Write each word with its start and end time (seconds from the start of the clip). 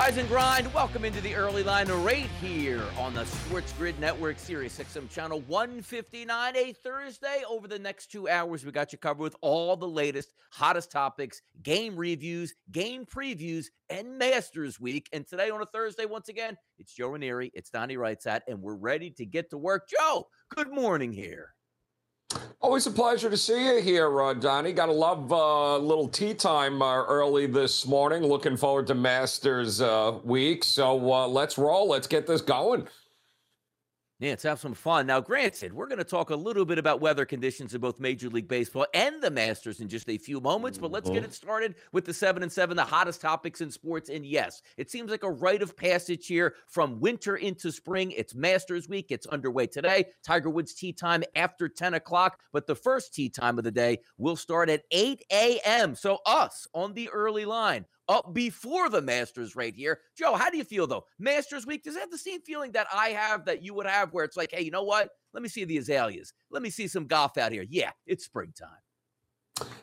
Rise 0.00 0.16
and 0.16 0.28
grind. 0.30 0.72
Welcome 0.72 1.04
into 1.04 1.20
the 1.20 1.34
early 1.34 1.62
line 1.62 1.86
right 1.88 2.26
here 2.40 2.82
on 2.96 3.12
the 3.12 3.26
Sports 3.26 3.74
Grid 3.76 4.00
Network, 4.00 4.38
Sirius 4.38 4.78
XM 4.78 5.10
Channel 5.10 5.42
159. 5.42 6.56
A 6.56 6.72
Thursday. 6.72 7.42
Over 7.46 7.68
the 7.68 7.78
next 7.78 8.10
two 8.10 8.26
hours, 8.26 8.64
we 8.64 8.72
got 8.72 8.92
you 8.92 8.98
covered 8.98 9.22
with 9.22 9.36
all 9.42 9.76
the 9.76 9.86
latest, 9.86 10.32
hottest 10.52 10.90
topics, 10.90 11.42
game 11.62 11.96
reviews, 11.96 12.54
game 12.72 13.04
previews, 13.04 13.66
and 13.90 14.16
Masters 14.16 14.80
Week. 14.80 15.06
And 15.12 15.26
today 15.26 15.50
on 15.50 15.60
a 15.60 15.66
Thursday, 15.66 16.06
once 16.06 16.30
again, 16.30 16.56
it's 16.78 16.94
Joe 16.94 17.08
Ranieri, 17.08 17.50
it's 17.52 17.68
Donnie 17.68 17.98
Rightside, 17.98 18.40
and 18.48 18.62
we're 18.62 18.76
ready 18.76 19.10
to 19.10 19.26
get 19.26 19.50
to 19.50 19.58
work. 19.58 19.86
Joe, 19.86 20.28
good 20.54 20.72
morning 20.72 21.12
here. 21.12 21.52
Always 22.60 22.86
a 22.86 22.90
pleasure 22.90 23.30
to 23.30 23.36
see 23.36 23.66
you 23.66 23.80
here, 23.80 24.22
uh, 24.22 24.34
Donnie. 24.34 24.72
Got 24.72 24.86
to 24.86 24.92
love 24.92 25.32
uh, 25.32 25.78
little 25.78 26.06
tee 26.06 26.34
time 26.34 26.82
uh, 26.82 27.04
early 27.04 27.46
this 27.46 27.86
morning. 27.86 28.22
Looking 28.22 28.56
forward 28.56 28.86
to 28.88 28.94
Masters 28.94 29.80
uh, 29.80 30.18
week. 30.24 30.62
So 30.62 31.12
uh, 31.12 31.26
let's 31.26 31.56
roll. 31.56 31.88
Let's 31.88 32.06
get 32.06 32.26
this 32.26 32.42
going. 32.42 32.86
Yeah, 34.20 34.32
let's 34.32 34.42
have 34.42 34.60
some 34.60 34.74
fun. 34.74 35.06
Now, 35.06 35.18
granted, 35.18 35.72
we're 35.72 35.86
going 35.86 35.96
to 35.96 36.04
talk 36.04 36.28
a 36.28 36.36
little 36.36 36.66
bit 36.66 36.76
about 36.76 37.00
weather 37.00 37.24
conditions 37.24 37.74
in 37.74 37.80
both 37.80 37.98
Major 37.98 38.28
League 38.28 38.48
Baseball 38.48 38.86
and 38.92 39.22
the 39.22 39.30
Masters 39.30 39.80
in 39.80 39.88
just 39.88 40.10
a 40.10 40.18
few 40.18 40.42
moments, 40.42 40.76
but 40.76 40.90
let's 40.90 41.08
get 41.08 41.22
mm-hmm. 41.22 41.30
it 41.30 41.34
started 41.34 41.74
with 41.92 42.04
the 42.04 42.12
7 42.12 42.42
and 42.42 42.52
7, 42.52 42.76
the 42.76 42.84
hottest 42.84 43.22
topics 43.22 43.62
in 43.62 43.70
sports. 43.70 44.10
And 44.10 44.26
yes, 44.26 44.60
it 44.76 44.90
seems 44.90 45.10
like 45.10 45.22
a 45.22 45.30
rite 45.30 45.62
of 45.62 45.74
passage 45.74 46.26
here 46.26 46.56
from 46.68 47.00
winter 47.00 47.36
into 47.36 47.72
spring. 47.72 48.10
It's 48.10 48.34
Masters 48.34 48.90
week. 48.90 49.06
It's 49.08 49.26
underway 49.26 49.66
today. 49.66 50.08
Tiger 50.22 50.50
Woods 50.50 50.74
tee 50.74 50.92
time 50.92 51.22
after 51.34 51.66
10 51.66 51.94
o'clock, 51.94 52.40
but 52.52 52.66
the 52.66 52.74
first 52.74 53.14
tee 53.14 53.30
time 53.30 53.56
of 53.56 53.64
the 53.64 53.70
day 53.70 54.00
will 54.18 54.36
start 54.36 54.68
at 54.68 54.82
8 54.90 55.24
a.m. 55.32 55.94
So, 55.94 56.18
us 56.26 56.66
on 56.74 56.92
the 56.92 57.08
early 57.08 57.46
line 57.46 57.86
up 58.10 58.34
before 58.34 58.90
the 58.90 59.00
Masters 59.00 59.56
right 59.56 59.74
here. 59.74 60.00
Joe, 60.18 60.34
how 60.34 60.50
do 60.50 60.58
you 60.58 60.64
feel 60.64 60.86
though? 60.86 61.04
Masters 61.18 61.66
week, 61.66 61.84
does 61.84 61.96
it 61.96 62.00
have 62.00 62.10
the 62.10 62.18
same 62.18 62.42
feeling 62.42 62.72
that 62.72 62.88
I 62.92 63.10
have 63.10 63.44
that 63.46 63.62
you 63.62 63.72
would 63.74 63.86
have 63.86 64.12
where 64.12 64.24
it's 64.24 64.36
like, 64.36 64.50
hey, 64.52 64.62
you 64.62 64.70
know 64.70 64.82
what? 64.82 65.10
Let 65.32 65.42
me 65.42 65.48
see 65.48 65.64
the 65.64 65.78
azaleas. 65.78 66.32
Let 66.50 66.62
me 66.62 66.70
see 66.70 66.88
some 66.88 67.06
golf 67.06 67.38
out 67.38 67.52
here. 67.52 67.64
Yeah, 67.68 67.92
it's 68.06 68.24
springtime. 68.24 68.68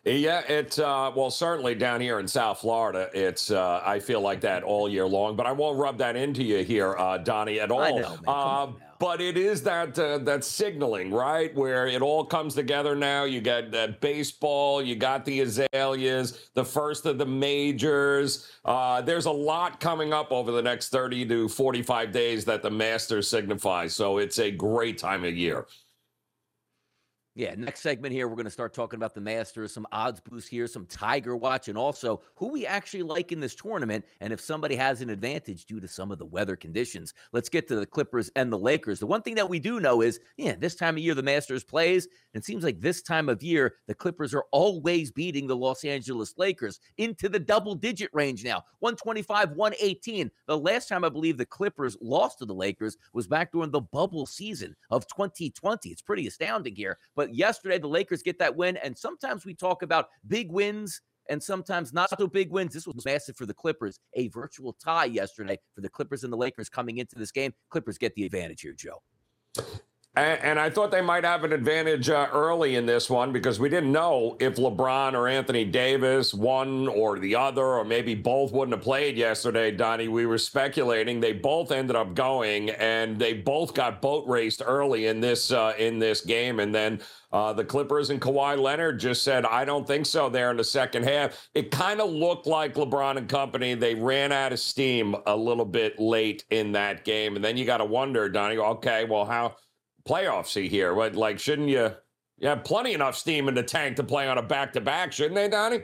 Yeah, 0.04 0.42
it's 0.48 0.80
uh, 0.80 1.12
well, 1.16 1.30
certainly 1.30 1.76
down 1.76 2.02
here 2.02 2.20
in 2.20 2.28
South 2.28 2.60
Florida, 2.60 3.10
it's 3.14 3.52
uh, 3.52 3.82
I 3.86 4.00
feel 4.00 4.22
like 4.22 4.42
that 4.42 4.64
all 4.64 4.90
year 4.90 5.06
long. 5.06 5.36
But 5.36 5.46
I 5.46 5.52
won't 5.52 5.78
rub 5.78 5.98
that 6.00 6.16
into 6.16 6.44
you 6.44 6.64
here, 6.64 6.96
uh, 6.98 7.20
Donnie, 7.20 7.60
at 7.60 7.70
all. 7.70 8.00
Know, 8.00 8.18
uh, 8.28 8.68
but 9.00 9.22
it 9.22 9.38
is 9.38 9.64
that 9.64 9.98
uh, 10.00 10.18
that 10.20 10.44
signaling, 10.44 11.12
right, 11.12 11.54
where 11.56 11.88
it 11.88 12.02
all 12.02 12.26
comes 12.26 12.56
together 12.56 12.96
now. 12.96 13.24
You 13.24 13.42
got 13.42 13.72
that 13.72 14.02
baseball, 14.02 14.82
you 14.82 14.96
got 14.96 15.26
the 15.26 15.42
azaleas, 15.42 16.50
the 16.54 16.66
first 16.66 17.06
of 17.06 17.18
the 17.18 17.26
majors. 17.26 18.48
Uh, 18.66 19.02
there's 19.02 19.26
a 19.26 19.32
lot 19.32 19.80
coming 19.80 20.14
up 20.14 20.32
over 20.32 20.52
the 20.52 20.62
next 20.62 20.90
30 20.90 21.26
to 21.28 21.48
45 21.48 22.12
days 22.12 22.46
that 22.46 22.62
the 22.62 22.72
Masters 22.72 23.28
signifies. 23.28 23.94
So 23.94 24.18
it's 24.18 24.40
a 24.40 24.52
great 24.52 24.98
time 24.98 25.24
of 25.24 25.36
year. 25.36 25.66
Yeah, 27.38 27.54
next 27.56 27.82
segment 27.82 28.16
here, 28.16 28.28
we're 28.28 28.34
going 28.34 28.46
to 28.46 28.50
start 28.50 28.74
talking 28.74 28.98
about 28.98 29.14
the 29.14 29.22
Masters, 29.22 29.72
some 29.72 29.86
odds 29.92 30.20
boost 30.20 30.50
here, 30.50 30.66
some 30.66 30.88
Tiger 30.88 31.36
Watch, 31.36 31.68
and 31.68 31.78
also 31.78 32.22
who 32.34 32.48
we 32.48 32.66
actually 32.66 33.04
like 33.04 33.32
in 33.32 33.40
this 33.40 33.54
tournament, 33.54 34.06
and 34.22 34.34
if 34.34 34.42
somebody 34.42 34.76
has 34.76 35.02
an 35.02 35.12
advantage 35.12 35.66
due 35.66 35.80
to 35.80 35.88
some 35.88 36.12
of 36.12 36.18
the 36.18 36.26
weather 36.26 36.56
conditions. 36.56 37.14
Let's 37.34 37.48
get 37.48 37.68
to 37.68 37.76
the 37.76 37.86
Clippers 37.86 38.32
and 38.36 38.52
the 38.52 38.58
Lakers. 38.58 39.00
The 39.00 39.06
one 39.06 39.22
thing 39.22 39.36
that 39.36 39.48
we 39.48 39.60
do 39.60 39.80
know 39.80 40.02
is, 40.02 40.20
yeah, 40.38 40.56
this 40.58 40.74
time 40.74 40.96
of 40.96 41.04
year 41.04 41.14
the 41.14 41.22
Masters 41.22 41.64
plays, 41.64 42.08
and 42.34 42.42
it 42.42 42.44
seems 42.44 42.64
like 42.64 42.82
this 42.82 43.04
time 43.04 43.30
of 43.30 43.44
year 43.44 43.76
the 43.86 43.94
Clippers 43.94 44.34
are 44.34 44.46
always 44.52 45.12
beating 45.12 45.46
the 45.46 45.56
Los 45.56 45.86
Angeles 45.86 46.34
Lakers 46.38 46.80
into 46.98 47.30
the 47.30 47.38
double 47.38 47.76
digit 47.76 48.10
range 48.14 48.44
now 48.44 48.64
125, 48.80 49.52
118. 49.52 50.32
The 50.48 50.58
last 50.58 50.90
time 50.90 51.04
I 51.04 51.10
believe 51.10 51.38
the 51.38 51.46
Clippers 51.46 51.98
lost 52.02 52.40
to 52.40 52.46
the 52.46 52.56
Lakers 52.56 52.98
was 53.14 53.28
back 53.28 53.52
during 53.52 53.70
the 53.70 53.82
bubble 53.82 54.26
season 54.26 54.76
of 54.90 55.06
2020. 55.06 55.92
It's 55.92 56.02
pretty 56.02 56.26
astounding 56.26 56.76
here, 56.76 56.98
but 57.16 57.27
yesterday, 57.34 57.78
the 57.78 57.88
Lakers 57.88 58.24
get 58.24 58.40
that 58.40 58.56
win. 58.56 58.78
And 58.78 58.98
sometimes 58.98 59.46
we 59.46 59.54
talk 59.54 59.84
about 59.84 60.10
big 60.28 60.52
wins 60.52 61.02
and 61.30 61.42
sometimes 61.42 61.94
not 61.94 62.10
so 62.18 62.28
big 62.28 62.52
wins. 62.52 62.74
This 62.74 62.88
was 62.88 63.06
massive 63.06 63.36
for 63.36 63.46
the 63.46 63.54
Clippers. 63.54 64.00
A 64.16 64.28
virtual 64.30 64.74
tie 64.74 65.06
yesterday 65.06 65.58
for 65.76 65.82
the 65.82 65.90
Clippers 65.90 66.24
and 66.24 66.32
the 66.32 66.38
Lakers 66.38 66.70
coming 66.70 66.98
into 66.98 67.16
this 67.16 67.32
game. 67.32 67.54
Clippers 67.70 67.98
get 67.98 68.16
the 68.16 68.26
advantage 68.26 68.62
here, 68.62 68.74
Joe. 68.74 69.02
And, 70.18 70.42
and, 70.42 70.60
I 70.60 70.72
thought 70.72 70.90
they 70.90 71.02
might 71.02 71.24
have 71.24 71.44
an 71.44 71.54
advantage 71.54 72.10
uh, 72.10 72.28
early 72.34 72.76
in 72.76 72.88
this 72.88 73.08
one 73.08 73.32
because 73.32 73.60
we 73.60 73.70
didn't 73.70 73.92
know 73.92 74.36
if 74.40 74.56
LeBron 74.56 75.14
or 75.14 75.28
Anthony 75.28 75.64
Davis, 75.64 76.34
one 76.34 76.88
or 76.88 77.20
the 77.20 77.36
other, 77.36 77.64
or 77.64 77.86
maybe 77.86 78.16
both 78.16 78.52
wouldn't 78.52 78.76
have 78.76 78.84
played 78.84 79.16
yesterday, 79.16 79.70
Donnie. 79.70 80.08
We 80.08 80.26
were 80.26 80.40
speculating. 80.40 81.20
They 81.20 81.34
both 81.34 81.72
ended 81.72 81.96
up 81.96 82.16
going, 82.16 82.72
and 82.72 83.20
they 83.20 83.34
both 83.34 83.76
got 83.76 84.02
boat 84.02 84.28
raced 84.28 84.64
early 84.66 85.06
in 85.06 85.22
this 85.22 85.52
uh, 85.52 85.74
in 85.78 86.00
this 86.00 86.22
game. 86.22 86.62
And 86.62 86.74
then 86.74 87.00
uh, 87.32 87.54
the 87.54 87.64
Clippers 87.64 88.10
and 88.10 88.20
Kawhi 88.20 88.58
Leonard 88.58 89.00
just 89.00 89.22
said, 89.22 89.46
I 89.46 89.66
don't 89.66 89.86
think 89.86 90.08
so 90.08 90.30
there 90.30 90.50
in 90.50 90.58
the 90.58 90.64
second 90.64 91.04
half. 91.04 91.48
It 91.54 91.70
kind 91.70 92.02
of 92.02 92.10
looked 92.10 92.48
like 92.48 92.74
LeBron 92.74 93.18
and 93.18 93.30
company, 93.30 93.76
they 93.76 93.94
ran 93.94 94.32
out 94.32 94.54
of 94.54 94.60
steam 94.60 95.16
a 95.28 95.36
little 95.36 95.66
bit 95.66 96.00
late 96.00 96.44
in 96.50 96.72
that 96.72 97.06
game. 97.06 97.36
And 97.36 97.46
then 97.46 97.56
you 97.56 97.66
got 97.66 97.78
to 97.78 97.86
wonder, 97.86 98.30
Donnie, 98.30 98.58
okay, 98.58 99.06
well, 99.06 99.26
how 99.26 99.56
playoffs 100.08 100.48
see 100.48 100.68
here. 100.68 100.94
What 100.94 101.16
like 101.16 101.40
shouldn't 101.40 101.70
you? 101.70 101.92
You 102.40 102.50
have 102.50 102.64
plenty 102.64 102.94
enough 102.94 103.18
steam 103.18 103.48
in 103.48 103.56
the 103.56 103.64
tank 103.64 103.96
to 103.98 104.04
play 104.04 104.28
on 104.28 104.38
a 104.38 104.44
back 104.44 104.74
to 104.74 104.82
back, 104.82 105.12
shouldn't 105.12 105.36
they, 105.36 105.50
Donnie? 105.50 105.84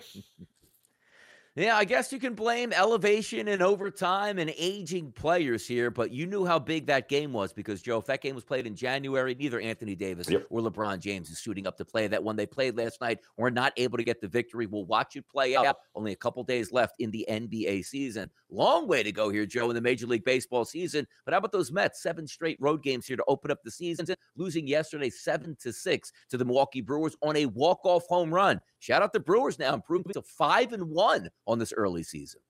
Yeah, 1.56 1.78
I 1.78 1.86
guess 1.86 2.12
you 2.12 2.18
can 2.18 2.34
blame 2.34 2.74
elevation 2.74 3.48
and 3.48 3.62
overtime 3.62 4.40
and 4.40 4.52
aging 4.58 5.12
players 5.12 5.68
here, 5.68 5.92
but 5.92 6.10
you 6.10 6.26
knew 6.26 6.48
how 6.48 6.58
big 6.58 6.88
that 6.88 7.10
game 7.10 7.32
was 7.32 7.54
because, 7.54 7.84
Joe, 7.84 8.00
if 8.00 8.08
that 8.08 8.22
game 8.22 8.34
was 8.34 8.44
played 8.44 8.66
in 8.66 8.76
January, 8.76 9.36
neither 9.36 9.60
Anthony 9.60 9.94
Davis 9.94 10.28
yep. 10.28 10.48
or 10.50 10.62
LeBron 10.62 10.98
James 10.98 11.30
is 11.30 11.38
suiting 11.38 11.68
up 11.68 11.78
to 11.78 11.86
play 11.86 12.08
that 12.08 12.24
one 12.24 12.36
they 12.36 12.48
played 12.48 12.76
last 12.76 13.00
night 13.02 13.20
or 13.38 13.52
not 13.52 13.72
able 13.78 14.00
to 14.00 14.04
get 14.04 14.20
the 14.20 14.28
victory. 14.28 14.66
We'll 14.66 14.86
watch 14.86 15.16
it 15.16 15.30
play 15.30 15.56
out. 15.56 15.78
Only 15.94 16.12
a 16.12 16.16
couple 16.16 16.44
days 16.44 16.72
left 16.72 16.96
in 16.98 17.12
the 17.12 17.24
NBA 17.30 17.86
season. 17.86 18.32
Long 18.50 18.88
way 18.88 19.04
to 19.04 19.12
go 19.12 19.30
here, 19.30 19.46
Joe, 19.46 19.70
in 19.70 19.76
the 19.76 19.82
Major 19.82 20.08
League 20.08 20.26
Baseball 20.26 20.66
season. 20.66 21.06
But 21.24 21.36
how 21.36 21.38
about 21.38 21.52
those 21.52 21.72
Mets? 21.72 22.02
Seven 22.02 22.26
straight 22.26 22.58
road 22.60 22.82
games 22.82 23.06
here 23.06 23.18
to 23.18 23.24
open 23.28 23.52
up 23.52 23.60
the 23.64 23.70
season, 23.70 24.08
losing 24.36 24.66
yesterday 24.66 25.12
seven 25.12 25.56
to 25.62 25.72
six 25.72 26.12
to 26.32 26.38
the 26.38 26.46
Milwaukee 26.46 26.82
Brewers 26.82 27.16
on 27.22 27.38
a 27.38 27.46
walk-off 27.46 28.08
home 28.08 28.34
run. 28.34 28.60
Shout 28.80 29.04
out 29.04 29.14
the 29.14 29.20
Brewers 29.20 29.60
now, 29.60 29.76
improving 29.76 30.14
to 30.14 30.22
five 30.24 30.74
and 30.74 30.90
one 30.90 31.30
on 31.48 31.60
this 31.60 31.74
early 31.74 32.04
season. 32.04 32.42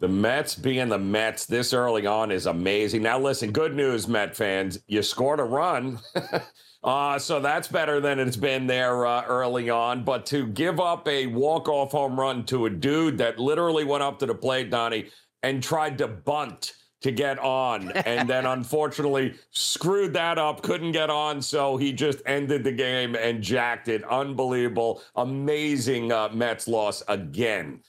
The 0.00 0.08
Mets 0.08 0.54
being 0.54 0.88
the 0.90 0.98
Mets 0.98 1.46
this 1.46 1.72
early 1.72 2.06
on 2.06 2.30
is 2.30 2.46
amazing. 2.46 3.02
Now, 3.02 3.18
listen, 3.18 3.50
good 3.50 3.74
news, 3.74 4.06
Met 4.06 4.36
fans. 4.36 4.78
You 4.86 5.02
scored 5.02 5.40
a 5.40 5.44
run. 5.44 6.00
uh, 6.84 7.18
so 7.18 7.40
that's 7.40 7.68
better 7.68 8.00
than 8.00 8.18
it's 8.18 8.36
been 8.36 8.66
there 8.66 9.06
uh, 9.06 9.24
early 9.24 9.70
on. 9.70 10.04
But 10.04 10.26
to 10.26 10.46
give 10.48 10.80
up 10.80 11.08
a 11.08 11.26
walk-off 11.28 11.92
home 11.92 12.20
run 12.20 12.44
to 12.46 12.66
a 12.66 12.70
dude 12.70 13.16
that 13.18 13.38
literally 13.38 13.84
went 13.84 14.02
up 14.02 14.18
to 14.18 14.26
the 14.26 14.34
plate, 14.34 14.70
Donnie, 14.70 15.08
and 15.42 15.62
tried 15.62 15.96
to 15.98 16.08
bunt 16.08 16.74
to 17.04 17.12
get 17.12 17.38
on. 17.38 17.90
And 17.90 18.26
then 18.26 18.46
unfortunately 18.46 19.34
screwed 19.50 20.14
that 20.14 20.38
up, 20.38 20.62
couldn't 20.62 20.92
get 20.92 21.10
on. 21.10 21.42
So 21.42 21.76
he 21.76 21.92
just 21.92 22.22
ended 22.24 22.64
the 22.64 22.72
game 22.72 23.14
and 23.14 23.42
jacked 23.42 23.88
it. 23.88 24.02
Unbelievable. 24.04 25.02
Amazing 25.14 26.12
uh, 26.12 26.30
Mets 26.32 26.66
loss 26.66 27.02
again. 27.06 27.80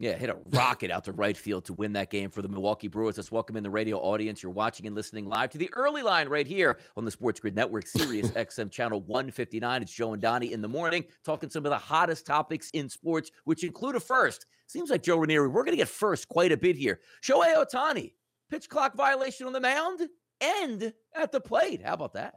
Yeah, 0.00 0.16
hit 0.16 0.30
a 0.30 0.38
rocket 0.54 0.90
out 0.90 1.04
to 1.04 1.12
right 1.12 1.36
field 1.36 1.66
to 1.66 1.74
win 1.74 1.92
that 1.92 2.08
game 2.08 2.30
for 2.30 2.40
the 2.40 2.48
Milwaukee 2.48 2.88
Brewers. 2.88 3.18
Let's 3.18 3.30
welcome 3.30 3.58
in 3.58 3.62
the 3.62 3.68
radio 3.68 3.98
audience. 3.98 4.42
You're 4.42 4.50
watching 4.50 4.86
and 4.86 4.96
listening 4.96 5.26
live 5.26 5.50
to 5.50 5.58
the 5.58 5.68
early 5.74 6.00
line 6.00 6.26
right 6.26 6.46
here 6.46 6.78
on 6.96 7.04
the 7.04 7.10
Sports 7.10 7.38
Grid 7.38 7.54
Network, 7.54 7.86
Sirius 7.86 8.30
XM 8.30 8.70
channel 8.70 9.02
159. 9.02 9.82
It's 9.82 9.92
Joe 9.92 10.14
and 10.14 10.22
Donnie 10.22 10.54
in 10.54 10.62
the 10.62 10.68
morning, 10.68 11.04
talking 11.22 11.50
some 11.50 11.66
of 11.66 11.70
the 11.70 11.76
hottest 11.76 12.24
topics 12.24 12.70
in 12.70 12.88
sports, 12.88 13.30
which 13.44 13.62
include 13.62 13.94
a 13.94 14.00
first. 14.00 14.46
Seems 14.68 14.88
like 14.88 15.02
Joe 15.02 15.18
Ranieri, 15.18 15.48
we're 15.48 15.64
going 15.64 15.76
to 15.76 15.76
get 15.76 15.88
first 15.88 16.28
quite 16.28 16.50
a 16.50 16.56
bit 16.56 16.76
here. 16.76 17.00
Shohei 17.22 17.54
Ohtani, 17.54 18.14
pitch 18.50 18.70
clock 18.70 18.96
violation 18.96 19.46
on 19.46 19.52
the 19.52 19.60
mound 19.60 20.08
and 20.40 20.94
at 21.14 21.30
the 21.30 21.42
plate. 21.42 21.82
How 21.84 21.92
about 21.92 22.14
that? 22.14 22.36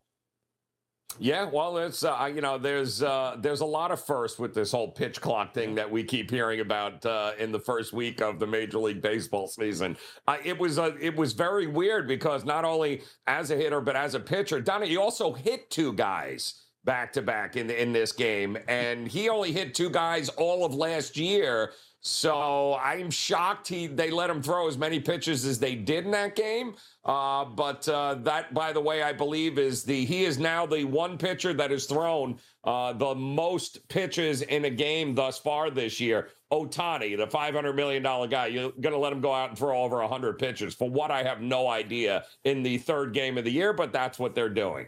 Yeah, 1.20 1.48
well, 1.52 1.78
it's 1.78 2.04
uh, 2.04 2.32
you 2.34 2.42
know, 2.42 2.58
there's 2.58 3.04
uh, 3.04 3.36
there's 3.40 3.62
a 3.62 3.66
lot 3.66 3.92
of 3.92 4.04
firsts 4.04 4.40
with 4.40 4.54
this 4.54 4.72
whole 4.72 4.90
pitch 4.90 5.22
clock 5.22 5.54
thing 5.54 5.76
that 5.76 5.90
we 5.90 6.04
keep 6.04 6.32
hearing 6.32 6.60
about 6.60 7.06
uh, 7.06 7.34
in 7.38 7.52
the 7.52 7.60
first 7.60 7.94
week 7.94 8.20
of 8.22 8.40
the 8.40 8.48
Major 8.48 8.80
League 8.80 9.02
Baseball 9.02 9.48
season. 9.48 9.96
It 10.44 10.58
was 10.58 10.80
uh, 10.80 10.92
it 11.00 11.16
was 11.16 11.34
very 11.34 11.68
weird 11.68 12.08
because 12.08 12.46
not 12.46 12.66
only 12.66 13.04
as 13.28 13.52
a 13.52 13.56
hitter 13.56 13.80
but 13.80 13.96
as 13.96 14.16
a 14.16 14.20
pitcher, 14.20 14.60
Donnie, 14.60 14.88
he 14.88 14.98
also 14.98 15.34
hit 15.34 15.70
two 15.70 15.94
guys 15.94 16.64
back 16.84 17.14
to 17.14 17.22
back 17.22 17.58
in 17.58 17.70
in 17.70 17.94
this 17.94 18.12
game, 18.12 18.58
and 18.68 19.08
he 19.08 19.30
only 19.30 19.52
hit 19.52 19.76
two 19.76 19.92
guys 19.92 20.30
all 20.30 20.66
of 20.66 20.74
last 20.74 21.16
year. 21.16 21.74
So 22.06 22.76
I'm 22.76 23.10
shocked 23.10 23.70
he 23.70 23.88
they 23.88 24.12
let 24.12 24.30
him 24.30 24.44
throw 24.44 24.68
as 24.68 24.78
many 24.78 25.00
pitches 25.00 25.46
as 25.46 25.58
they 25.58 25.74
did 25.74 26.04
in 26.04 26.12
that 26.12 26.36
game. 26.36 26.76
Uh, 27.06 27.46
but 27.46 27.88
uh, 27.88 28.16
that, 28.16 28.54
by 28.54 28.74
the 28.74 28.82
way, 28.82 29.02
I 29.02 29.14
believe 29.14 29.58
is 29.58 29.84
the 29.84 30.04
he 30.04 30.26
is 30.26 30.38
now 30.38 30.66
the 30.66 30.84
one 30.84 31.18
pitcher 31.18 31.54
that 31.54 31.72
has 31.72 31.86
thrown 31.86 32.40
uh, 32.66 32.92
the 32.92 33.16
most 33.16 33.88
pitches 33.88 34.42
in 34.42 34.66
a 34.66 34.70
game 34.70 35.16
thus 35.16 35.40
far 35.40 35.70
this 35.70 36.02
year. 36.02 36.28
Ohtani, 36.52 37.16
the 37.18 37.26
five 37.26 37.56
hundred 37.56 37.74
million 37.74 38.04
dollar 38.04 38.28
guy, 38.28 38.48
you're 38.48 38.72
going 38.72 38.94
to 38.94 39.00
let 39.00 39.14
him 39.14 39.22
go 39.22 39.34
out 39.34 39.50
and 39.50 39.58
throw 39.58 39.82
over 39.82 40.06
hundred 40.06 40.38
pitches 40.38 40.76
for 40.76 40.90
what 40.90 41.10
I 41.10 41.24
have 41.24 41.40
no 41.40 41.70
idea 41.70 42.26
in 42.44 42.64
the 42.64 42.80
third 42.80 43.14
game 43.14 43.38
of 43.38 43.46
the 43.46 43.52
year, 43.52 43.72
but 43.72 43.94
that's 43.94 44.20
what 44.20 44.36
they're 44.36 44.50
doing. 44.50 44.88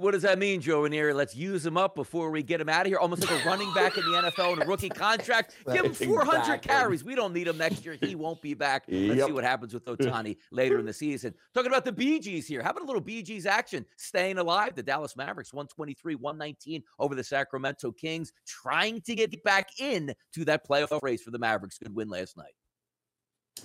What 0.00 0.12
does 0.12 0.22
that 0.22 0.38
mean, 0.38 0.62
Joe 0.62 0.82
Ranieri? 0.82 1.12
Let's 1.12 1.36
use 1.36 1.66
him 1.66 1.76
up 1.76 1.94
before 1.94 2.30
we 2.30 2.42
get 2.42 2.58
him 2.58 2.70
out 2.70 2.82
of 2.82 2.86
here. 2.86 2.96
Almost 2.96 3.28
like 3.28 3.44
a 3.44 3.46
running 3.46 3.70
back 3.74 3.98
in 3.98 4.04
the 4.04 4.10
NFL 4.38 4.54
and 4.54 4.62
a 4.62 4.64
rookie 4.64 4.88
contract. 4.88 5.56
Give 5.72 5.84
him 5.84 5.92
400 5.92 6.38
exactly. 6.38 6.68
carries. 6.68 7.04
We 7.04 7.14
don't 7.14 7.34
need 7.34 7.46
him 7.46 7.58
next 7.58 7.84
year. 7.84 7.98
He 8.00 8.14
won't 8.14 8.40
be 8.40 8.54
back. 8.54 8.84
Let's 8.88 9.18
yep. 9.18 9.26
see 9.26 9.32
what 9.32 9.44
happens 9.44 9.74
with 9.74 9.84
Ohtani 9.84 10.38
later 10.52 10.78
in 10.78 10.86
the 10.86 10.92
season. 10.94 11.34
Talking 11.52 11.70
about 11.70 11.84
the 11.84 11.92
Bee 11.92 12.18
Gees 12.18 12.46
here. 12.46 12.62
How 12.62 12.70
about 12.70 12.84
a 12.84 12.86
little 12.86 13.02
Bee 13.02 13.22
Gees 13.22 13.44
action? 13.44 13.84
Staying 13.98 14.38
alive. 14.38 14.74
The 14.74 14.82
Dallas 14.82 15.18
Mavericks 15.18 15.52
123, 15.52 16.14
119 16.14 16.82
over 16.98 17.14
the 17.14 17.24
Sacramento 17.24 17.92
Kings, 17.92 18.32
trying 18.46 19.02
to 19.02 19.14
get 19.14 19.44
back 19.44 19.68
in 19.78 20.14
to 20.32 20.46
that 20.46 20.66
playoff 20.66 21.02
race 21.02 21.22
for 21.22 21.30
the 21.30 21.38
Mavericks. 21.38 21.76
Good 21.76 21.94
win 21.94 22.08
last 22.08 22.38
night 22.38 22.54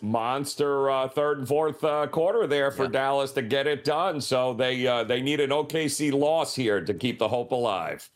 monster 0.02 0.90
uh, 0.90 1.08
third 1.08 1.40
and 1.40 1.48
fourth 1.48 1.84
uh, 1.84 2.08
quarter 2.08 2.48
there 2.48 2.72
for 2.72 2.84
yeah. 2.86 2.92
Dallas 2.92 3.32
to 3.34 3.42
get 3.42 3.68
it 3.68 3.84
done. 3.84 4.22
So 4.22 4.54
they 4.54 4.86
uh, 4.88 5.04
they 5.04 5.22
need 5.22 5.40
an 5.40 5.50
OKC 5.50 6.12
loss 6.14 6.56
here 6.56 6.82
to 6.82 6.94
keep 6.94 7.20
the 7.20 7.28
hope 7.28 7.52
alive. 7.52 8.10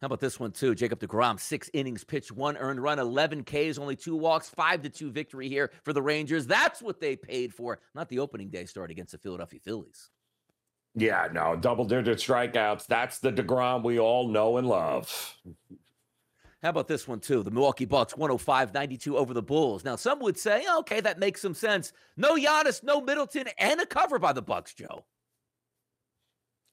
How 0.00 0.06
about 0.06 0.20
this 0.20 0.38
one 0.38 0.52
too? 0.52 0.76
Jacob 0.76 1.00
DeGrom, 1.00 1.40
six 1.40 1.68
innings 1.72 2.04
pitched, 2.04 2.30
one 2.30 2.56
earned 2.56 2.80
run, 2.80 3.00
11 3.00 3.42
Ks, 3.42 3.78
only 3.78 3.96
two 3.96 4.14
walks, 4.14 4.48
five 4.48 4.80
to 4.82 4.88
two 4.88 5.10
victory 5.10 5.48
here 5.48 5.72
for 5.82 5.92
the 5.92 6.00
Rangers. 6.00 6.46
That's 6.46 6.80
what 6.80 7.00
they 7.00 7.16
paid 7.16 7.52
for, 7.52 7.80
not 7.96 8.08
the 8.08 8.20
opening 8.20 8.48
day 8.48 8.64
start 8.64 8.92
against 8.92 9.10
the 9.10 9.18
Philadelphia 9.18 9.58
Phillies. 9.58 10.10
Yeah, 10.94 11.28
no, 11.32 11.56
double 11.56 11.84
digit 11.84 12.18
strikeouts. 12.18 12.86
That's 12.86 13.18
the 13.18 13.32
DeGrom 13.32 13.82
we 13.82 13.98
all 13.98 14.28
know 14.28 14.56
and 14.58 14.68
love. 14.68 15.36
How 16.62 16.70
about 16.70 16.88
this 16.88 17.06
one, 17.06 17.20
too? 17.20 17.42
The 17.42 17.52
Milwaukee 17.52 17.84
Bucks 17.84 18.16
105 18.16 18.74
92 18.74 19.16
over 19.16 19.32
the 19.32 19.42
Bulls. 19.42 19.84
Now, 19.84 19.94
some 19.94 20.18
would 20.20 20.36
say, 20.36 20.64
okay, 20.78 21.00
that 21.00 21.18
makes 21.18 21.40
some 21.40 21.54
sense. 21.54 21.92
No 22.16 22.34
Giannis, 22.34 22.82
no 22.82 23.00
Middleton, 23.00 23.46
and 23.58 23.80
a 23.80 23.86
cover 23.86 24.18
by 24.18 24.32
the 24.32 24.42
Bucks, 24.42 24.74
Joe. 24.74 25.04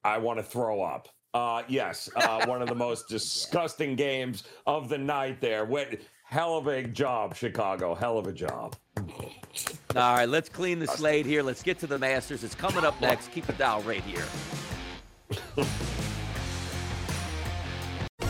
I 0.03 0.17
want 0.17 0.39
to 0.39 0.43
throw 0.43 0.81
up. 0.81 1.09
Uh, 1.35 1.63
yes, 1.67 2.09
uh, 2.15 2.45
one 2.47 2.61
of 2.61 2.69
the 2.69 2.75
most 2.75 3.07
disgusting 3.09 3.95
games 3.95 4.43
of 4.65 4.89
the 4.89 4.97
night 4.97 5.39
there. 5.39 5.65
What, 5.65 5.99
hell 6.23 6.57
of 6.57 6.67
a 6.67 6.83
job, 6.83 7.35
Chicago. 7.35 7.93
Hell 7.93 8.17
of 8.17 8.25
a 8.25 8.33
job. 8.33 8.75
All 8.97 10.15
right, 10.15 10.27
let's 10.27 10.49
clean 10.49 10.79
the 10.79 10.87
slate 10.87 11.27
here. 11.27 11.43
Let's 11.43 11.61
get 11.61 11.77
to 11.79 11.87
the 11.87 11.99
Masters. 11.99 12.43
It's 12.43 12.55
coming 12.55 12.83
up 12.83 12.99
next. 13.01 13.31
Keep 13.31 13.45
the 13.45 13.53
dial 13.53 13.81
right 13.83 14.03
here. 14.03 14.25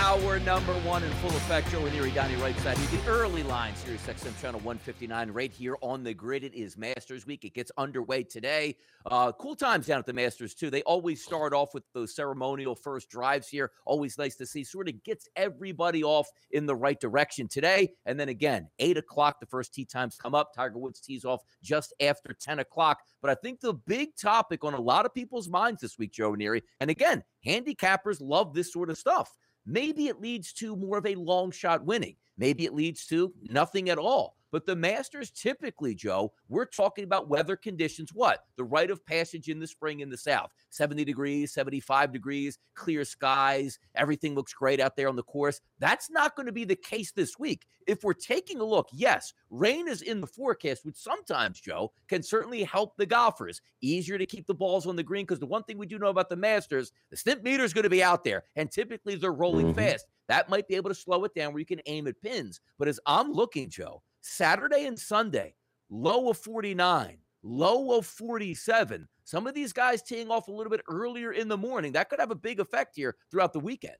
Hour 0.00 0.38
number 0.38 0.72
one 0.80 1.02
in 1.02 1.10
full 1.14 1.30
effect. 1.30 1.72
Joe 1.72 1.80
Ranieri, 1.80 2.12
Donnie 2.12 2.36
Rightside. 2.36 2.76
The 2.76 3.10
early 3.10 3.42
line, 3.42 3.74
Sirius 3.74 4.06
XM 4.06 4.40
channel 4.40 4.60
159, 4.60 5.30
right 5.32 5.52
here 5.52 5.76
on 5.80 6.04
the 6.04 6.14
grid. 6.14 6.44
It 6.44 6.54
is 6.54 6.78
Masters 6.78 7.26
Week. 7.26 7.44
It 7.44 7.52
gets 7.52 7.72
underway 7.76 8.22
today. 8.22 8.76
Uh, 9.06 9.32
cool 9.32 9.56
times 9.56 9.86
down 9.86 9.98
at 9.98 10.06
the 10.06 10.12
Masters, 10.12 10.54
too. 10.54 10.70
They 10.70 10.82
always 10.82 11.24
start 11.24 11.52
off 11.52 11.74
with 11.74 11.82
those 11.94 12.14
ceremonial 12.14 12.76
first 12.76 13.10
drives 13.10 13.48
here. 13.48 13.72
Always 13.86 14.16
nice 14.16 14.36
to 14.36 14.46
see. 14.46 14.62
Sort 14.62 14.88
of 14.88 15.02
gets 15.02 15.28
everybody 15.34 16.04
off 16.04 16.28
in 16.52 16.64
the 16.64 16.76
right 16.76 17.00
direction 17.00 17.48
today. 17.48 17.90
And 18.06 18.20
then 18.20 18.28
again, 18.28 18.68
8 18.78 18.98
o'clock, 18.98 19.40
the 19.40 19.46
first 19.46 19.74
tee 19.74 19.84
times 19.84 20.16
come 20.16 20.34
up. 20.34 20.54
Tiger 20.54 20.78
Woods 20.78 21.00
tees 21.00 21.24
off 21.24 21.42
just 21.60 21.92
after 22.00 22.32
10 22.40 22.60
o'clock. 22.60 23.00
But 23.20 23.32
I 23.32 23.34
think 23.34 23.60
the 23.60 23.74
big 23.74 24.14
topic 24.16 24.62
on 24.62 24.74
a 24.74 24.80
lot 24.80 25.06
of 25.06 25.12
people's 25.12 25.48
minds 25.48 25.80
this 25.80 25.98
week, 25.98 26.12
Joe 26.12 26.30
Ranieri, 26.30 26.62
and 26.80 26.88
again, 26.88 27.24
handicappers 27.44 28.18
love 28.20 28.54
this 28.54 28.72
sort 28.72 28.90
of 28.90 28.96
stuff 28.96 29.34
maybe 29.68 30.08
it 30.08 30.20
leads 30.20 30.52
to 30.54 30.74
more 30.74 30.98
of 30.98 31.06
a 31.06 31.14
long 31.14 31.50
shot 31.50 31.84
winning. 31.84 32.16
Maybe 32.38 32.64
it 32.64 32.74
leads 32.74 33.06
to 33.06 33.34
nothing 33.50 33.90
at 33.90 33.98
all. 33.98 34.38
But 34.50 34.66
the 34.66 34.76
Masters 34.76 35.30
typically, 35.30 35.94
Joe, 35.94 36.32
we're 36.48 36.64
talking 36.64 37.04
about 37.04 37.28
weather 37.28 37.56
conditions. 37.56 38.12
What? 38.14 38.44
The 38.56 38.64
rite 38.64 38.90
of 38.90 39.04
passage 39.04 39.48
in 39.48 39.58
the 39.58 39.66
spring 39.66 40.00
in 40.00 40.08
the 40.08 40.16
South 40.16 40.50
70 40.70 41.04
degrees, 41.04 41.52
75 41.52 42.12
degrees, 42.12 42.58
clear 42.74 43.04
skies. 43.04 43.78
Everything 43.94 44.34
looks 44.34 44.54
great 44.54 44.80
out 44.80 44.96
there 44.96 45.08
on 45.08 45.16
the 45.16 45.22
course. 45.22 45.60
That's 45.78 46.10
not 46.10 46.36
going 46.36 46.46
to 46.46 46.52
be 46.52 46.64
the 46.64 46.76
case 46.76 47.12
this 47.12 47.38
week. 47.38 47.66
If 47.86 48.04
we're 48.04 48.14
taking 48.14 48.60
a 48.60 48.64
look, 48.64 48.88
yes, 48.92 49.32
rain 49.50 49.88
is 49.88 50.02
in 50.02 50.20
the 50.20 50.26
forecast, 50.26 50.84
which 50.84 50.96
sometimes, 50.96 51.60
Joe, 51.60 51.92
can 52.06 52.22
certainly 52.22 52.62
help 52.62 52.96
the 52.96 53.06
golfers. 53.06 53.60
Easier 53.80 54.18
to 54.18 54.26
keep 54.26 54.46
the 54.46 54.54
balls 54.54 54.86
on 54.86 54.96
the 54.96 55.02
green 55.02 55.24
because 55.24 55.38
the 55.38 55.46
one 55.46 55.62
thing 55.64 55.78
we 55.78 55.86
do 55.86 55.98
know 55.98 56.08
about 56.08 56.28
the 56.28 56.36
Masters, 56.36 56.92
the 57.10 57.16
Stimpmeter 57.16 57.60
is 57.60 57.72
going 57.72 57.84
to 57.84 57.90
be 57.90 58.02
out 58.02 58.24
there, 58.24 58.44
and 58.56 58.70
typically 58.70 59.16
they're 59.16 59.32
rolling 59.32 59.68
mm-hmm. 59.68 59.78
fast. 59.78 60.06
That 60.28 60.48
might 60.48 60.68
be 60.68 60.74
able 60.74 60.90
to 60.90 60.94
slow 60.94 61.24
it 61.24 61.34
down 61.34 61.52
where 61.52 61.60
you 61.60 61.66
can 61.66 61.80
aim 61.86 62.06
at 62.06 62.20
pins. 62.20 62.60
But 62.78 62.88
as 62.88 63.00
I'm 63.06 63.32
looking, 63.32 63.70
Joe, 63.70 64.02
Saturday 64.20 64.84
and 64.86 64.98
Sunday, 64.98 65.54
low 65.90 66.30
of 66.30 66.38
49, 66.38 67.18
low 67.42 67.96
of 67.96 68.06
47. 68.06 69.08
Some 69.24 69.46
of 69.46 69.54
these 69.54 69.72
guys 69.72 70.02
teeing 70.02 70.30
off 70.30 70.48
a 70.48 70.52
little 70.52 70.70
bit 70.70 70.82
earlier 70.88 71.32
in 71.32 71.48
the 71.48 71.56
morning. 71.56 71.92
That 71.92 72.08
could 72.08 72.20
have 72.20 72.30
a 72.30 72.36
big 72.36 72.60
effect 72.60 72.96
here 72.96 73.16
throughout 73.30 73.52
the 73.52 73.60
weekend. 73.60 73.96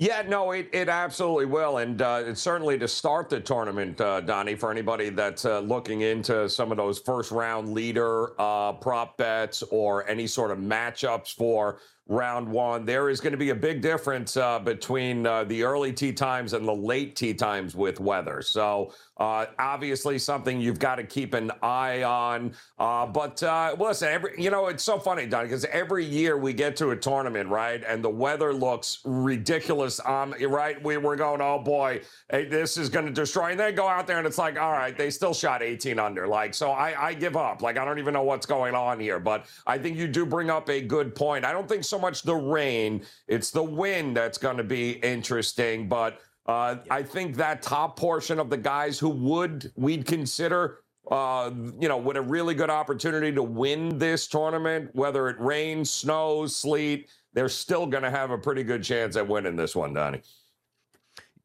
Yeah, 0.00 0.22
no, 0.22 0.52
it, 0.52 0.68
it 0.72 0.88
absolutely 0.88 1.46
will. 1.46 1.78
And 1.78 2.00
uh, 2.00 2.22
it's 2.24 2.40
certainly 2.40 2.78
to 2.78 2.86
start 2.86 3.28
the 3.28 3.40
tournament, 3.40 4.00
uh, 4.00 4.20
Donnie, 4.20 4.54
for 4.54 4.70
anybody 4.70 5.10
that's 5.10 5.44
uh, 5.44 5.58
looking 5.58 6.02
into 6.02 6.48
some 6.48 6.70
of 6.70 6.76
those 6.76 7.00
first 7.00 7.32
round 7.32 7.72
leader 7.72 8.40
uh, 8.40 8.74
prop 8.74 9.16
bets 9.16 9.64
or 9.72 10.08
any 10.08 10.28
sort 10.28 10.52
of 10.52 10.58
matchups 10.58 11.34
for 11.34 11.80
round 12.08 12.48
one. 12.48 12.84
There 12.84 13.10
is 13.10 13.20
going 13.20 13.32
to 13.32 13.38
be 13.38 13.50
a 13.50 13.54
big 13.54 13.82
difference 13.82 14.36
uh, 14.36 14.58
between 14.58 15.26
uh, 15.26 15.44
the 15.44 15.62
early 15.62 15.92
tee 15.92 16.12
times 16.12 16.54
and 16.54 16.66
the 16.66 16.74
late 16.74 17.14
tee 17.14 17.34
times 17.34 17.76
with 17.76 18.00
weather. 18.00 18.42
So 18.42 18.92
uh, 19.18 19.46
obviously, 19.58 20.18
something 20.18 20.60
you've 20.60 20.78
got 20.78 20.96
to 20.96 21.04
keep 21.04 21.34
an 21.34 21.50
eye 21.62 22.02
on. 22.02 22.54
Uh, 22.78 23.04
but 23.04 23.42
uh, 23.42 23.76
listen, 23.78 24.08
every 24.08 24.42
you 24.42 24.50
know 24.50 24.68
it's 24.68 24.84
so 24.84 24.98
funny, 24.98 25.26
Don, 25.26 25.44
because 25.44 25.64
every 25.66 26.04
year 26.04 26.38
we 26.38 26.52
get 26.52 26.76
to 26.76 26.90
a 26.90 26.96
tournament, 26.96 27.48
right, 27.48 27.82
and 27.86 28.02
the 28.02 28.10
weather 28.10 28.52
looks 28.52 28.98
ridiculous. 29.04 30.00
Um, 30.04 30.34
right, 30.40 30.82
we 30.82 30.96
were 30.96 31.16
going, 31.16 31.40
oh 31.40 31.58
boy, 31.58 32.00
hey, 32.30 32.44
this 32.44 32.76
is 32.76 32.88
going 32.88 33.06
to 33.06 33.12
destroy. 33.12 33.50
And 33.50 33.60
then 33.60 33.74
go 33.74 33.88
out 33.88 34.06
there 34.06 34.18
and 34.18 34.26
it's 34.26 34.38
like, 34.38 34.58
all 34.58 34.72
right, 34.72 34.96
they 34.96 35.10
still 35.10 35.34
shot 35.34 35.62
18 35.62 35.98
under. 35.98 36.26
Like, 36.26 36.54
so 36.54 36.70
I, 36.70 37.08
I 37.08 37.14
give 37.14 37.36
up. 37.36 37.62
Like, 37.62 37.76
I 37.78 37.84
don't 37.84 37.98
even 37.98 38.14
know 38.14 38.22
what's 38.22 38.46
going 38.46 38.74
on 38.74 39.00
here. 39.00 39.18
But 39.18 39.46
I 39.66 39.78
think 39.78 39.96
you 39.96 40.08
do 40.08 40.24
bring 40.24 40.50
up 40.50 40.68
a 40.68 40.80
good 40.80 41.14
point. 41.14 41.44
I 41.44 41.52
don't 41.52 41.68
think 41.68 41.84
so 41.84 41.97
much 41.98 42.22
the 42.22 42.34
rain; 42.34 43.02
it's 43.26 43.50
the 43.50 43.62
wind 43.62 44.16
that's 44.16 44.38
going 44.38 44.56
to 44.56 44.64
be 44.64 44.92
interesting, 44.92 45.88
but. 45.88 46.20
Uh, 46.46 46.76
I 46.88 47.02
think 47.02 47.36
that 47.36 47.60
top 47.60 47.98
portion 47.98 48.38
of 48.38 48.48
the 48.48 48.56
guys 48.56 48.98
who 48.98 49.10
would 49.10 49.70
we'd 49.76 50.06
consider, 50.06 50.78
uh, 51.10 51.50
you 51.78 51.88
know, 51.88 51.98
with 51.98 52.16
a 52.16 52.22
really 52.22 52.54
good 52.54 52.70
opportunity 52.70 53.30
to 53.32 53.42
win 53.42 53.98
this 53.98 54.26
tournament, 54.26 54.88
whether 54.94 55.28
it 55.28 55.38
rains, 55.38 55.90
snows, 55.90 56.56
sleet, 56.56 57.10
they're 57.34 57.50
still 57.50 57.86
going 57.86 58.02
to 58.02 58.10
have 58.10 58.30
a 58.30 58.38
pretty 58.38 58.64
good 58.64 58.82
chance 58.82 59.14
at 59.16 59.28
winning 59.28 59.56
this 59.56 59.76
one, 59.76 59.92
Donnie. 59.92 60.22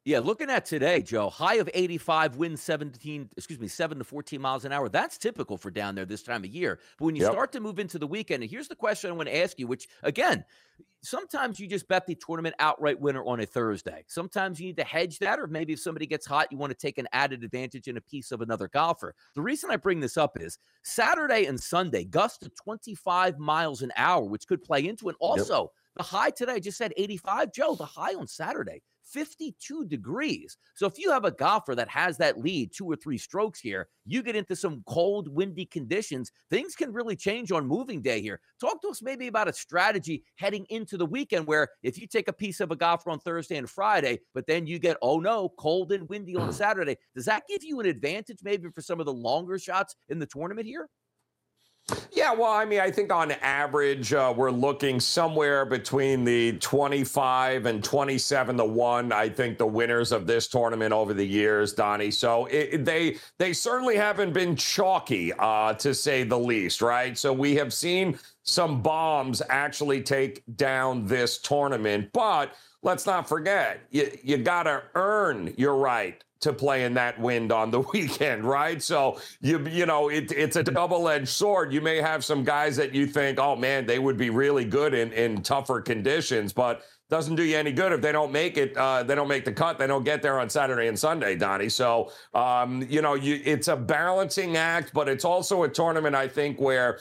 Yeah, 0.06 0.20
looking 0.20 0.50
at 0.50 0.66
today, 0.66 1.02
Joe, 1.02 1.30
high 1.30 1.56
of 1.56 1.70
85, 1.74 2.36
wind 2.36 2.60
17, 2.60 3.30
excuse 3.38 3.58
me, 3.58 3.70
7 3.70 3.98
to 4.00 4.04
14 4.04 4.42
miles 4.42 4.66
an 4.66 4.74
hour. 4.74 4.90
That's 4.90 5.18
typical 5.18 5.58
for 5.58 5.72
down 5.72 5.96
there 5.96 6.04
this 6.04 6.24
time 6.24 6.44
of 6.44 6.50
year. 6.50 6.80
But 7.00 7.06
when 7.06 7.16
you 7.16 7.22
yep. 7.22 7.32
start 7.32 7.54
to 7.54 7.62
move 7.62 7.80
into 7.80 7.98
the 7.98 8.08
weekend, 8.08 8.44
and 8.44 8.52
here's 8.52 8.68
the 8.68 8.76
question 8.76 9.10
I 9.10 9.14
want 9.14 9.30
to 9.30 9.38
ask 9.38 9.58
you, 9.58 9.66
which 9.66 9.88
again, 10.02 10.44
sometimes 11.04 11.58
you 11.58 11.68
just 11.68 11.88
bet 11.88 12.06
the 12.06 12.16
tournament 12.16 12.54
outright 12.60 13.00
winner 13.00 13.24
on 13.24 13.40
a 13.40 13.46
Thursday. 13.46 14.04
Sometimes 14.08 14.60
you 14.60 14.68
need 14.68 14.76
to 14.76 14.84
hedge 14.84 15.20
that, 15.20 15.40
or 15.40 15.48
maybe 15.48 15.72
if 15.72 15.80
somebody 15.80 16.06
gets 16.06 16.26
hot, 16.26 16.52
you 16.52 16.58
want 16.58 16.72
to 16.72 16.78
take 16.78 16.98
an 16.98 17.08
added 17.14 17.42
advantage 17.42 17.88
in 17.88 17.96
a 17.96 18.02
piece 18.02 18.34
of 18.34 18.42
another 18.42 18.68
golfer. 18.68 19.16
The 19.36 19.42
reason 19.42 19.72
I 19.72 19.78
bring 19.78 20.02
this 20.02 20.18
up 20.18 20.38
is 20.38 20.60
Saturday 20.84 21.46
and 21.46 21.58
Sunday, 21.58 22.04
gusts 22.04 22.46
of 22.46 22.54
25 22.62 23.40
miles 23.40 23.82
an 23.82 23.94
hour, 23.96 24.26
which 24.26 24.48
could 24.48 24.62
play 24.62 24.86
into 24.86 25.08
it. 25.08 25.16
Also, 25.22 25.62
yep. 25.62 25.70
the 25.96 26.04
high 26.04 26.30
today, 26.30 26.54
I 26.54 26.60
just 26.60 26.78
said 26.78 26.94
85. 26.98 27.54
Joe, 27.54 27.76
the 27.76 27.86
high 27.86 28.16
on 28.16 28.28
Saturday, 28.28 28.82
52 29.14 29.86
degrees. 29.86 30.58
So 30.76 30.88
if 30.88 30.98
you 30.98 31.12
have 31.12 31.26
a 31.26 31.32
golfer 31.32 31.76
that 31.76 31.90
has 31.90 32.18
that 32.18 32.40
lead, 32.40 32.72
two 32.74 32.90
or 32.90 32.96
three 32.96 33.18
strokes 33.18 33.60
here, 33.60 33.88
you 34.06 34.24
get 34.24 34.36
into 34.36 34.56
some 34.56 34.84
cold, 34.88 35.28
windy 35.28 35.66
conditions, 35.66 36.32
things 36.50 36.76
can 36.76 36.92
really 36.92 37.16
change 37.16 37.52
on 37.52 37.68
moving 37.68 38.02
day 38.02 38.22
here. 38.22 38.40
Talk 38.60 38.82
to 38.82 38.90
us 38.90 39.02
maybe 39.02 39.28
about 39.28 39.48
a 39.48 39.54
strategy 39.54 40.24
heading 40.36 40.66
into 40.70 40.98
the 40.98 41.06
weekend 41.06 41.46
where 41.48 41.70
if 41.84 42.00
you 42.00 42.08
take 42.08 42.28
a 42.28 42.34
piece 42.34 42.60
of 42.60 42.72
a 42.72 42.76
golfer 42.76 43.12
on 43.12 43.20
Thursday 43.20 43.58
and 43.58 43.70
Friday, 43.70 44.20
but 44.34 44.48
then 44.48 44.66
you 44.66 44.80
get, 44.80 44.98
oh 45.02 45.20
no, 45.20 45.50
cold 45.58 45.92
and 45.92 46.10
windy 46.10 46.36
on 46.36 46.52
Saturday, 46.54 46.98
does 47.16 47.26
that 47.26 47.44
give 47.48 47.64
you 47.64 47.80
an 47.80 47.86
advantage 47.86 48.40
maybe 48.44 48.70
for 48.70 48.82
some 48.82 49.00
of 49.00 49.06
the 49.06 49.14
longer 49.14 49.60
shots 49.60 49.96
in 50.10 50.20
the 50.20 50.26
tournament 50.26 50.66
here? 50.66 50.90
Yeah, 52.12 52.34
well, 52.34 52.52
I 52.52 52.64
mean, 52.64 52.80
I 52.80 52.90
think 52.90 53.12
on 53.12 53.32
average, 53.32 54.14
uh, 54.14 54.34
we're 54.36 54.52
looking 54.52 55.00
somewhere 55.00 55.66
between 55.66 56.24
the 56.24 56.58
25 56.60 57.66
and 57.66 57.84
27 57.84 58.58
to 58.58 58.66
1. 58.66 59.12
I 59.12 59.28
think 59.28 59.58
the 59.58 59.68
winners 59.68 60.12
of 60.14 60.26
this 60.26 60.48
tournament 60.48 60.94
over 60.94 61.14
the 61.14 61.26
years, 61.26 61.74
Donnie. 61.74 62.12
So 62.12 62.46
it, 62.46 62.86
they 62.86 63.18
they 63.40 63.52
certainly 63.52 63.98
haven't 63.98 64.32
been 64.32 64.56
chalky, 64.56 65.34
uh, 65.34 65.74
to 65.74 65.94
say 65.94 66.24
the 66.24 66.40
least, 66.40 66.82
right? 66.82 67.18
So 67.18 67.34
we 67.34 67.56
have 67.56 67.74
seen 67.74 68.18
some 68.44 68.82
bombs 68.82 69.42
actually 69.50 70.02
take 70.02 70.44
down 70.56 71.06
this 71.06 71.38
tournament. 71.40 72.12
But 72.14 72.54
let's 72.82 73.06
not 73.06 73.28
forget, 73.28 73.82
you, 73.90 74.10
you 74.24 74.38
got 74.38 74.64
to 74.64 74.84
earn 74.96 75.54
your 75.58 75.76
right 75.76 76.24
to 76.44 76.54
play 76.54 76.86
in 76.86 76.94
that 76.94 77.20
wind 77.20 77.52
on 77.52 77.72
the 77.72 77.80
weekend, 77.94 78.46
right? 78.46 78.82
So 78.82 79.20
you 79.42 79.66
you 79.68 79.86
know 79.86 80.10
it, 80.10 80.32
it's 80.32 80.56
a 80.56 80.64
double-edged 80.64 81.28
sword. 81.28 81.74
You 81.74 81.82
may 81.82 81.98
have 81.98 82.24
some 82.24 82.44
guys 82.44 82.76
that 82.78 82.94
you 82.94 83.08
think, 83.08 83.40
oh 83.40 83.56
man, 83.56 83.86
they 83.86 84.00
would 84.00 84.18
be 84.18 84.30
really 84.30 84.66
good 84.66 84.94
in 84.94 85.12
in 85.14 85.42
tougher 85.42 85.82
conditions, 85.82 86.54
but 86.54 86.84
doesn't 87.10 87.36
do 87.36 87.44
you 87.44 87.58
any 87.58 87.72
good 87.72 87.92
if 87.92 88.02
they 88.02 88.12
don't 88.12 88.32
make 88.32 88.58
it. 88.58 88.76
Uh, 88.76 89.04
they 89.04 89.14
don't 89.14 89.28
make 89.28 89.46
the 89.46 89.52
cut. 89.52 89.78
They 89.78 89.88
don't 89.88 90.04
get 90.04 90.22
there 90.22 90.40
on 90.40 90.50
Saturday 90.50 90.88
and 90.88 90.98
Sunday, 90.98 91.36
Donnie. 91.36 91.70
So 91.70 92.12
um, 92.34 92.86
you 92.90 93.02
know, 93.02 93.16
you, 93.16 93.42
it's 93.44 93.68
a 93.68 93.76
balancing 93.76 94.58
act, 94.58 94.94
but 94.94 95.08
it's 95.08 95.26
also 95.26 95.64
a 95.64 95.70
tournament 95.70 96.16
I 96.16 96.28
think 96.28 96.60
where 96.60 97.00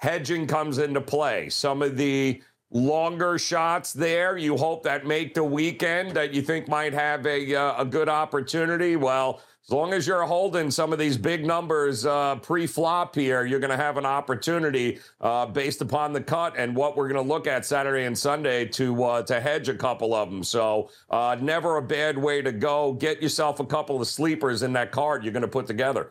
hedging 0.00 0.46
comes 0.46 0.78
into 0.78 1.00
play. 1.00 1.48
Some 1.50 1.82
of 1.82 1.96
the 1.96 2.42
longer 2.70 3.38
shots 3.38 3.92
there. 3.92 4.36
You 4.36 4.56
hope 4.56 4.82
that 4.84 5.06
make 5.06 5.34
the 5.34 5.44
weekend 5.44 6.12
that 6.12 6.32
you 6.32 6.42
think 6.42 6.68
might 6.68 6.92
have 6.92 7.26
a, 7.26 7.54
uh, 7.54 7.82
a 7.82 7.84
good 7.84 8.08
opportunity. 8.08 8.96
Well 8.96 9.40
as 9.70 9.70
long 9.72 9.92
as 9.92 10.06
you're 10.06 10.24
holding 10.24 10.70
some 10.70 10.92
of 10.92 10.98
these 10.98 11.16
big 11.16 11.44
numbers 11.44 12.06
uh, 12.06 12.36
pre-flop 12.36 13.14
here 13.14 13.44
you're 13.44 13.60
going 13.60 13.70
to 13.70 13.76
have 13.76 13.98
an 13.98 14.06
opportunity 14.06 14.98
uh, 15.20 15.46
based 15.46 15.80
upon 15.80 16.12
the 16.12 16.20
cut 16.20 16.54
and 16.56 16.74
what 16.74 16.96
we're 16.96 17.08
going 17.08 17.22
to 17.22 17.28
look 17.28 17.46
at 17.46 17.64
saturday 17.64 18.04
and 18.04 18.16
sunday 18.16 18.64
to 18.64 19.04
uh, 19.04 19.22
to 19.22 19.40
hedge 19.40 19.68
a 19.68 19.74
couple 19.74 20.14
of 20.14 20.30
them 20.30 20.42
so 20.42 20.90
uh, 21.10 21.36
never 21.40 21.76
a 21.76 21.82
bad 21.82 22.16
way 22.16 22.42
to 22.42 22.52
go. 22.52 22.92
Get 22.94 23.22
yourself 23.22 23.60
a 23.60 23.66
couple 23.66 24.00
of 24.00 24.08
sleepers 24.08 24.62
in 24.62 24.72
that 24.72 24.90
card 24.90 25.22
you're 25.22 25.32
going 25.32 25.42
to 25.42 25.48
put 25.48 25.66
together 25.66 26.10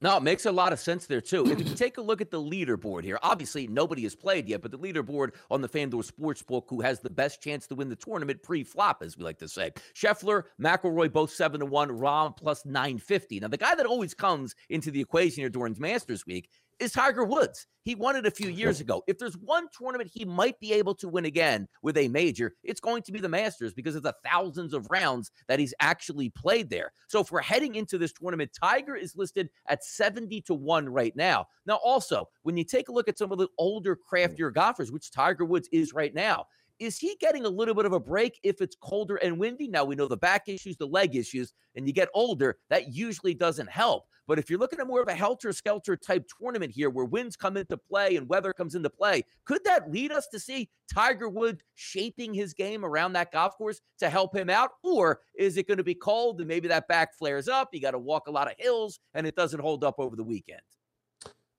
no, 0.00 0.16
it 0.16 0.22
makes 0.22 0.46
a 0.46 0.52
lot 0.52 0.72
of 0.72 0.80
sense 0.80 1.06
there 1.06 1.20
too. 1.20 1.46
If 1.46 1.58
you 1.58 1.74
take 1.74 1.98
a 1.98 2.02
look 2.02 2.20
at 2.20 2.30
the 2.30 2.40
leaderboard 2.40 3.04
here, 3.04 3.18
obviously 3.22 3.66
nobody 3.66 4.02
has 4.02 4.14
played 4.14 4.48
yet, 4.48 4.62
but 4.62 4.70
the 4.70 4.78
leaderboard 4.78 5.32
on 5.50 5.60
the 5.60 5.68
FanDuel 5.68 6.10
Sportsbook, 6.10 6.64
who 6.68 6.80
has 6.80 7.00
the 7.00 7.10
best 7.10 7.42
chance 7.42 7.66
to 7.66 7.74
win 7.74 7.88
the 7.88 7.96
tournament 7.96 8.42
pre-flop, 8.42 9.02
as 9.02 9.16
we 9.16 9.24
like 9.24 9.38
to 9.38 9.48
say. 9.48 9.72
Scheffler, 9.94 10.44
McIlroy, 10.60 11.12
both 11.12 11.30
seven 11.30 11.60
to 11.60 11.66
one. 11.66 11.90
Rahm 11.90 12.36
plus 12.36 12.64
nine 12.64 12.98
fifty. 12.98 13.40
Now 13.40 13.48
the 13.48 13.56
guy 13.56 13.74
that 13.74 13.86
always 13.86 14.14
comes 14.14 14.54
into 14.68 14.90
the 14.90 15.00
equation 15.00 15.42
here 15.42 15.50
during 15.50 15.76
Masters 15.78 16.24
Week 16.26 16.48
is 16.80 16.92
Tiger 16.92 17.24
Woods. 17.24 17.66
He 17.82 17.94
won 17.94 18.16
it 18.16 18.26
a 18.26 18.30
few 18.30 18.48
years 18.48 18.80
ago. 18.80 19.02
If 19.06 19.18
there's 19.18 19.36
one 19.36 19.68
tournament 19.76 20.10
he 20.12 20.24
might 20.24 20.58
be 20.60 20.72
able 20.72 20.94
to 20.96 21.08
win 21.08 21.24
again 21.24 21.68
with 21.82 21.96
a 21.96 22.08
major, 22.08 22.54
it's 22.62 22.80
going 22.80 23.02
to 23.02 23.12
be 23.12 23.20
the 23.20 23.28
Masters 23.28 23.72
because 23.72 23.94
of 23.94 24.02
the 24.02 24.14
thousands 24.24 24.74
of 24.74 24.86
rounds 24.90 25.30
that 25.48 25.58
he's 25.58 25.74
actually 25.80 26.30
played 26.30 26.70
there. 26.70 26.92
So 27.08 27.20
if 27.20 27.30
we're 27.30 27.40
heading 27.42 27.76
into 27.76 27.98
this 27.98 28.12
tournament, 28.12 28.50
Tiger 28.58 28.96
is 28.96 29.16
listed 29.16 29.48
at 29.68 29.84
70 29.84 30.40
to 30.42 30.54
1 30.54 30.88
right 30.88 31.14
now. 31.16 31.46
Now, 31.66 31.76
also, 31.76 32.28
when 32.42 32.56
you 32.56 32.64
take 32.64 32.88
a 32.88 32.92
look 32.92 33.08
at 33.08 33.18
some 33.18 33.32
of 33.32 33.38
the 33.38 33.48
older, 33.58 33.94
hmm. 33.94 34.08
craftier 34.08 34.50
golfers, 34.50 34.92
which 34.92 35.10
Tiger 35.10 35.44
Woods 35.44 35.68
is 35.72 35.94
right 35.94 36.14
now, 36.14 36.46
is 36.78 36.98
he 36.98 37.16
getting 37.20 37.44
a 37.44 37.48
little 37.48 37.74
bit 37.74 37.84
of 37.84 37.92
a 37.92 38.00
break 38.00 38.40
if 38.42 38.62
it's 38.62 38.74
colder 38.74 39.16
and 39.16 39.38
windy? 39.38 39.68
Now 39.68 39.84
we 39.84 39.94
know 39.94 40.08
the 40.08 40.16
back 40.16 40.48
issues, 40.48 40.78
the 40.78 40.86
leg 40.86 41.14
issues, 41.14 41.52
and 41.76 41.86
you 41.86 41.92
get 41.92 42.08
older, 42.14 42.56
that 42.70 42.94
usually 42.94 43.34
doesn't 43.34 43.68
help. 43.68 44.04
But 44.30 44.38
if 44.38 44.48
you're 44.48 44.60
looking 44.60 44.78
at 44.78 44.86
more 44.86 45.02
of 45.02 45.08
a 45.08 45.14
helter 45.14 45.52
skelter 45.52 45.96
type 45.96 46.24
tournament 46.38 46.70
here 46.70 46.88
where 46.88 47.04
winds 47.04 47.34
come 47.34 47.56
into 47.56 47.76
play 47.76 48.14
and 48.14 48.28
weather 48.28 48.52
comes 48.52 48.76
into 48.76 48.88
play, 48.88 49.24
could 49.44 49.64
that 49.64 49.90
lead 49.90 50.12
us 50.12 50.28
to 50.28 50.38
see 50.38 50.70
Tiger 50.88 51.28
Woods 51.28 51.64
shaping 51.74 52.32
his 52.32 52.54
game 52.54 52.84
around 52.84 53.14
that 53.14 53.32
golf 53.32 53.58
course 53.58 53.80
to 53.98 54.08
help 54.08 54.36
him 54.36 54.48
out? 54.48 54.70
Or 54.84 55.18
is 55.36 55.56
it 55.56 55.66
going 55.66 55.78
to 55.78 55.84
be 55.84 55.96
cold 55.96 56.38
and 56.38 56.46
maybe 56.46 56.68
that 56.68 56.86
back 56.86 57.12
flares 57.18 57.48
up? 57.48 57.70
You 57.72 57.80
got 57.80 57.90
to 57.90 57.98
walk 57.98 58.28
a 58.28 58.30
lot 58.30 58.46
of 58.46 58.54
hills 58.56 59.00
and 59.14 59.26
it 59.26 59.34
doesn't 59.34 59.58
hold 59.58 59.82
up 59.82 59.96
over 59.98 60.14
the 60.14 60.22
weekend? 60.22 60.60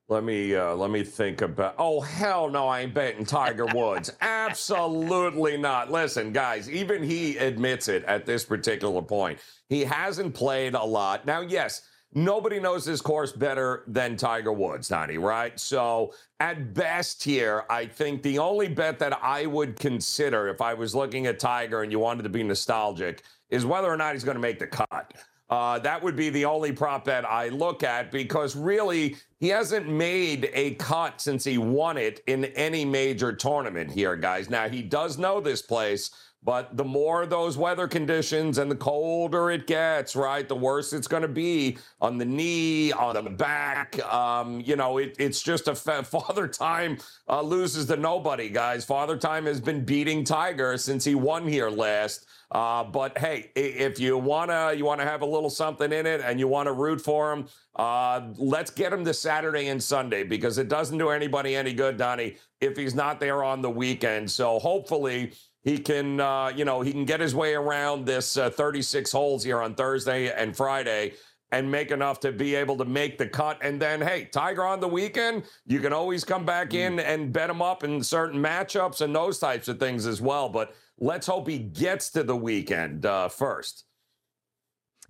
Let 0.08 0.24
me 0.24 0.56
uh, 0.56 0.74
let 0.74 0.92
me 0.92 1.04
think 1.04 1.42
about. 1.42 1.75
Oh 1.78 2.00
hell 2.00 2.50
no, 2.50 2.70
I 2.70 2.82
ain't 2.82 2.94
betting 2.94 3.25
Tiger 3.25 3.66
Woods. 3.66 4.13
Absolutely 4.22 5.58
not. 5.58 5.92
Listen, 5.92 6.32
guys, 6.32 6.70
even 6.70 7.04
he 7.04 7.36
admits 7.36 7.90
it 7.90 8.06
at 8.06 8.25
this 8.25 8.46
particular 8.46 9.01
point. 9.01 9.40
He 9.68 9.84
hasn't 9.84 10.34
played 10.34 10.74
a 10.74 10.84
lot. 10.84 11.25
Now, 11.25 11.42
yes, 11.42 11.82
nobody 12.13 12.60
knows 12.60 12.86
this 12.86 13.01
course 13.01 13.32
better 13.32 13.84
than 13.88 14.18
Tiger 14.18 14.51
Woods, 14.51 14.88
Donnie, 14.89 15.18
right? 15.18 15.60
So 15.60 16.13
at 16.39 16.74
best 16.74 17.24
here, 17.24 17.63
I 17.70 17.86
think 17.86 18.22
the 18.24 18.39
only 18.39 18.68
bet 18.68 19.00
that 19.00 19.18
I 19.22 19.46
would 19.46 19.80
consider 19.80 20.48
if 20.48 20.62
I 20.62 20.74
was 20.74 20.94
looking 20.94 21.27
at 21.27 21.39
Tiger 21.39 21.84
and 21.84 21.91
you 21.91 22.00
wanted 22.00 22.24
to 22.24 22.30
be 22.30 22.44
nostalgic 22.44 23.24
is 23.50 23.65
whether 23.65 23.88
or 23.88 23.98
not 23.98 24.13
he's 24.13 24.24
going 24.24 24.36
to 24.36 24.41
make 24.41 24.60
the 24.60 24.68
cut. 24.68 25.13
Uh, 25.50 25.77
that 25.80 26.01
would 26.01 26.15
be 26.15 26.30
the 26.30 26.46
only 26.46 26.72
prop 26.72 27.03
bet 27.03 27.25
I 27.25 27.50
look 27.50 27.84
at 27.84 28.10
because 28.10 28.56
really 28.56 29.18
he 29.38 29.50
hasn't 29.50 29.88
made 29.89 30.50
a 30.53 30.75
cut 30.75 31.20
since 31.20 31.44
he 31.44 31.58
won 31.58 31.98
it 31.98 32.22
in 32.27 32.46
any 32.46 32.86
major 32.86 33.34
tournament 33.34 33.91
here, 33.91 34.15
guys. 34.15 34.50
Now 34.50 34.70
he 34.70 34.82
does 34.82 35.18
know 35.18 35.41
this 35.41 35.62
place, 35.62 36.12
but 36.43 36.75
the 36.75 36.83
more 36.83 37.27
those 37.27 37.55
weather 37.55 37.88
conditions 37.88 38.57
and 38.57 38.69
the 38.69 38.75
colder 38.75 39.51
it 39.51 39.67
gets, 39.67 40.15
right, 40.15 40.48
the 40.48 40.55
worse 40.55 40.91
it's 40.91 41.07
going 41.07 41.21
to 41.21 41.27
be 41.27 41.77
on 42.00 42.17
the 42.17 42.25
knee, 42.25 42.91
on 42.91 43.24
the 43.24 43.29
back. 43.29 44.03
Um, 44.12 44.60
you 44.62 44.75
know, 44.75 44.98
it, 44.98 45.15
it's 45.19 45.41
just 45.41 45.67
a 45.67 45.75
fa- 45.75 46.03
father 46.03 46.48
time 46.48 46.98
uh, 47.29 47.41
loses 47.41 47.86
to 47.88 47.95
nobody, 47.95 48.50
guys. 48.50 48.83
Father 48.83 49.17
time 49.17 49.45
has 49.45 49.62
been 49.62 49.86
beating 49.86 50.24
Tiger 50.24 50.77
since 50.77 51.05
he 51.05 51.13
won 51.13 51.48
here 51.48 51.69
last. 51.69 52.25
Uh, 52.50 52.83
but 52.83 53.17
hey, 53.17 53.50
if 53.55 53.98
you 53.98 54.17
wanna 54.17 54.74
you 54.75 54.83
wanna 54.83 55.05
have 55.05 55.21
a 55.21 55.25
little 55.25 55.50
something 55.50 55.93
in 55.93 56.05
it 56.05 56.19
and 56.19 56.38
you 56.38 56.50
want 56.50 56.67
to 56.67 56.74
root 56.74 57.00
for 57.00 57.31
him, 57.31 57.48
uh, 57.77 58.21
let's 58.36 58.69
get 58.69 58.91
him 58.91 59.05
this 59.05 59.19
Saturday 59.21 59.69
and 59.69 59.81
Sunday 59.81 60.24
because 60.24 60.57
it 60.57 60.67
doesn't 60.67 60.98
do 60.98 61.10
anybody 61.10 61.55
any 61.55 61.71
good, 61.71 61.95
Donnie, 61.95 62.36
if 62.60 62.75
he's 62.75 62.93
not 62.93 63.21
there 63.21 63.41
on 63.41 63.62
the 63.62 63.69
weekend. 63.69 64.29
So 64.29 64.60
hopefully 64.60 65.31
he 65.63 65.77
can 65.77 66.20
uh, 66.20 66.51
you 66.56 66.65
know 66.65 66.82
he 66.82 66.91
can 66.91 67.06
get 67.06 67.20
his 67.20 67.36
way 67.36 67.53
around 67.53 68.06
this 68.06 68.38
uh, 68.38 68.50
36 68.50 69.12
holes 69.12 69.44
here 69.44 69.62
on 69.62 69.75
Thursday 69.75 70.32
and 70.32 70.56
Friday 70.56 71.13
and 71.51 71.70
make 71.70 71.91
enough 71.91 72.20
to 72.22 72.32
be 72.32 72.56
able 72.56 72.77
to 72.77 72.86
make 72.86 73.18
the 73.18 73.27
cut. 73.27 73.58
And 73.62 73.82
then, 73.82 74.01
hey, 74.01 74.25
Tiger 74.25 74.63
on 74.63 74.80
the 74.80 74.88
weekend, 74.88 75.44
you 75.65 75.80
can 75.80 75.91
always 75.91 76.24
come 76.24 76.46
back 76.46 76.74
in 76.74 77.00
and 77.00 77.34
bet 77.34 77.50
him 77.50 77.62
up 77.62 77.84
in 77.84 78.01
certain 78.03 78.41
matchups 78.41 79.01
and 79.01 79.13
those 79.13 79.38
types 79.38 79.68
of 79.68 79.77
things 79.77 80.08
as 80.08 80.22
well. 80.22 80.48
But 80.48 80.74
let's 80.98 81.27
hope 81.27 81.48
he 81.48 81.60
gets 81.60 82.10
to 82.12 82.24
the 82.24 82.36
weekend 82.36 83.06
uh, 83.06 83.27
first. 83.27 83.86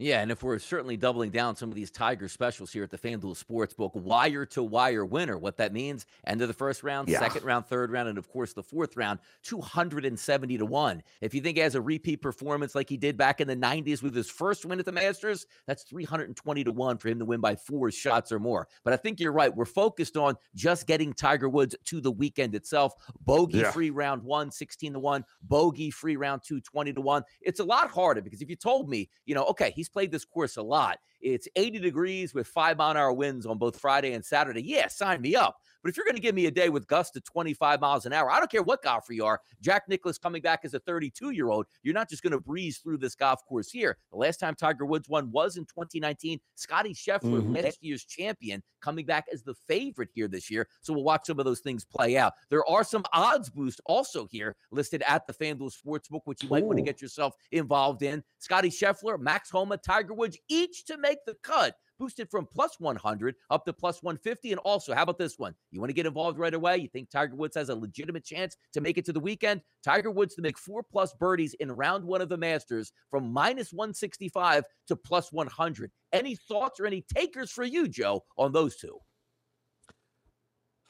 Yeah, 0.02 0.22
and 0.22 0.32
if 0.32 0.42
we're 0.42 0.58
certainly 0.58 0.98
doubling 0.98 1.30
down 1.30 1.56
some 1.56 1.70
of 1.70 1.76
these 1.76 1.92
Tiger 1.92 2.28
specials 2.28 2.72
here 2.74 2.84
at 2.84 2.90
the 2.90 2.98
FanDuel 2.98 3.38
Sportsbook, 3.38 3.94
wire 3.94 4.48
to 4.48 4.64
wire 4.64 5.06
winner, 5.06 5.38
what 5.38 5.58
that 5.58 5.74
means, 5.74 6.08
end 6.26 6.42
of 6.42 6.48
the 6.48 6.56
first 6.56 6.82
round, 6.82 7.08
Yeah. 7.08 7.20
second 7.20 7.44
round, 7.44 7.68
third 7.68 7.92
round, 7.92 8.10
and 8.10 8.18
of 8.18 8.28
course 8.28 8.54
the 8.54 8.64
fourth 8.64 8.98
round, 8.98 9.20
270 9.44 10.58
to 10.58 10.66
1. 10.66 11.04
If 11.22 11.36
you 11.36 11.42
think 11.42 11.56
he 11.58 11.62
has 11.62 11.76
a 11.76 11.82
repeat 11.82 12.18
performance 12.18 12.74
like 12.74 12.90
he 12.90 12.98
did 12.98 13.16
back 13.16 13.42
in 13.42 13.48
the 13.48 13.56
90s 13.56 14.02
with 14.02 14.16
his 14.16 14.28
first 14.28 14.66
win 14.66 14.80
at 14.80 14.86
the 14.86 14.92
Masters, 14.92 15.46
that's 15.68 15.84
320 15.84 16.64
to 16.64 16.72
1 16.72 16.98
for 16.98 17.08
him 17.10 17.20
to 17.20 17.26
win 17.26 17.40
by 17.40 17.56
four 17.56 17.92
shots 17.92 18.32
or 18.32 18.40
more. 18.40 18.68
But 18.84 18.94
I 18.94 18.98
think 18.98 19.20
you're 19.20 19.32
right. 19.32 19.56
We're 19.56 19.66
focused 19.66 20.18
on 20.18 20.36
just 20.56 20.88
getting 20.88 21.14
Tiger 21.14 21.48
Woods 21.48 21.76
to 21.86 22.02
the 22.02 22.12
weekend 22.12 22.56
itself. 22.56 22.94
Bogey 23.20 23.60
Yeah. 23.60 23.72
free 23.72 23.92
round 23.92 24.24
one, 24.24 24.50
16 24.50 24.94
to 24.94 25.00
1, 25.00 25.24
bogey 25.44 25.92
free 25.92 26.16
round 26.16 26.42
two, 26.44 26.60
20 26.60 26.92
to 26.94 27.02
1. 27.02 27.24
It's 27.42 27.60
a 27.60 27.64
lot 27.64 27.92
harder 27.92 28.22
because 28.22 28.42
if 28.42 28.50
you 28.50 28.56
told 28.56 28.90
me, 28.90 29.08
you 29.28 29.36
know, 29.36 29.44
okay, 29.46 29.72
he's 29.76 29.91
played 29.92 30.12
this 30.12 30.26
course 30.26 30.58
a 30.58 30.62
lot. 30.62 31.00
It's 31.22 31.48
80 31.56 31.80
degrees 31.80 32.34
with 32.34 32.48
five 32.48 32.78
mile 32.78 32.92
an 32.92 32.98
hour 32.98 33.14
winds 33.14 33.46
on 33.46 33.58
both 33.58 33.80
Friday 33.80 34.14
and 34.14 34.26
Saturday. 34.26 34.64
Yeah, 34.64 34.88
sign 34.88 35.22
me 35.22 35.36
up. 35.36 35.58
But 35.82 35.90
if 35.90 35.98
you're 35.98 36.06
going 36.06 36.16
to 36.16 36.22
give 36.22 36.36
me 36.36 36.46
a 36.46 36.52
day 36.52 36.70
with 36.70 36.88
gusts 36.88 37.12
to 37.14 37.22
25 37.22 37.82
miles 37.82 38.06
an 38.06 38.14
hour, 38.14 38.30
I 38.30 38.40
don't 38.40 38.52
care 38.52 38.62
what 38.64 38.84
golfer 38.84 39.14
you 39.14 39.26
are. 39.26 39.42
Jack 39.62 39.84
Nicklaus 39.88 40.18
coming 40.18 40.42
back 40.42 40.62
as 40.64 40.74
a 40.74 40.80
32 40.80 41.32
year 41.32 41.50
old, 41.50 41.66
you're 41.84 41.94
not 41.94 42.10
just 42.10 42.22
going 42.24 42.32
to 42.32 42.40
breeze 42.40 42.78
through 42.80 42.98
this 42.98 43.16
golf 43.16 43.46
course 43.46 43.72
here. 43.72 43.98
The 44.12 44.18
last 44.18 44.38
time 44.40 44.56
Tiger 44.56 44.86
Woods 44.86 45.10
won 45.10 45.32
was 45.32 45.58
in 45.58 45.66
2019. 45.66 46.40
Scottie 46.56 46.94
Scheffler, 46.94 47.42
Mhm. 47.42 47.64
last 47.64 47.84
year's 47.84 48.06
champion, 48.06 48.62
coming 48.80 49.06
back 49.06 49.26
as 49.34 49.44
the 49.44 49.56
favorite 49.68 50.10
here 50.14 50.28
this 50.28 50.50
year. 50.52 50.68
So 50.82 50.94
we'll 50.94 51.04
watch 51.04 51.26
some 51.26 51.40
of 51.40 51.46
those 51.46 51.60
things 51.62 51.86
play 51.86 52.18
out. 52.18 52.34
There 52.50 52.68
are 52.70 52.84
some 52.84 53.04
odds 53.14 53.50
boosts 53.50 53.82
also 53.86 54.28
here 54.28 54.56
listed 54.72 55.02
at 55.08 55.26
the 55.28 55.34
FanDuel 55.34 55.72
Sportsbook, 55.74 56.22
which 56.26 56.44
you 56.44 56.50
might 56.50 56.64
want 56.64 56.78
to 56.78 56.84
get 56.84 57.02
yourself 57.02 57.36
involved 57.52 58.04
in. 58.04 58.24
Scottie 58.40 58.70
Scheffler, 58.70 59.20
Max 59.20 59.50
Homa, 59.50 59.78
Tiger 59.78 60.14
Woods, 60.14 60.38
each 60.48 60.86
to 60.86 60.98
make 60.98 61.20
the 61.26 61.36
cut 61.42 61.76
boosted 62.02 62.32
from 62.32 62.48
plus 62.48 62.80
100 62.80 63.36
up 63.52 63.64
to 63.64 63.72
plus 63.72 64.02
150. 64.02 64.52
And 64.52 64.60
also, 64.62 64.96
how 64.96 65.04
about 65.04 65.20
this 65.20 65.38
one? 65.38 65.54
You 65.70 65.80
want 65.80 65.92
to 65.92 65.94
get 65.94 66.08
involved 66.08 66.40
right 66.40 66.54
away? 66.54 66.78
You 66.78 66.88
think 66.88 67.12
Tiger 67.12 67.36
Woods 67.36 67.56
has 67.56 67.70
a 67.70 67.76
legitimate 67.76 68.26
chance 68.26 68.58
to 68.74 68.82
make 68.82 68.98
it 68.98 69.06
to 69.06 69.14
the 69.14 69.20
weekend? 69.20 69.62
Tiger 69.84 70.10
Woods 70.10 70.34
to 70.34 70.42
make 70.42 70.58
four 70.58 70.82
plus 70.82 71.14
birdies 71.14 71.54
in 71.60 71.72
round 71.72 72.04
one 72.04 72.20
of 72.20 72.28
the 72.30 72.38
Masters 72.38 72.92
from 73.12 73.32
minus 73.32 73.72
165 73.72 74.64
to 74.88 74.96
plus 74.96 75.32
100. 75.32 75.92
Any 76.12 76.36
thoughts 76.36 76.80
or 76.80 76.88
any 76.88 77.06
takers 77.16 77.52
for 77.52 77.64
you, 77.64 77.88
Joe, 77.88 78.24
on 78.36 78.52
those 78.52 78.78
two? 78.78 78.98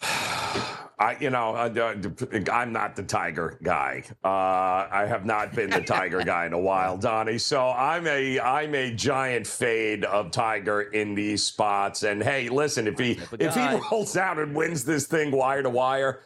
I, 0.01 1.17
you 1.19 1.31
know, 1.31 1.55
uh, 1.55 2.51
I'm 2.51 2.71
not 2.71 2.95
the 2.95 3.01
Tiger 3.01 3.57
guy. 3.63 4.03
Uh, 4.23 4.87
I 4.91 5.05
have 5.07 5.25
not 5.25 5.53
been 5.55 5.71
the 5.71 5.81
Tiger 5.81 6.21
guy 6.25 6.45
in 6.45 6.53
a 6.53 6.59
while, 6.59 6.95
Donnie. 6.95 7.39
So 7.39 7.69
I'm 7.69 8.05
a 8.05 8.39
I'm 8.39 8.75
a 8.75 8.93
giant 8.93 9.47
fade 9.47 10.05
of 10.05 10.29
Tiger 10.29 10.81
in 10.81 11.15
these 11.15 11.43
spots. 11.43 12.03
And 12.03 12.21
hey, 12.21 12.49
listen, 12.49 12.87
if 12.87 12.99
he 12.99 13.19
if 13.39 13.55
he 13.55 13.79
rolls 13.91 14.15
out 14.15 14.37
and 14.37 14.55
wins 14.55 14.85
this 14.85 15.07
thing 15.07 15.31
wire 15.31 15.63
to 15.63 15.69
wire. 15.71 16.19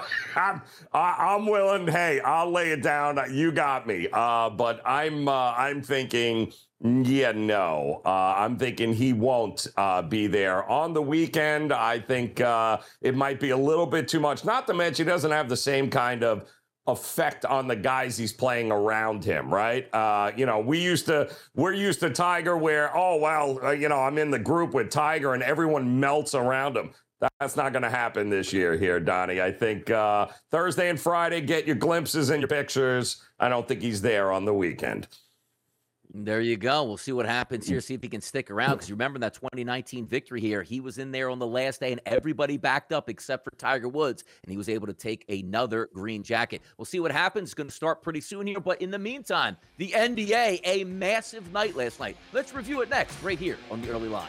I'm, 0.36 0.62
I'm 0.92 1.46
willing. 1.46 1.86
Hey, 1.88 2.20
I'll 2.20 2.50
lay 2.50 2.70
it 2.70 2.82
down. 2.82 3.18
You 3.32 3.52
got 3.52 3.86
me. 3.86 4.08
Uh, 4.12 4.50
but 4.50 4.80
I'm 4.84 5.28
uh, 5.28 5.52
I'm 5.52 5.82
thinking 5.82 6.52
yeah, 6.84 7.30
no. 7.30 8.02
Uh, 8.04 8.34
I'm 8.36 8.56
thinking 8.56 8.92
he 8.92 9.12
won't 9.12 9.68
uh, 9.76 10.02
be 10.02 10.26
there 10.26 10.68
on 10.68 10.92
the 10.92 11.02
weekend. 11.02 11.72
I 11.72 12.00
think 12.00 12.40
uh, 12.40 12.78
it 13.00 13.14
might 13.14 13.38
be 13.38 13.50
a 13.50 13.56
little 13.56 13.86
bit 13.86 14.08
too 14.08 14.18
much. 14.18 14.44
Not 14.44 14.66
to 14.66 14.74
mention, 14.74 15.06
he 15.06 15.10
doesn't 15.10 15.30
have 15.30 15.48
the 15.48 15.56
same 15.56 15.88
kind 15.90 16.24
of 16.24 16.50
effect 16.88 17.44
on 17.44 17.68
the 17.68 17.76
guys 17.76 18.18
he's 18.18 18.32
playing 18.32 18.72
around 18.72 19.24
him, 19.24 19.52
right? 19.54 19.88
Uh, 19.94 20.32
you 20.36 20.44
know, 20.46 20.58
we 20.58 20.80
used 20.80 21.06
to, 21.06 21.32
we're 21.54 21.72
used 21.72 22.00
to 22.00 22.10
Tiger 22.10 22.56
where, 22.56 22.90
oh, 22.96 23.16
well, 23.16 23.64
uh, 23.64 23.70
you 23.70 23.88
know, 23.88 24.00
I'm 24.00 24.18
in 24.18 24.32
the 24.32 24.38
group 24.38 24.74
with 24.74 24.90
Tiger 24.90 25.34
and 25.34 25.42
everyone 25.44 26.00
melts 26.00 26.34
around 26.34 26.76
him. 26.76 26.90
That's 27.38 27.56
not 27.56 27.72
going 27.72 27.84
to 27.84 27.90
happen 27.90 28.30
this 28.30 28.52
year 28.52 28.76
here, 28.76 28.98
Donnie. 28.98 29.40
I 29.40 29.52
think 29.52 29.90
uh, 29.90 30.26
Thursday 30.50 30.90
and 30.90 30.98
Friday, 30.98 31.40
get 31.40 31.66
your 31.66 31.76
glimpses 31.76 32.30
and 32.30 32.40
your 32.40 32.48
pictures. 32.48 33.22
I 33.38 33.48
don't 33.48 33.66
think 33.66 33.80
he's 33.80 34.02
there 34.02 34.32
on 34.32 34.44
the 34.44 34.54
weekend. 34.54 35.06
There 36.14 36.42
you 36.42 36.58
go. 36.58 36.84
We'll 36.84 36.98
see 36.98 37.12
what 37.12 37.24
happens 37.24 37.66
here. 37.66 37.80
See 37.80 37.94
if 37.94 38.02
he 38.02 38.08
can 38.08 38.20
stick 38.20 38.50
around. 38.50 38.72
Because 38.72 38.90
remember 38.90 39.18
that 39.20 39.32
2019 39.32 40.06
victory 40.06 40.42
here. 40.42 40.62
He 40.62 40.80
was 40.80 40.98
in 40.98 41.10
there 41.10 41.30
on 41.30 41.38
the 41.38 41.46
last 41.46 41.80
day, 41.80 41.90
and 41.90 42.02
everybody 42.04 42.58
backed 42.58 42.92
up 42.92 43.08
except 43.08 43.44
for 43.44 43.50
Tiger 43.52 43.88
Woods, 43.88 44.24
and 44.42 44.50
he 44.50 44.58
was 44.58 44.68
able 44.68 44.86
to 44.88 44.92
take 44.92 45.24
another 45.30 45.88
green 45.94 46.22
jacket. 46.22 46.60
We'll 46.76 46.84
see 46.84 47.00
what 47.00 47.12
happens. 47.12 47.50
It's 47.50 47.54
going 47.54 47.68
to 47.68 47.74
start 47.74 48.02
pretty 48.02 48.20
soon 48.20 48.46
here. 48.46 48.60
But 48.60 48.82
in 48.82 48.90
the 48.90 48.98
meantime, 48.98 49.56
the 49.78 49.88
NBA, 49.88 50.60
a 50.64 50.84
massive 50.84 51.50
night 51.50 51.76
last 51.76 51.98
night. 51.98 52.18
Let's 52.34 52.52
review 52.52 52.82
it 52.82 52.90
next, 52.90 53.22
right 53.22 53.38
here 53.38 53.56
on 53.70 53.80
the 53.80 53.88
early 53.90 54.08
line. 54.08 54.28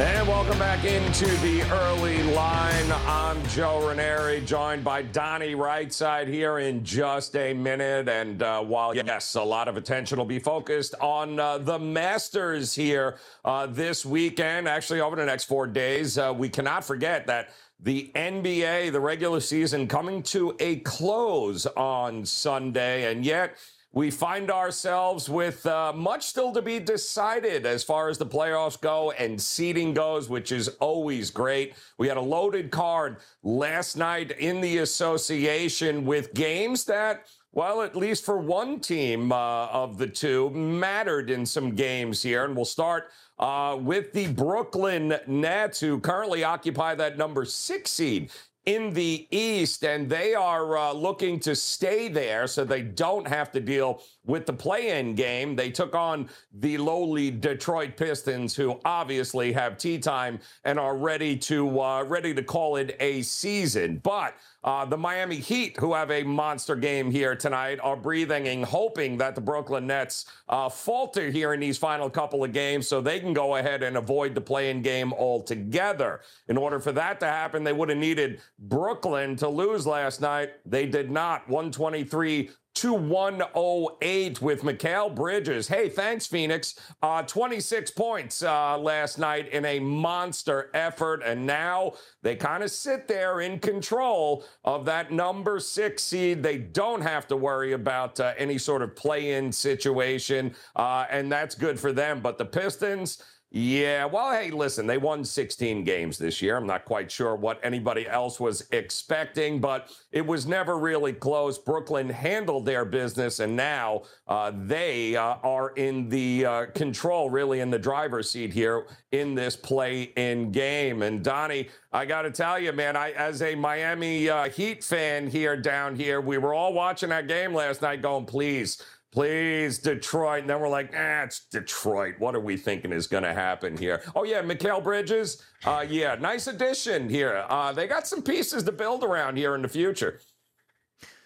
And 0.00 0.26
welcome 0.26 0.58
back 0.58 0.82
into 0.86 1.26
the 1.26 1.60
early 1.70 2.22
line. 2.22 2.90
I'm 3.06 3.46
Joe 3.48 3.86
Ranieri, 3.86 4.40
joined 4.40 4.82
by 4.82 5.02
Donnie 5.02 5.54
Rightside 5.54 6.26
here 6.26 6.58
in 6.58 6.82
just 6.82 7.36
a 7.36 7.52
minute. 7.52 8.08
And 8.08 8.42
uh, 8.42 8.62
while, 8.62 8.96
yes, 8.96 9.34
a 9.34 9.42
lot 9.42 9.68
of 9.68 9.76
attention 9.76 10.16
will 10.16 10.24
be 10.24 10.38
focused 10.38 10.94
on 11.02 11.38
uh, 11.38 11.58
the 11.58 11.78
Masters 11.78 12.74
here 12.74 13.18
uh, 13.44 13.66
this 13.66 14.06
weekend, 14.06 14.66
actually 14.66 15.02
over 15.02 15.16
the 15.16 15.26
next 15.26 15.44
four 15.44 15.66
days, 15.66 16.16
uh, 16.16 16.32
we 16.34 16.48
cannot 16.48 16.82
forget 16.82 17.26
that 17.26 17.50
the 17.78 18.10
NBA, 18.14 18.92
the 18.92 19.00
regular 19.00 19.40
season, 19.40 19.86
coming 19.86 20.22
to 20.22 20.56
a 20.60 20.76
close 20.76 21.66
on 21.66 22.24
Sunday. 22.24 23.12
And 23.12 23.22
yet, 23.22 23.58
we 23.92 24.10
find 24.10 24.50
ourselves 24.50 25.28
with 25.28 25.66
uh, 25.66 25.92
much 25.92 26.24
still 26.24 26.52
to 26.52 26.62
be 26.62 26.78
decided 26.78 27.66
as 27.66 27.82
far 27.82 28.08
as 28.08 28.18
the 28.18 28.26
playoffs 28.26 28.80
go 28.80 29.10
and 29.12 29.40
seeding 29.40 29.92
goes, 29.92 30.28
which 30.28 30.52
is 30.52 30.68
always 30.80 31.30
great. 31.30 31.74
We 31.98 32.06
had 32.06 32.16
a 32.16 32.22
loaded 32.22 32.70
card 32.70 33.16
last 33.42 33.96
night 33.96 34.30
in 34.32 34.60
the 34.60 34.78
association 34.78 36.04
with 36.04 36.32
games 36.34 36.84
that. 36.84 37.26
Well, 37.52 37.82
at 37.82 37.96
least 37.96 38.24
for 38.24 38.38
one 38.38 38.78
team 38.78 39.32
uh, 39.32 39.66
of 39.66 39.98
the 39.98 40.06
two, 40.06 40.50
mattered 40.50 41.30
in 41.30 41.44
some 41.44 41.74
games 41.74 42.22
here. 42.22 42.44
And 42.44 42.54
we'll 42.54 42.64
start 42.64 43.10
uh, 43.40 43.76
with 43.80 44.12
the 44.12 44.28
Brooklyn 44.28 45.18
Nets, 45.26 45.80
who 45.80 45.98
currently 45.98 46.44
occupy 46.44 46.94
that 46.94 47.18
number 47.18 47.44
six 47.44 47.90
seed 47.90 48.30
in 48.66 48.92
the 48.92 49.26
East, 49.30 49.84
and 49.84 50.08
they 50.08 50.34
are 50.34 50.76
uh, 50.76 50.92
looking 50.92 51.40
to 51.40 51.56
stay 51.56 52.08
there 52.08 52.46
so 52.46 52.64
they 52.64 52.82
don't 52.82 53.26
have 53.26 53.50
to 53.52 53.60
deal 53.60 54.02
with 54.26 54.46
the 54.46 54.52
play 54.52 54.98
in 54.98 55.14
game. 55.14 55.56
They 55.56 55.70
took 55.70 55.94
on 55.94 56.28
the 56.52 56.76
lowly 56.78 57.30
Detroit 57.30 57.96
Pistons, 57.96 58.54
who 58.54 58.78
obviously 58.84 59.52
have 59.52 59.78
tee 59.78 59.98
time 59.98 60.38
and 60.64 60.78
are 60.78 60.96
ready 60.96 61.36
to 61.38 61.80
uh, 61.80 62.04
ready 62.04 62.34
to 62.34 62.42
call 62.42 62.76
it 62.76 62.96
a 63.00 63.22
season. 63.22 63.98
But 64.02 64.34
uh, 64.62 64.84
the 64.84 64.96
Miami 64.96 65.36
Heat, 65.36 65.76
who 65.78 65.94
have 65.94 66.10
a 66.10 66.22
monster 66.22 66.76
game 66.76 67.10
here 67.10 67.34
tonight, 67.34 67.78
are 67.82 67.96
breathing 67.96 68.48
and 68.48 68.64
hoping 68.64 69.16
that 69.16 69.34
the 69.34 69.40
Brooklyn 69.40 69.86
Nets 69.86 70.26
uh, 70.48 70.68
falter 70.68 71.30
here 71.30 71.54
in 71.54 71.60
these 71.60 71.78
final 71.78 72.10
couple 72.10 72.44
of 72.44 72.52
games 72.52 72.86
so 72.86 73.00
they 73.00 73.20
can 73.20 73.32
go 73.32 73.56
ahead 73.56 73.82
and 73.82 73.96
avoid 73.96 74.34
the 74.34 74.40
play-in 74.40 74.82
game 74.82 75.14
altogether. 75.14 76.20
In 76.48 76.58
order 76.58 76.78
for 76.78 76.92
that 76.92 77.20
to 77.20 77.26
happen, 77.26 77.64
they 77.64 77.72
would 77.72 77.88
have 77.88 77.98
needed 77.98 78.42
Brooklyn 78.58 79.34
to 79.36 79.48
lose 79.48 79.86
last 79.86 80.20
night. 80.20 80.50
They 80.66 80.84
did 80.84 81.10
not. 81.10 81.48
123 81.48 82.50
to 82.80 82.94
108 82.94 84.40
with 84.40 84.62
Mikal 84.62 85.14
Bridges. 85.14 85.68
Hey, 85.68 85.90
thanks, 85.90 86.26
Phoenix. 86.26 86.80
Uh, 87.02 87.22
26 87.22 87.90
points 87.90 88.42
uh, 88.42 88.78
last 88.78 89.18
night 89.18 89.50
in 89.50 89.66
a 89.66 89.78
monster 89.78 90.70
effort. 90.72 91.22
And 91.22 91.46
now 91.46 91.92
they 92.22 92.36
kind 92.36 92.62
of 92.62 92.70
sit 92.70 93.06
there 93.06 93.42
in 93.42 93.58
control 93.58 94.44
of 94.64 94.86
that 94.86 95.12
number 95.12 95.60
six 95.60 96.02
seed. 96.02 96.42
They 96.42 96.56
don't 96.56 97.02
have 97.02 97.28
to 97.28 97.36
worry 97.36 97.72
about 97.72 98.18
uh, 98.18 98.32
any 98.38 98.56
sort 98.56 98.80
of 98.80 98.96
play 98.96 99.32
in 99.32 99.52
situation. 99.52 100.54
Uh, 100.74 101.04
and 101.10 101.30
that's 101.30 101.54
good 101.54 101.78
for 101.78 101.92
them. 101.92 102.20
But 102.20 102.38
the 102.38 102.46
Pistons, 102.46 103.22
yeah, 103.52 104.04
well, 104.04 104.30
hey, 104.30 104.52
listen, 104.52 104.86
they 104.86 104.96
won 104.96 105.24
16 105.24 105.82
games 105.82 106.18
this 106.18 106.40
year. 106.40 106.56
I'm 106.56 106.68
not 106.68 106.84
quite 106.84 107.10
sure 107.10 107.34
what 107.34 107.58
anybody 107.64 108.08
else 108.08 108.38
was 108.38 108.64
expecting, 108.70 109.60
but 109.60 109.90
it 110.12 110.24
was 110.24 110.46
never 110.46 110.78
really 110.78 111.12
close. 111.12 111.58
Brooklyn 111.58 112.08
handled 112.08 112.64
their 112.64 112.84
business, 112.84 113.40
and 113.40 113.56
now 113.56 114.02
uh, 114.28 114.52
they 114.54 115.16
uh, 115.16 115.34
are 115.42 115.70
in 115.70 116.08
the 116.08 116.46
uh, 116.46 116.66
control, 116.76 117.28
really 117.28 117.58
in 117.58 117.70
the 117.70 117.78
driver's 117.78 118.30
seat 118.30 118.52
here 118.52 118.86
in 119.10 119.34
this 119.34 119.56
play 119.56 120.12
in 120.14 120.52
game. 120.52 121.02
And 121.02 121.24
Donnie, 121.24 121.70
I 121.92 122.06
got 122.06 122.22
to 122.22 122.30
tell 122.30 122.56
you, 122.56 122.72
man, 122.72 122.94
I 122.94 123.10
as 123.10 123.42
a 123.42 123.56
Miami 123.56 124.30
uh, 124.30 124.48
Heat 124.48 124.84
fan 124.84 125.26
here 125.26 125.56
down 125.56 125.96
here, 125.96 126.20
we 126.20 126.38
were 126.38 126.54
all 126.54 126.72
watching 126.72 127.08
that 127.08 127.26
game 127.26 127.52
last 127.52 127.82
night 127.82 128.00
going, 128.00 128.26
please 128.26 128.80
please, 129.12 129.78
Detroit. 129.78 130.40
And 130.40 130.50
then 130.50 130.60
we're 130.60 130.68
like, 130.68 130.92
ah, 130.96 131.22
it's 131.22 131.46
Detroit. 131.50 132.14
What 132.18 132.34
are 132.34 132.40
we 132.40 132.56
thinking 132.56 132.92
is 132.92 133.06
going 133.06 133.24
to 133.24 133.32
happen 133.34 133.76
here? 133.76 134.02
Oh, 134.14 134.24
yeah, 134.24 134.42
Mikal 134.42 134.82
Bridges. 134.82 135.42
Uh, 135.64 135.84
yeah, 135.88 136.14
nice 136.14 136.46
addition 136.46 137.08
here. 137.08 137.44
Uh, 137.48 137.72
they 137.72 137.86
got 137.86 138.06
some 138.06 138.22
pieces 138.22 138.62
to 138.64 138.72
build 138.72 139.04
around 139.04 139.36
here 139.36 139.54
in 139.54 139.62
the 139.62 139.68
future. 139.68 140.20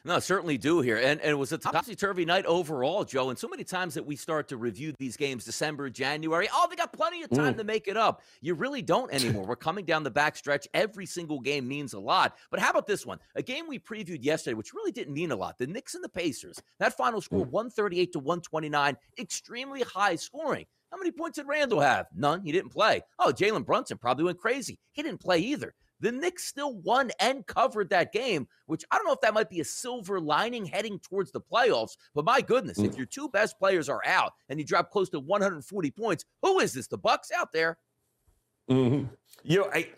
No, 0.07 0.19
certainly 0.19 0.59
do 0.59 0.83
here. 0.83 0.99
And, 0.99 1.19
and 1.21 1.31
it 1.31 1.39
was 1.39 1.53
a 1.53 1.59
topsy 1.59 1.97
turvy 1.97 2.27
night 2.27 2.45
overall, 2.45 3.05
Joe. 3.05 3.31
And 3.31 3.39
so 3.39 3.49
many 3.49 3.65
times 3.65 3.95
that 3.95 4.05
we 4.05 4.17
start 4.17 4.49
to 4.49 4.59
review 4.59 4.93
these 4.99 5.17
games 5.17 5.47
December, 5.47 5.89
January, 5.89 6.47
oh, 6.53 6.67
they 6.69 6.77
got 6.77 6.93
plenty 6.93 7.23
of 7.23 7.31
time 7.31 7.55
mm. 7.55 7.59
to 7.59 7.65
make 7.65 7.89
it 7.89 7.97
up. 7.97 8.23
You 8.43 8.55
really 8.55 8.83
don't 8.83 9.11
anymore. 9.15 9.47
We're 9.47 9.57
coming 9.57 9.87
down 9.87 10.03
the 10.03 10.11
back 10.11 10.37
stretch. 10.37 10.69
Every 10.75 11.07
single 11.07 11.41
game 11.41 11.67
means 11.67 11.95
a 11.95 11.99
lot. 11.99 12.37
But 12.51 12.61
how 12.61 12.71
about 12.71 12.87
this 12.87 13.07
one? 13.07 13.19
A 13.35 13.43
game 13.43 13.67
we 13.67 13.79
previewed 13.79 14.23
yesterday, 14.23 14.55
which 14.55 14.75
really 14.75 14.93
didn't 14.93 15.15
mean 15.15 15.31
a 15.31 15.37
lot. 15.37 15.57
The 15.57 15.67
Knicks 15.67 15.95
and 15.95 16.05
the 16.05 16.09
Pacers. 16.11 16.61
That 16.81 16.97
final 16.97 17.23
score, 17.23 17.47
mm. 17.47 17.51
138 17.51 18.13
to 18.13 18.19
129, 18.19 18.97
extremely 19.19 19.83
high 19.83 20.17
scoring. 20.17 20.67
How 20.91 20.99
many 20.99 21.13
points 21.13 21.39
did 21.39 21.49
Randall 21.49 21.81
have? 21.81 22.07
None. 22.15 22.43
He 22.43 22.53
didn't 22.53 22.71
play. 22.71 23.03
Oh, 23.19 23.33
Jalen 23.33 23.65
Brunson 23.65 23.99
probably 23.99 24.25
went 24.25 24.39
crazy. 24.39 24.79
He 24.93 25.03
didn't 25.03 25.21
play 25.21 25.39
either. 25.39 25.75
The 26.05 26.13
Knicks 26.13 26.45
still 26.45 26.75
won 26.83 27.11
and 27.19 27.47
covered 27.47 27.89
that 27.89 28.13
game, 28.13 28.47
which 28.67 28.85
I 28.91 28.97
don't 28.97 29.07
know 29.07 29.15
if 29.15 29.23
that 29.23 29.33
might 29.33 29.49
be 29.49 29.61
a 29.61 29.65
silver 29.65 30.21
lining 30.21 30.67
heading 30.67 30.99
towards 30.99 31.33
the 31.33 31.41
playoffs. 31.41 31.97
But 32.15 32.27
my 32.27 32.43
goodness, 32.43 32.79
mm. 32.79 32.85
if 32.85 32.99
your 32.99 33.07
two 33.07 33.31
best 33.31 33.59
players 33.59 33.89
are 33.89 34.03
out 34.05 34.35
and 34.51 34.59
you 34.59 34.67
drop 34.67 34.91
close 34.91 35.09
to 35.09 35.19
140 35.19 35.91
points, 35.93 36.27
who 36.43 36.61
is 36.61 36.75
this? 36.75 36.89
The 36.89 36.99
Bucks 36.99 37.31
out 37.35 37.53
there? 37.55 37.79
Mm-hmm. 38.71 39.07
You 39.45 39.59
know, 39.61 39.71
I 39.73 39.89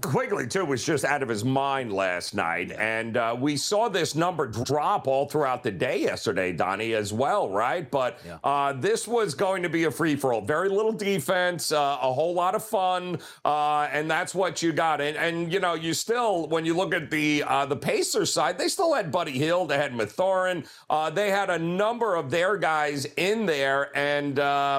Quickley, 0.00 0.46
too, 0.46 0.64
was 0.64 0.82
just 0.82 1.04
out 1.04 1.22
of 1.22 1.28
his 1.28 1.44
mind 1.44 1.92
last 1.92 2.34
night. 2.34 2.72
And 2.72 3.18
uh, 3.18 3.36
we 3.38 3.58
saw 3.58 3.90
this 3.90 4.14
number 4.14 4.46
drop 4.46 5.06
all 5.06 5.28
throughout 5.28 5.62
the 5.62 5.70
day 5.70 6.00
yesterday, 6.00 6.50
Donnie, 6.50 6.94
as 6.94 7.12
well, 7.12 7.50
right? 7.50 7.90
But 7.90 8.18
yeah. 8.24 8.38
uh, 8.42 8.72
this 8.72 9.06
was 9.06 9.34
going 9.34 9.62
to 9.62 9.68
be 9.68 9.84
a 9.84 9.90
free 9.90 10.16
for 10.16 10.32
all. 10.32 10.40
Very 10.40 10.70
little 10.70 10.92
defense, 10.92 11.72
uh, 11.72 11.98
a 12.00 12.10
whole 12.10 12.32
lot 12.32 12.54
of 12.54 12.64
fun. 12.64 13.18
Uh, 13.44 13.88
and 13.92 14.10
that's 14.10 14.34
what 14.34 14.62
you 14.62 14.72
got. 14.72 15.02
And, 15.02 15.14
and, 15.18 15.52
you 15.52 15.60
know, 15.60 15.74
you 15.74 15.92
still, 15.92 16.48
when 16.48 16.64
you 16.64 16.74
look 16.74 16.94
at 16.94 17.10
the 17.10 17.44
uh, 17.46 17.66
the 17.66 17.76
Pacers 17.76 18.32
side, 18.32 18.56
they 18.56 18.68
still 18.68 18.94
had 18.94 19.12
Buddy 19.12 19.32
Hield, 19.32 19.68
they 19.68 19.76
had 19.76 19.94
Mathurin. 19.94 20.64
Uh, 20.88 21.10
they 21.10 21.28
had 21.28 21.50
a 21.50 21.58
number 21.58 22.16
of 22.16 22.30
their 22.30 22.56
guys 22.56 23.04
in 23.18 23.44
there. 23.44 23.94
And 23.94 24.36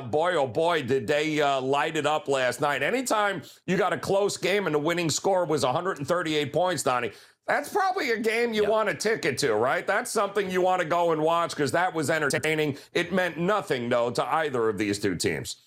boy, 0.09 0.33
oh 0.35 0.47
boy, 0.47 0.81
did 0.81 1.05
they 1.05 1.43
light 1.59 1.97
it 1.97 2.07
up 2.07 2.27
last 2.27 2.61
night. 2.61 2.81
Anytime 2.81 3.43
you 3.67 3.77
got 3.77 3.93
a 3.93 3.97
close 3.97 4.37
game 4.37 4.65
and 4.65 4.73
the 4.73 4.79
winning 5.03 5.09
score 5.09 5.45
was 5.45 5.65
138 5.65 6.53
points, 6.53 6.83
Donnie. 6.83 7.11
That's 7.45 7.67
probably 7.67 8.11
a 8.11 8.19
game 8.19 8.53
you 8.53 8.61
yep. 8.61 8.71
want 8.71 8.87
a 8.87 8.93
ticket 8.93 9.37
to, 9.39 9.53
right? 9.55 9.85
That's 9.85 10.09
something 10.09 10.49
you 10.49 10.61
want 10.61 10.81
to 10.81 10.87
go 10.87 11.11
and 11.11 11.21
watch 11.21 11.49
because 11.49 11.73
that 11.73 11.93
was 11.93 12.09
entertaining. 12.09 12.77
It 12.93 13.11
meant 13.11 13.37
nothing, 13.37 13.89
though, 13.89 14.11
to 14.11 14.25
either 14.35 14.69
of 14.69 14.77
these 14.77 14.97
two 14.97 15.15
teams. 15.15 15.57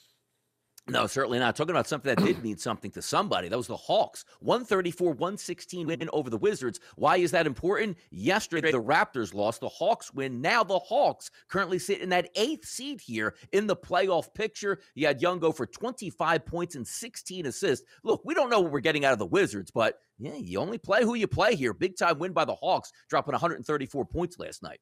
No, 0.88 1.08
certainly 1.08 1.40
not. 1.40 1.56
Talking 1.56 1.72
about 1.72 1.88
something 1.88 2.14
that 2.14 2.24
did 2.24 2.44
mean 2.44 2.58
something 2.58 2.92
to 2.92 3.02
somebody. 3.02 3.48
That 3.48 3.56
was 3.56 3.66
the 3.66 3.76
Hawks. 3.76 4.24
134 4.38 5.08
116 5.08 5.86
win 5.86 6.08
over 6.12 6.30
the 6.30 6.38
Wizards. 6.38 6.78
Why 6.94 7.16
is 7.16 7.32
that 7.32 7.46
important? 7.46 7.98
Yesterday, 8.10 8.70
the 8.70 8.80
Raptors 8.82 9.34
lost. 9.34 9.60
The 9.60 9.68
Hawks 9.68 10.14
win. 10.14 10.40
Now, 10.40 10.62
the 10.62 10.78
Hawks 10.78 11.32
currently 11.48 11.80
sit 11.80 12.00
in 12.00 12.08
that 12.10 12.30
eighth 12.36 12.66
seed 12.66 13.00
here 13.00 13.34
in 13.50 13.66
the 13.66 13.74
playoff 13.74 14.32
picture. 14.32 14.78
You 14.94 15.08
had 15.08 15.20
Young 15.20 15.40
go 15.40 15.50
for 15.50 15.66
25 15.66 16.46
points 16.46 16.76
and 16.76 16.86
16 16.86 17.46
assists. 17.46 17.84
Look, 18.04 18.22
we 18.24 18.34
don't 18.34 18.50
know 18.50 18.60
what 18.60 18.70
we're 18.70 18.78
getting 18.78 19.04
out 19.04 19.12
of 19.12 19.18
the 19.18 19.26
Wizards, 19.26 19.72
but 19.72 19.98
yeah, 20.20 20.36
you 20.36 20.60
only 20.60 20.78
play 20.78 21.02
who 21.02 21.14
you 21.14 21.26
play 21.26 21.56
here. 21.56 21.74
Big 21.74 21.96
time 21.96 22.20
win 22.20 22.32
by 22.32 22.44
the 22.44 22.54
Hawks, 22.54 22.92
dropping 23.08 23.32
134 23.32 24.04
points 24.04 24.38
last 24.38 24.62
night. 24.62 24.78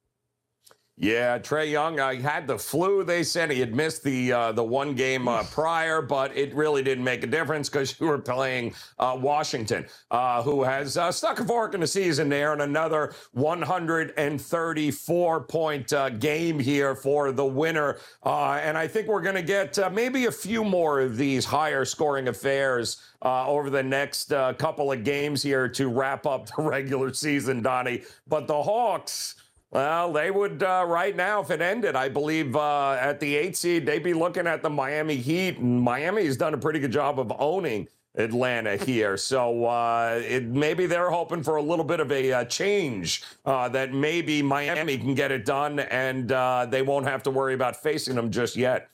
Yeah, 0.97 1.39
Trae 1.39 1.69
Young. 1.69 1.99
I 1.99 2.15
had 2.15 2.47
the 2.47 2.57
flu. 2.57 3.03
They 3.03 3.23
said 3.23 3.51
he 3.51 3.59
had 3.59 3.75
missed 3.75 4.01
the 4.01 4.31
uh, 4.31 4.53
the 4.53 4.63
one 4.63 4.95
game 4.95 5.27
uh, 5.27 5.43
prior, 5.43 6.01
but 6.01 6.33
it 6.37 6.55
really 6.55 6.83
didn't 6.83 7.03
make 7.03 7.21
a 7.21 7.27
difference 7.27 7.67
because 7.67 7.99
you 7.99 8.07
were 8.07 8.17
playing 8.17 8.73
uh, 8.97 9.17
Washington, 9.19 9.87
uh, 10.09 10.41
who 10.41 10.63
has 10.63 10.95
uh, 10.95 11.11
stuck 11.11 11.41
a 11.41 11.45
fork 11.45 11.73
in 11.73 11.81
the 11.81 11.87
season 11.87 12.29
there, 12.29 12.53
and 12.53 12.61
another 12.61 13.13
134 13.33 15.43
point 15.43 15.91
uh, 15.91 16.09
game 16.11 16.59
here 16.59 16.95
for 16.95 17.33
the 17.33 17.45
winner. 17.45 17.97
and 18.23 18.77
I 18.77 18.87
think 18.87 19.09
we're 19.09 19.21
going 19.21 19.35
to 19.35 19.41
get 19.41 19.77
maybe 19.93 20.27
a 20.27 20.31
few 20.31 20.63
more 20.63 21.01
of 21.01 21.17
these 21.17 21.43
higher 21.43 21.83
scoring 21.83 22.29
affairs. 22.29 23.01
over 23.21 23.69
the 23.69 23.83
next 23.83 24.29
couple 24.29 24.93
of 24.93 25.03
games 25.03 25.43
here 25.43 25.67
to 25.67 25.89
wrap 25.89 26.25
up 26.25 26.45
the 26.55 26.61
regular 26.61 27.13
season, 27.13 27.61
Donnie. 27.61 28.03
But 28.29 28.47
the 28.47 28.63
Hawks, 28.63 29.35
well, 29.75 30.13
they 30.13 30.31
would 30.31 30.63
uh, 30.63 30.85
right 30.87 31.13
now, 31.13 31.41
if 31.41 31.51
it 31.51 31.59
ended, 31.59 31.97
I 31.97 32.07
believe 32.07 32.55
uh, 32.55 32.91
at 32.93 33.19
the 33.19 33.35
eight 33.35 33.57
seed, 33.57 33.85
they'd 33.85 34.01
be 34.01 34.13
looking 34.13 34.47
at 34.47 34.63
the 34.63 34.69
Miami 34.69 35.17
Heat, 35.17 35.57
and 35.57 35.81
Miami 35.81 36.23
has 36.23 36.37
done 36.37 36.53
a 36.53 36.57
pretty 36.57 36.79
good 36.79 36.93
job 36.93 37.19
of 37.19 37.33
owning 37.37 37.89
Atlanta 38.15 38.77
here. 38.85 39.17
So 39.17 39.65
uh, 39.65 40.21
it, 40.23 40.45
maybe 40.45 40.85
they're 40.85 41.09
hoping 41.09 41.43
for 41.43 41.57
a 41.57 41.61
little 41.61 41.83
bit 41.83 41.99
of 41.99 42.09
a 42.13 42.31
uh, 42.31 42.45
change 42.45 43.23
uh, 43.43 43.67
that 43.67 43.93
maybe 43.93 44.41
Miami 44.41 44.97
can 44.97 45.13
get 45.13 45.33
it 45.33 45.43
done, 45.43 45.79
and 45.79 46.31
uh, 46.31 46.67
they 46.69 46.81
won't 46.81 47.05
have 47.05 47.21
to 47.23 47.29
worry 47.29 47.53
about 47.53 47.75
facing 47.75 48.15
them 48.15 48.31
just 48.31 48.55
yet. 48.55 48.87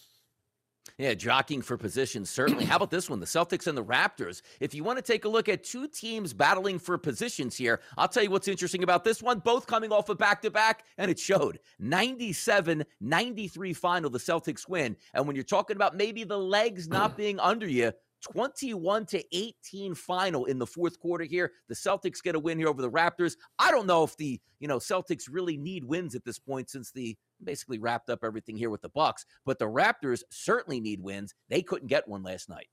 Yeah, 0.97 1.13
jockeying 1.13 1.61
for 1.61 1.77
position, 1.77 2.25
certainly. 2.25 2.65
How 2.65 2.75
about 2.75 2.91
this 2.91 3.09
one? 3.09 3.19
The 3.19 3.25
Celtics 3.25 3.67
and 3.67 3.77
the 3.77 3.83
Raptors. 3.83 4.41
If 4.59 4.73
you 4.73 4.83
want 4.83 4.97
to 4.97 5.01
take 5.01 5.25
a 5.25 5.29
look 5.29 5.49
at 5.49 5.63
two 5.63 5.87
teams 5.87 6.33
battling 6.33 6.79
for 6.79 6.97
positions 6.97 7.55
here, 7.55 7.81
I'll 7.97 8.07
tell 8.07 8.23
you 8.23 8.29
what's 8.29 8.47
interesting 8.47 8.83
about 8.83 9.03
this 9.03 9.21
one. 9.21 9.39
Both 9.39 9.67
coming 9.67 9.91
off 9.91 10.09
a 10.09 10.15
back 10.15 10.41
to 10.43 10.51
back, 10.51 10.83
and 10.97 11.09
it 11.09 11.19
showed 11.19 11.59
97 11.79 12.83
93 12.99 13.73
final, 13.73 14.09
the 14.09 14.19
Celtics 14.19 14.67
win. 14.67 14.95
And 15.13 15.25
when 15.25 15.35
you're 15.35 15.43
talking 15.43 15.75
about 15.75 15.95
maybe 15.95 16.23
the 16.23 16.37
legs 16.37 16.87
not 16.87 17.17
being 17.17 17.39
under 17.39 17.67
you, 17.67 17.93
21 18.21 19.05
to 19.07 19.23
18 19.35 19.95
final 19.95 20.45
in 20.45 20.59
the 20.59 20.67
fourth 20.67 20.99
quarter 20.99 21.23
here. 21.23 21.51
The 21.67 21.75
Celtics 21.75 22.21
get 22.21 22.35
a 22.35 22.39
win 22.39 22.57
here 22.57 22.67
over 22.67 22.81
the 22.81 22.91
Raptors. 22.91 23.35
I 23.57 23.71
don't 23.71 23.87
know 23.87 24.03
if 24.03 24.15
the, 24.17 24.39
you 24.59 24.67
know, 24.67 24.77
Celtics 24.77 25.23
really 25.29 25.57
need 25.57 25.83
wins 25.83 26.15
at 26.15 26.23
this 26.23 26.39
point 26.39 26.69
since 26.69 26.91
the 26.91 27.17
basically 27.43 27.79
wrapped 27.79 28.09
up 28.09 28.23
everything 28.23 28.57
here 28.57 28.69
with 28.69 28.81
the 28.81 28.89
Bucks, 28.89 29.25
but 29.45 29.59
the 29.59 29.65
Raptors 29.65 30.23
certainly 30.29 30.79
need 30.79 31.01
wins. 31.01 31.33
They 31.49 31.61
couldn't 31.61 31.87
get 31.87 32.07
one 32.07 32.23
last 32.23 32.49
night. 32.49 32.67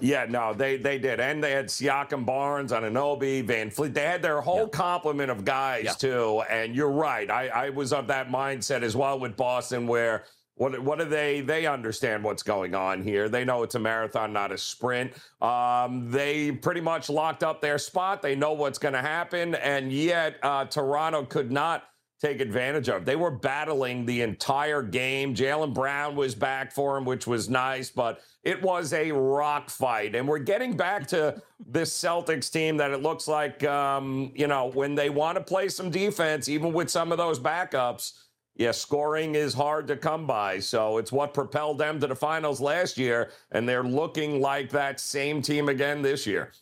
Yeah, 0.00 0.26
no, 0.28 0.52
they 0.52 0.76
they 0.76 0.98
did, 0.98 1.20
and 1.20 1.42
they 1.42 1.52
had 1.52 1.66
Siakam, 1.66 2.26
Barnes, 2.26 2.72
Anunoby, 2.72 3.46
VanVleet. 3.46 3.94
They 3.94 4.02
had 4.02 4.20
their 4.20 4.40
whole 4.40 4.62
yeah. 4.62 4.68
complement 4.72 5.30
of 5.30 5.44
guys 5.44 5.84
yeah. 5.84 5.92
too. 5.92 6.42
And 6.50 6.74
you're 6.74 6.90
right, 6.90 7.30
I, 7.30 7.48
I 7.48 7.70
was 7.70 7.92
of 7.92 8.08
that 8.08 8.28
mindset 8.28 8.82
as 8.82 8.96
well 8.96 9.20
with 9.20 9.36
Boston, 9.36 9.86
where 9.86 10.24
what 10.56 10.78
what 10.82 10.98
do 10.98 11.04
they 11.04 11.40
they 11.40 11.66
understand 11.66 12.24
what's 12.24 12.42
going 12.42 12.74
on 12.74 13.02
here? 13.02 13.28
They 13.28 13.44
know 13.44 13.62
it's 13.62 13.74
a 13.74 13.78
marathon, 13.78 14.32
not 14.32 14.52
a 14.52 14.58
sprint. 14.58 15.12
Um, 15.40 16.10
they 16.10 16.50
pretty 16.50 16.80
much 16.80 17.08
locked 17.08 17.44
up 17.44 17.60
their 17.60 17.78
spot. 17.78 18.22
They 18.22 18.34
know 18.34 18.54
what's 18.54 18.78
going 18.78 18.94
to 18.94 19.02
happen, 19.02 19.54
and 19.54 19.92
yet 19.92 20.36
uh, 20.42 20.64
Toronto 20.64 21.24
could 21.24 21.52
not 21.52 21.84
take 22.20 22.40
advantage 22.40 22.88
of. 22.88 23.04
They 23.04 23.16
were 23.16 23.30
battling 23.30 24.06
the 24.06 24.22
entire 24.22 24.82
game. 24.82 25.34
Jaylen 25.34 25.74
Brown 25.74 26.16
was 26.16 26.34
back 26.34 26.72
for 26.72 26.96
him, 26.96 27.04
which 27.04 27.26
was 27.26 27.48
nice, 27.48 27.90
but 27.90 28.20
it 28.42 28.62
was 28.62 28.92
a 28.92 29.12
rock 29.12 29.68
fight. 29.68 30.14
And 30.14 30.26
we're 30.26 30.38
getting 30.38 30.76
back 30.76 31.06
to 31.08 31.40
this 31.66 31.96
Celtics 31.96 32.50
team 32.50 32.76
that 32.78 32.90
it 32.90 33.02
looks 33.02 33.28
like, 33.28 33.64
um, 33.64 34.32
you 34.34 34.46
know, 34.46 34.70
when 34.72 34.94
they 34.94 35.10
want 35.10 35.36
to 35.36 35.44
play 35.44 35.68
some 35.68 35.90
defense, 35.90 36.48
even 36.48 36.72
with 36.72 36.90
some 36.90 37.12
of 37.12 37.18
those 37.18 37.38
backups 37.38 38.12
yeah, 38.56 38.70
scoring 38.70 39.34
is 39.34 39.52
hard 39.52 39.86
to 39.88 39.96
come 39.96 40.26
by. 40.26 40.60
So 40.60 40.96
it's 40.98 41.12
what 41.12 41.34
propelled 41.34 41.78
them 41.78 42.00
to 42.00 42.06
the 42.06 42.16
finals 42.16 42.60
last 42.60 42.96
year, 42.96 43.30
and 43.52 43.68
they're 43.68 43.84
looking 43.84 44.40
like 44.40 44.70
that 44.70 44.98
same 44.98 45.42
team 45.42 45.68
again 45.68 46.02
this 46.02 46.26
year. 46.26 46.52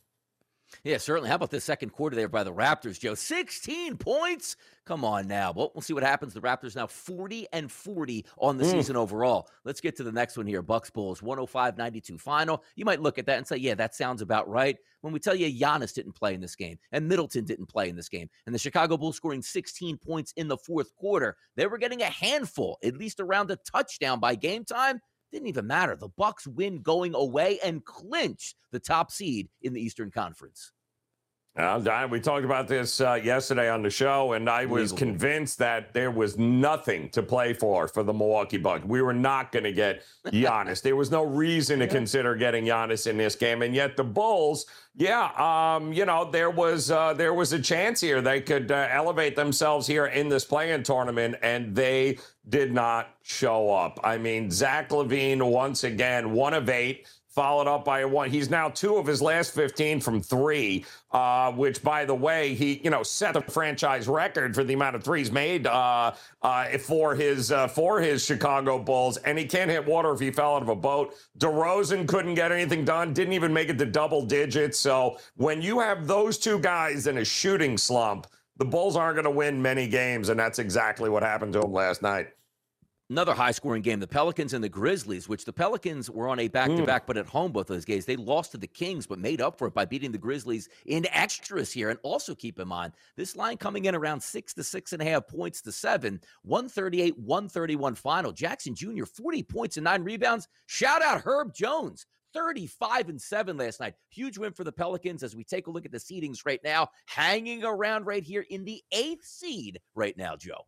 Yeah, 0.82 0.98
certainly. 0.98 1.28
How 1.28 1.36
about 1.36 1.50
the 1.50 1.60
second 1.60 1.90
quarter 1.90 2.16
there 2.16 2.28
by 2.28 2.42
the 2.42 2.52
Raptors, 2.52 2.98
Joe? 2.98 3.14
16 3.14 3.96
points. 3.96 4.56
Come 4.86 5.02
on 5.02 5.26
now. 5.26 5.50
Well, 5.50 5.72
we'll 5.74 5.80
see 5.82 5.94
what 5.94 6.02
happens. 6.02 6.34
The 6.34 6.42
Raptors 6.42 6.76
now 6.76 6.86
40 6.86 7.46
and 7.54 7.72
40 7.72 8.26
on 8.36 8.58
the 8.58 8.64
mm. 8.64 8.70
season 8.70 8.96
overall. 8.96 9.48
Let's 9.64 9.80
get 9.80 9.96
to 9.96 10.02
the 10.02 10.12
next 10.12 10.36
one 10.36 10.46
here. 10.46 10.60
Bucks 10.60 10.90
Bulls 10.90 11.22
105-92 11.22 12.20
final. 12.20 12.62
You 12.76 12.84
might 12.84 13.00
look 13.00 13.18
at 13.18 13.24
that 13.26 13.38
and 13.38 13.46
say, 13.46 13.56
"Yeah, 13.56 13.74
that 13.76 13.94
sounds 13.94 14.20
about 14.20 14.48
right." 14.48 14.76
When 15.00 15.12
we 15.12 15.20
tell 15.20 15.34
you 15.34 15.46
Giannis 15.46 15.94
didn't 15.94 16.12
play 16.12 16.34
in 16.34 16.40
this 16.40 16.56
game 16.56 16.78
and 16.92 17.08
Middleton 17.08 17.44
didn't 17.44 17.66
play 17.66 17.88
in 17.88 17.96
this 17.96 18.08
game, 18.10 18.28
and 18.46 18.54
the 18.54 18.58
Chicago 18.58 18.96
Bulls 18.98 19.16
scoring 19.16 19.42
16 19.42 19.96
points 19.98 20.32
in 20.36 20.48
the 20.48 20.56
fourth 20.56 20.94
quarter, 20.96 21.36
they 21.56 21.66
were 21.66 21.78
getting 21.78 22.02
a 22.02 22.06
handful, 22.06 22.78
at 22.84 22.96
least 22.96 23.20
around 23.20 23.50
a 23.50 23.56
touchdown 23.56 24.20
by 24.20 24.34
game 24.34 24.64
time. 24.64 25.00
Didn't 25.32 25.48
even 25.48 25.66
matter. 25.66 25.96
The 25.96 26.08
Bucks 26.08 26.46
win 26.46 26.82
going 26.82 27.14
away 27.14 27.58
and 27.64 27.84
clinch 27.84 28.54
the 28.70 28.78
top 28.78 29.10
seed 29.10 29.48
in 29.62 29.72
the 29.72 29.80
Eastern 29.80 30.10
Conference. 30.10 30.72
Don, 31.56 32.10
we 32.10 32.18
talked 32.18 32.44
about 32.44 32.66
this 32.66 33.00
uh, 33.00 33.14
yesterday 33.14 33.70
on 33.70 33.80
the 33.82 33.90
show, 33.90 34.32
and 34.32 34.50
I 34.50 34.66
was 34.66 34.90
convinced 34.92 35.58
that 35.58 35.94
there 35.94 36.10
was 36.10 36.36
nothing 36.36 37.08
to 37.10 37.22
play 37.22 37.52
for 37.52 37.86
for 37.86 38.02
the 38.02 38.12
Milwaukee 38.12 38.56
Bucks. 38.56 38.84
We 38.84 39.02
were 39.02 39.12
not 39.12 39.52
going 39.52 39.62
to 39.62 39.72
get 39.72 40.02
Giannis. 40.26 40.82
there 40.82 40.96
was 40.96 41.12
no 41.12 41.22
reason 41.22 41.78
to 41.78 41.86
consider 42.00 42.34
getting 42.34 42.64
Giannis 42.64 43.06
in 43.06 43.16
this 43.16 43.36
game, 43.36 43.62
and 43.62 43.72
yet 43.72 43.96
the 43.96 44.02
Bulls, 44.02 44.66
yeah, 44.96 45.30
um, 45.76 45.92
you 45.92 46.04
know, 46.04 46.28
there 46.28 46.50
was 46.50 46.90
uh, 46.90 47.14
there 47.14 47.34
was 47.34 47.52
a 47.52 47.60
chance 47.60 48.00
here 48.00 48.20
they 48.20 48.40
could 48.40 48.72
uh, 48.72 48.88
elevate 48.90 49.36
themselves 49.36 49.86
here 49.86 50.06
in 50.06 50.28
this 50.28 50.44
playing 50.44 50.82
tournament, 50.82 51.36
and 51.40 51.72
they 51.72 52.18
did 52.48 52.72
not 52.72 53.10
show 53.22 53.70
up. 53.70 54.00
I 54.02 54.18
mean, 54.18 54.50
Zach 54.50 54.88
LaVine 54.90 55.40
once 55.48 55.84
again, 55.84 56.32
one 56.32 56.52
of 56.52 56.68
eight 56.68 57.06
followed 57.34 57.66
up 57.66 57.84
by 57.84 58.00
a 58.00 58.08
one. 58.08 58.30
He's 58.30 58.48
now 58.48 58.68
two 58.68 58.96
of 58.96 59.06
his 59.06 59.20
last 59.20 59.54
15 59.54 60.00
from 60.00 60.22
three, 60.22 60.84
uh, 61.10 61.50
which, 61.52 61.82
by 61.82 62.04
the 62.04 62.14
way, 62.14 62.54
he 62.54 62.80
you 62.84 62.90
know 62.90 63.02
set 63.02 63.34
the 63.34 63.42
franchise 63.42 64.06
record 64.06 64.54
for 64.54 64.62
the 64.64 64.74
amount 64.74 64.96
of 64.96 65.02
threes 65.02 65.32
made 65.32 65.66
uh, 65.66 66.12
uh, 66.42 66.78
for 66.78 67.14
his 67.14 67.50
uh, 67.50 67.66
for 67.68 68.00
his 68.00 68.24
Chicago 68.24 68.78
Bulls, 68.78 69.16
and 69.18 69.38
he 69.38 69.44
can't 69.44 69.70
hit 69.70 69.84
water 69.84 70.12
if 70.12 70.20
he 70.20 70.30
fell 70.30 70.56
out 70.56 70.62
of 70.62 70.68
a 70.68 70.76
boat. 70.76 71.14
DeRozan 71.38 72.06
couldn't 72.06 72.34
get 72.34 72.52
anything 72.52 72.84
done, 72.84 73.12
didn't 73.12 73.32
even 73.32 73.52
make 73.52 73.68
it 73.68 73.78
to 73.78 73.86
double 73.86 74.24
digits. 74.24 74.78
So 74.78 75.18
when 75.36 75.60
you 75.60 75.80
have 75.80 76.06
those 76.06 76.38
two 76.38 76.58
guys 76.60 77.06
in 77.06 77.18
a 77.18 77.24
shooting 77.24 77.76
slump, 77.76 78.28
the 78.56 78.64
Bulls 78.64 78.96
aren't 78.96 79.16
going 79.16 79.24
to 79.24 79.30
win 79.30 79.60
many 79.60 79.88
games, 79.88 80.28
and 80.28 80.38
that's 80.38 80.60
exactly 80.60 81.10
what 81.10 81.22
happened 81.22 81.52
to 81.54 81.60
them 81.60 81.72
last 81.72 82.02
night. 82.02 82.28
Another 83.14 83.32
high 83.32 83.52
scoring 83.52 83.80
game, 83.80 84.00
the 84.00 84.08
Pelicans 84.08 84.54
and 84.54 84.64
the 84.64 84.68
Grizzlies, 84.68 85.28
which 85.28 85.44
the 85.44 85.52
Pelicans 85.52 86.10
were 86.10 86.28
on 86.28 86.40
a 86.40 86.48
back 86.48 86.68
to 86.70 86.84
back, 86.84 87.06
but 87.06 87.16
at 87.16 87.28
home 87.28 87.52
both 87.52 87.70
of 87.70 87.76
those 87.76 87.84
games. 87.84 88.06
They 88.06 88.16
lost 88.16 88.50
to 88.50 88.58
the 88.58 88.66
Kings, 88.66 89.06
but 89.06 89.20
made 89.20 89.40
up 89.40 89.56
for 89.56 89.68
it 89.68 89.72
by 89.72 89.84
beating 89.84 90.10
the 90.10 90.18
Grizzlies 90.18 90.68
in 90.86 91.06
extras 91.12 91.70
here. 91.70 91.90
And 91.90 91.98
also 92.02 92.34
keep 92.34 92.58
in 92.58 92.66
mind, 92.66 92.92
this 93.16 93.36
line 93.36 93.56
coming 93.56 93.84
in 93.84 93.94
around 93.94 94.20
six 94.20 94.52
to 94.54 94.64
six 94.64 94.92
and 94.92 95.00
a 95.00 95.04
half 95.04 95.28
points 95.28 95.62
to 95.62 95.70
seven, 95.70 96.20
138, 96.42 97.16
131 97.16 97.94
final. 97.94 98.32
Jackson 98.32 98.74
Jr., 98.74 99.04
40 99.04 99.44
points 99.44 99.76
and 99.76 99.84
nine 99.84 100.02
rebounds. 100.02 100.48
Shout 100.66 101.00
out 101.00 101.22
Herb 101.24 101.54
Jones. 101.54 102.06
35 102.32 103.10
and 103.10 103.22
7 103.22 103.56
last 103.56 103.78
night. 103.78 103.94
Huge 104.10 104.38
win 104.38 104.52
for 104.52 104.64
the 104.64 104.72
Pelicans 104.72 105.22
as 105.22 105.36
we 105.36 105.44
take 105.44 105.68
a 105.68 105.70
look 105.70 105.86
at 105.86 105.92
the 105.92 105.98
seedings 105.98 106.44
right 106.44 106.58
now, 106.64 106.88
hanging 107.06 107.62
around 107.62 108.06
right 108.06 108.24
here 108.24 108.44
in 108.50 108.64
the 108.64 108.82
eighth 108.90 109.24
seed 109.24 109.78
right 109.94 110.16
now, 110.16 110.34
Joe. 110.34 110.66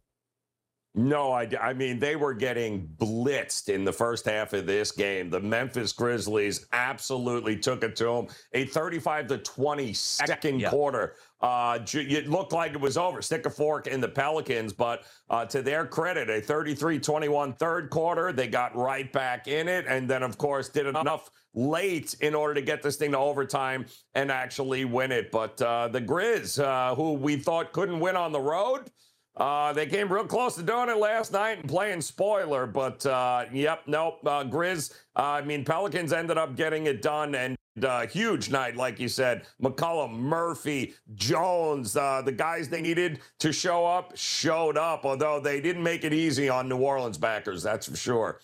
No, 0.98 1.30
I, 1.30 1.46
I 1.60 1.74
mean, 1.74 1.98
they 1.98 2.16
were 2.16 2.32
getting 2.32 2.88
blitzed 2.96 3.68
in 3.68 3.84
the 3.84 3.92
first 3.92 4.24
half 4.24 4.54
of 4.54 4.64
this 4.64 4.90
game. 4.90 5.28
The 5.28 5.38
Memphis 5.38 5.92
Grizzlies 5.92 6.66
absolutely 6.72 7.58
took 7.58 7.84
it 7.84 7.94
to 7.96 8.04
them. 8.04 8.28
A 8.54 8.64
35 8.64 9.26
to 9.26 9.38
20 9.38 9.92
second 9.92 10.60
yeah. 10.60 10.70
quarter. 10.70 11.16
Uh, 11.42 11.80
it 11.92 12.30
looked 12.30 12.54
like 12.54 12.72
it 12.72 12.80
was 12.80 12.96
over. 12.96 13.20
Stick 13.20 13.44
a 13.44 13.50
fork 13.50 13.86
in 13.86 14.00
the 14.00 14.08
Pelicans, 14.08 14.72
but 14.72 15.04
uh, 15.28 15.44
to 15.44 15.60
their 15.60 15.84
credit, 15.86 16.30
a 16.30 16.40
33 16.40 16.98
21 16.98 17.52
third 17.52 17.90
quarter. 17.90 18.32
They 18.32 18.48
got 18.48 18.74
right 18.74 19.12
back 19.12 19.48
in 19.48 19.68
it. 19.68 19.84
And 19.86 20.08
then, 20.08 20.22
of 20.22 20.38
course, 20.38 20.70
did 20.70 20.86
enough 20.86 21.28
late 21.52 22.14
in 22.22 22.34
order 22.34 22.54
to 22.54 22.62
get 22.62 22.82
this 22.82 22.96
thing 22.96 23.12
to 23.12 23.18
overtime 23.18 23.84
and 24.14 24.32
actually 24.32 24.86
win 24.86 25.12
it. 25.12 25.30
But 25.30 25.60
uh, 25.60 25.88
the 25.88 26.00
Grizz, 26.00 26.58
uh, 26.58 26.94
who 26.94 27.12
we 27.12 27.36
thought 27.36 27.72
couldn't 27.72 28.00
win 28.00 28.16
on 28.16 28.32
the 28.32 28.40
road, 28.40 28.90
uh, 29.36 29.72
they 29.72 29.86
came 29.86 30.10
real 30.10 30.24
close 30.24 30.54
to 30.56 30.62
doing 30.62 30.88
it 30.88 30.96
last 30.96 31.32
night 31.32 31.58
and 31.58 31.68
playing 31.68 32.00
spoiler, 32.00 32.66
but 32.66 33.04
uh, 33.04 33.44
yep, 33.52 33.82
nope. 33.86 34.18
Uh, 34.24 34.44
Grizz, 34.44 34.94
uh, 35.14 35.22
I 35.22 35.42
mean, 35.42 35.64
Pelicans 35.64 36.12
ended 36.12 36.38
up 36.38 36.56
getting 36.56 36.86
it 36.86 37.02
done 37.02 37.34
and 37.34 37.56
uh, 37.84 38.06
huge 38.06 38.50
night, 38.50 38.76
like 38.76 38.98
you 38.98 39.08
said. 39.08 39.42
McCollum, 39.62 40.12
Murphy, 40.12 40.94
Jones, 41.14 41.96
uh, 41.96 42.22
the 42.22 42.32
guys 42.32 42.70
they 42.70 42.80
needed 42.80 43.20
to 43.40 43.52
show 43.52 43.84
up 43.84 44.16
showed 44.16 44.78
up, 44.78 45.04
although 45.04 45.38
they 45.38 45.60
didn't 45.60 45.82
make 45.82 46.04
it 46.04 46.14
easy 46.14 46.48
on 46.48 46.68
New 46.68 46.78
Orleans 46.78 47.18
backers, 47.18 47.62
that's 47.62 47.86
for 47.86 47.96
sure. 47.96 48.40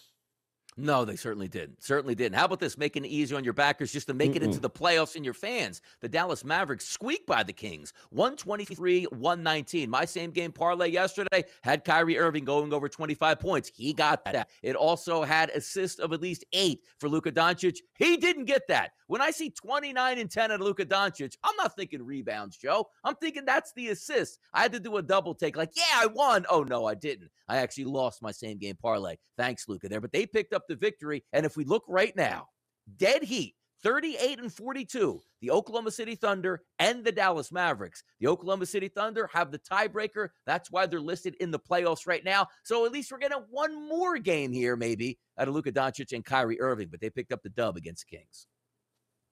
No, 0.79 1.05
they 1.05 1.17
certainly 1.17 1.49
didn't. 1.49 1.83
Certainly 1.83 2.15
didn't. 2.15 2.37
How 2.37 2.47
about 2.47 2.59
this? 2.59 2.79
Making 2.79 3.05
it 3.05 3.09
easy 3.09 3.35
on 3.35 3.45
your 3.45 3.53
backers 3.53 3.93
just 3.93 4.07
to 4.07 4.15
make 4.15 4.33
Mm-mm. 4.33 4.37
it 4.37 4.43
into 4.43 4.59
the 4.59 4.71
playoffs 4.71 5.17
and 5.17 5.25
your 5.25 5.35
fans. 5.35 5.83
The 6.01 6.09
Dallas 6.09 6.45
Mavericks 6.45 6.87
squeaked 6.87 7.27
by 7.27 7.43
the 7.43 7.53
Kings, 7.53 7.93
123 8.11 9.05
119. 9.05 9.91
My 9.91 10.07
same 10.07 10.31
game 10.31 10.51
parlay 10.51 10.89
yesterday 10.89 11.45
had 11.63 11.85
Kyrie 11.85 12.19
Irving 12.19 12.47
going 12.47 12.73
over 12.73 12.89
25 12.89 13.39
points. 13.39 13.71
He 13.75 13.93
got 13.93 14.25
that. 14.25 14.49
It 14.63 14.75
also 14.75 15.23
had 15.23 15.51
assists 15.51 15.99
of 16.01 16.15
at 16.15 16.23
least 16.23 16.45
eight 16.55 16.81
for 16.99 17.09
Luka 17.09 17.31
Doncic. 17.31 17.77
He 17.99 18.17
didn't 18.17 18.47
get 18.47 18.63
that. 18.69 18.93
When 19.09 19.21
I 19.21 19.31
see 19.31 19.51
29 19.51 20.19
and 20.19 20.31
10 20.31 20.53
at 20.53 20.61
Luka 20.61 20.87
Doncic, 20.87 21.37
I'm 21.45 21.55
not 21.57 21.77
thinking 21.77 22.03
rebounds, 22.03 22.57
Joe. 22.57 22.89
I'm 23.05 23.15
thinking 23.17 23.45
that's 23.45 23.71
the 23.75 23.89
assist. 23.89 24.39
I 24.55 24.63
had 24.63 24.73
to 24.73 24.81
do 24.81 24.97
a 24.97 25.03
double 25.03 25.35
take, 25.35 25.55
like, 25.55 25.73
yeah, 25.77 25.83
I 25.97 26.07
won. 26.07 26.47
Oh, 26.49 26.63
no, 26.63 26.87
I 26.87 26.95
didn't. 26.95 27.31
I 27.47 27.59
actually 27.59 27.85
lost 27.85 28.23
my 28.23 28.31
same 28.31 28.57
game 28.57 28.77
parlay. 28.81 29.17
Thanks, 29.37 29.69
Luka, 29.69 29.89
there. 29.91 30.01
But 30.01 30.13
they 30.13 30.25
picked 30.25 30.55
up 30.55 30.62
the 30.69 30.77
victory. 30.77 31.25
And 31.33 31.47
if 31.47 31.57
we 31.57 31.65
look 31.65 31.85
right 31.89 32.15
now, 32.17 32.49
dead 32.97 33.23
heat, 33.23 33.55
38 33.83 34.39
and 34.39 34.53
42, 34.53 35.21
the 35.41 35.51
Oklahoma 35.51 35.91
City 35.91 36.15
Thunder 36.15 36.63
and 36.79 37.05
the 37.05 37.11
Dallas 37.11 37.51
Mavericks. 37.51 38.05
The 38.21 38.29
Oklahoma 38.29 38.67
City 38.67 38.89
Thunder 38.89 39.29
have 39.33 39.51
the 39.51 39.59
tiebreaker. 39.59 40.29
That's 40.47 40.71
why 40.71 40.87
they're 40.87 41.01
listed 41.01 41.35
in 41.41 41.51
the 41.51 41.59
playoffs 41.59 42.07
right 42.07 42.25
now. 42.25 42.47
So 42.65 42.87
at 42.87 42.93
least 42.93 43.11
we're 43.11 43.19
getting 43.19 43.43
one 43.51 43.89
more 43.89 44.19
game 44.19 44.53
here, 44.53 44.77
maybe, 44.77 45.19
out 45.39 45.49
of 45.49 45.55
Luka 45.55 45.73
Doncic 45.73 46.13
and 46.13 46.25
Kyrie 46.25 46.61
Irving. 46.61 46.89
But 46.91 47.01
they 47.01 47.11
picked 47.11 47.33
up 47.33 47.43
the 47.43 47.49
dub 47.49 47.77
against 47.77 48.07
the 48.09 48.17
Kings. 48.19 48.47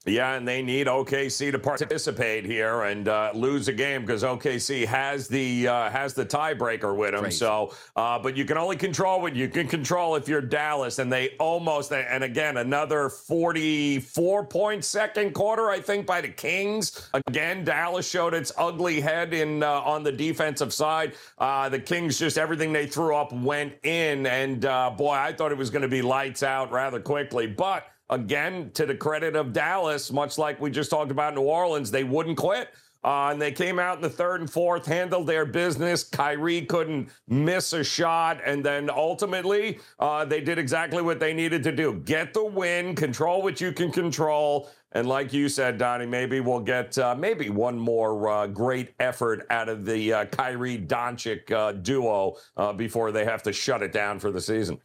Yeah, 0.06 0.32
and 0.32 0.48
they 0.48 0.62
need 0.62 0.86
OKC 0.86 1.52
to 1.52 1.58
participate 1.58 2.46
here 2.46 2.84
and 2.84 3.06
uh, 3.06 3.32
lose 3.34 3.68
a 3.68 3.72
game 3.74 4.00
because 4.00 4.22
OKC 4.22 4.86
has 4.86 5.28
the 5.28 5.68
uh, 5.68 5.90
has 5.90 6.14
the 6.14 6.24
tiebreaker 6.24 6.96
with 6.96 7.12
them. 7.12 7.30
So, 7.30 7.74
uh, 7.96 8.18
but 8.18 8.34
you 8.34 8.46
can 8.46 8.56
only 8.56 8.76
control 8.76 9.20
what 9.20 9.36
you 9.36 9.46
can 9.46 9.68
control 9.68 10.16
if 10.16 10.26
you're 10.26 10.40
Dallas, 10.40 11.00
and 11.00 11.12
they 11.12 11.36
almost 11.38 11.92
and 11.92 12.24
again 12.24 12.56
another 12.56 13.10
44 13.10 14.46
point 14.46 14.86
second 14.86 15.34
quarter, 15.34 15.68
I 15.68 15.80
think, 15.80 16.06
by 16.06 16.22
the 16.22 16.30
Kings. 16.30 17.10
Again, 17.26 17.62
Dallas 17.62 18.08
showed 18.08 18.32
its 18.32 18.52
ugly 18.56 19.02
head 19.02 19.34
in 19.34 19.62
uh, 19.62 19.82
on 19.82 20.02
the 20.02 20.12
defensive 20.12 20.72
side. 20.72 21.12
Uh, 21.36 21.68
the 21.68 21.78
Kings 21.78 22.18
just 22.18 22.38
everything 22.38 22.72
they 22.72 22.86
threw 22.86 23.14
up 23.14 23.34
went 23.34 23.74
in, 23.82 24.24
and 24.24 24.64
uh, 24.64 24.88
boy, 24.96 25.12
I 25.12 25.34
thought 25.34 25.52
it 25.52 25.58
was 25.58 25.68
going 25.68 25.82
to 25.82 25.88
be 25.88 26.00
lights 26.00 26.42
out 26.42 26.72
rather 26.72 27.00
quickly, 27.00 27.46
but 27.46 27.84
again, 28.10 28.70
to 28.74 28.84
the 28.84 28.94
credit 28.94 29.36
of 29.36 29.52
Dallas, 29.52 30.12
much 30.12 30.36
like 30.36 30.60
we 30.60 30.70
just 30.70 30.90
talked 30.90 31.10
about 31.10 31.34
New 31.34 31.42
Orleans, 31.42 31.90
they 31.90 32.04
wouldn't 32.04 32.36
quit. 32.36 32.68
Uh, 33.02 33.30
and 33.32 33.40
they 33.40 33.50
came 33.50 33.78
out 33.78 33.96
in 33.96 34.02
the 34.02 34.10
third 34.10 34.40
and 34.40 34.50
fourth, 34.50 34.84
handled 34.84 35.26
their 35.26 35.46
business. 35.46 36.04
Kyrie 36.04 36.66
couldn't 36.66 37.08
miss 37.28 37.72
a 37.72 37.82
shot. 37.82 38.40
And 38.44 38.62
then 38.62 38.90
ultimately, 38.90 39.78
uh, 39.98 40.26
they 40.26 40.42
did 40.42 40.58
exactly 40.58 41.00
what 41.00 41.18
they 41.18 41.32
needed 41.32 41.62
to 41.62 41.72
do 41.72 42.02
get 42.04 42.34
the 42.34 42.44
win, 42.44 42.94
control 42.94 43.40
what 43.40 43.58
you 43.58 43.72
can 43.72 43.90
control. 43.90 44.68
And 44.92 45.08
like 45.08 45.32
you 45.32 45.48
said, 45.48 45.78
Donnie, 45.78 46.04
maybe 46.04 46.40
we'll 46.40 46.60
get 46.60 46.98
uh, 46.98 47.14
maybe 47.14 47.48
one 47.48 47.78
more 47.78 48.28
uh, 48.28 48.46
great 48.48 48.92
effort 48.98 49.46
out 49.48 49.70
of 49.70 49.86
the 49.86 50.12
uh, 50.12 50.24
Kyrie 50.26 50.78
Doncic 50.78 51.50
uh, 51.52 51.72
duo 51.72 52.36
before 52.76 53.12
they 53.12 53.24
have 53.24 53.42
to 53.44 53.52
shut 53.52 53.82
it 53.82 53.92
down 53.92 54.18
for 54.18 54.30
the 54.30 54.40
season. 54.40 54.78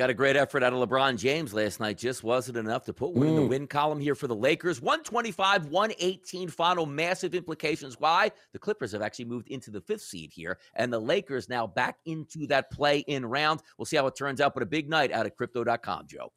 Got 0.00 0.08
a 0.08 0.14
great 0.14 0.34
effort 0.34 0.62
out 0.62 0.72
of 0.72 0.88
LeBron 0.88 1.18
James 1.18 1.52
last 1.52 1.78
night. 1.78 1.98
Just 1.98 2.24
wasn't 2.24 2.56
enough 2.56 2.86
to 2.86 2.92
put 2.94 3.12
one 3.12 3.26
mm. 3.26 3.28
in 3.28 3.36
the 3.36 3.42
mm. 3.42 3.48
win 3.50 3.66
column 3.66 4.00
here 4.00 4.14
for 4.14 4.28
the 4.28 4.34
Lakers. 4.34 4.80
125, 4.80 5.66
118 5.66 6.48
final. 6.48 6.86
Massive 6.86 7.34
implications. 7.34 8.00
Why? 8.00 8.32
The 8.54 8.58
Clippers 8.58 8.92
have 8.92 9.02
actually 9.02 9.26
moved 9.26 9.48
into 9.48 9.70
the 9.70 9.82
fifth 9.82 10.00
seed 10.00 10.32
here, 10.32 10.58
and 10.74 10.90
the 10.90 10.98
Lakers 10.98 11.50
now 11.50 11.66
back 11.66 11.98
into 12.06 12.46
that 12.46 12.70
play 12.70 13.00
in 13.00 13.26
round. 13.26 13.60
We'll 13.76 13.84
see 13.84 13.98
how 13.98 14.06
it 14.06 14.16
turns 14.16 14.40
out, 14.40 14.54
but 14.54 14.62
a 14.62 14.66
big 14.66 14.88
night 14.88 15.12
out 15.12 15.26
of 15.26 15.36
crypto.com, 15.36 16.06
Joe. 16.06 16.32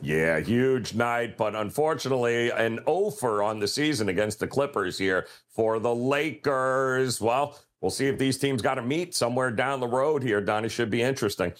Yeah, 0.00 0.38
huge 0.38 0.94
night, 0.94 1.36
but 1.36 1.56
unfortunately, 1.56 2.52
an 2.52 2.78
offer 2.86 3.42
on 3.42 3.58
the 3.58 3.66
season 3.66 4.08
against 4.08 4.38
the 4.38 4.46
Clippers 4.46 4.96
here 4.96 5.26
for 5.48 5.80
the 5.80 5.92
Lakers. 5.92 7.20
Well, 7.20 7.58
we'll 7.80 7.90
see 7.90 8.06
if 8.06 8.16
these 8.16 8.38
teams 8.38 8.62
got 8.62 8.74
to 8.74 8.82
meet 8.82 9.12
somewhere 9.12 9.50
down 9.50 9.80
the 9.80 9.88
road 9.88 10.22
here. 10.22 10.40
Donnie 10.40 10.68
should 10.68 10.88
be 10.88 11.02
interesting. 11.02 11.52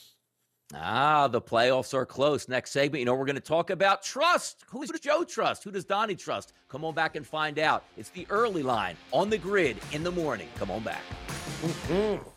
Ah, 0.75 1.27
the 1.29 1.41
playoffs 1.41 1.95
are 1.95 2.07
close. 2.07 2.49
Next 2.49 2.71
segment, 2.71 3.01
you 3.01 3.05
know, 3.05 3.15
we're 3.15 3.25
going 3.25 3.35
to 3.35 3.41
talk 3.41 3.71
about 3.71 4.03
trust. 4.03 4.65
Who 4.71 4.87
does 4.87 5.01
Joe 5.01 5.25
trust? 5.25 5.65
Who 5.65 5.71
does 5.71 5.85
Donnie 5.85 6.15
trust? 6.15 6.53
Come 6.69 6.85
on 6.85 6.95
back 6.95 7.17
and 7.17 7.27
find 7.27 7.59
out. 7.59 7.85
It's 7.97 8.11
the 8.11 8.27
early 8.31 8.63
line 8.63 8.97
on 9.11 9.31
the 9.31 9.39
grid 9.39 9.79
in 9.93 10.05
the 10.05 10.13
morning. 10.13 10.49
Come 10.57 10.71
on 10.71 10.83
back. 10.83 11.03
Mm-hmm. 11.63 12.29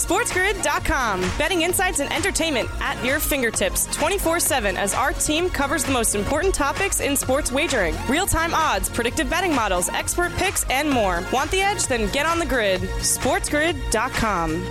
SportsGrid.com. 0.00 1.20
Betting 1.36 1.62
insights 1.62 2.00
and 2.00 2.12
entertainment 2.12 2.68
at 2.80 3.04
your 3.04 3.18
fingertips 3.18 3.86
24 3.94 4.40
7 4.40 4.76
as 4.76 4.94
our 4.94 5.12
team 5.12 5.50
covers 5.50 5.84
the 5.84 5.92
most 5.92 6.14
important 6.14 6.54
topics 6.54 7.00
in 7.00 7.16
sports 7.16 7.52
wagering 7.52 7.94
real 8.08 8.26
time 8.26 8.54
odds, 8.54 8.88
predictive 8.88 9.28
betting 9.28 9.54
models, 9.54 9.88
expert 9.90 10.32
picks, 10.36 10.64
and 10.70 10.88
more. 10.88 11.22
Want 11.32 11.50
the 11.50 11.60
edge? 11.60 11.86
Then 11.86 12.10
get 12.12 12.26
on 12.26 12.38
the 12.38 12.46
grid. 12.46 12.80
SportsGrid.com. 12.80 14.70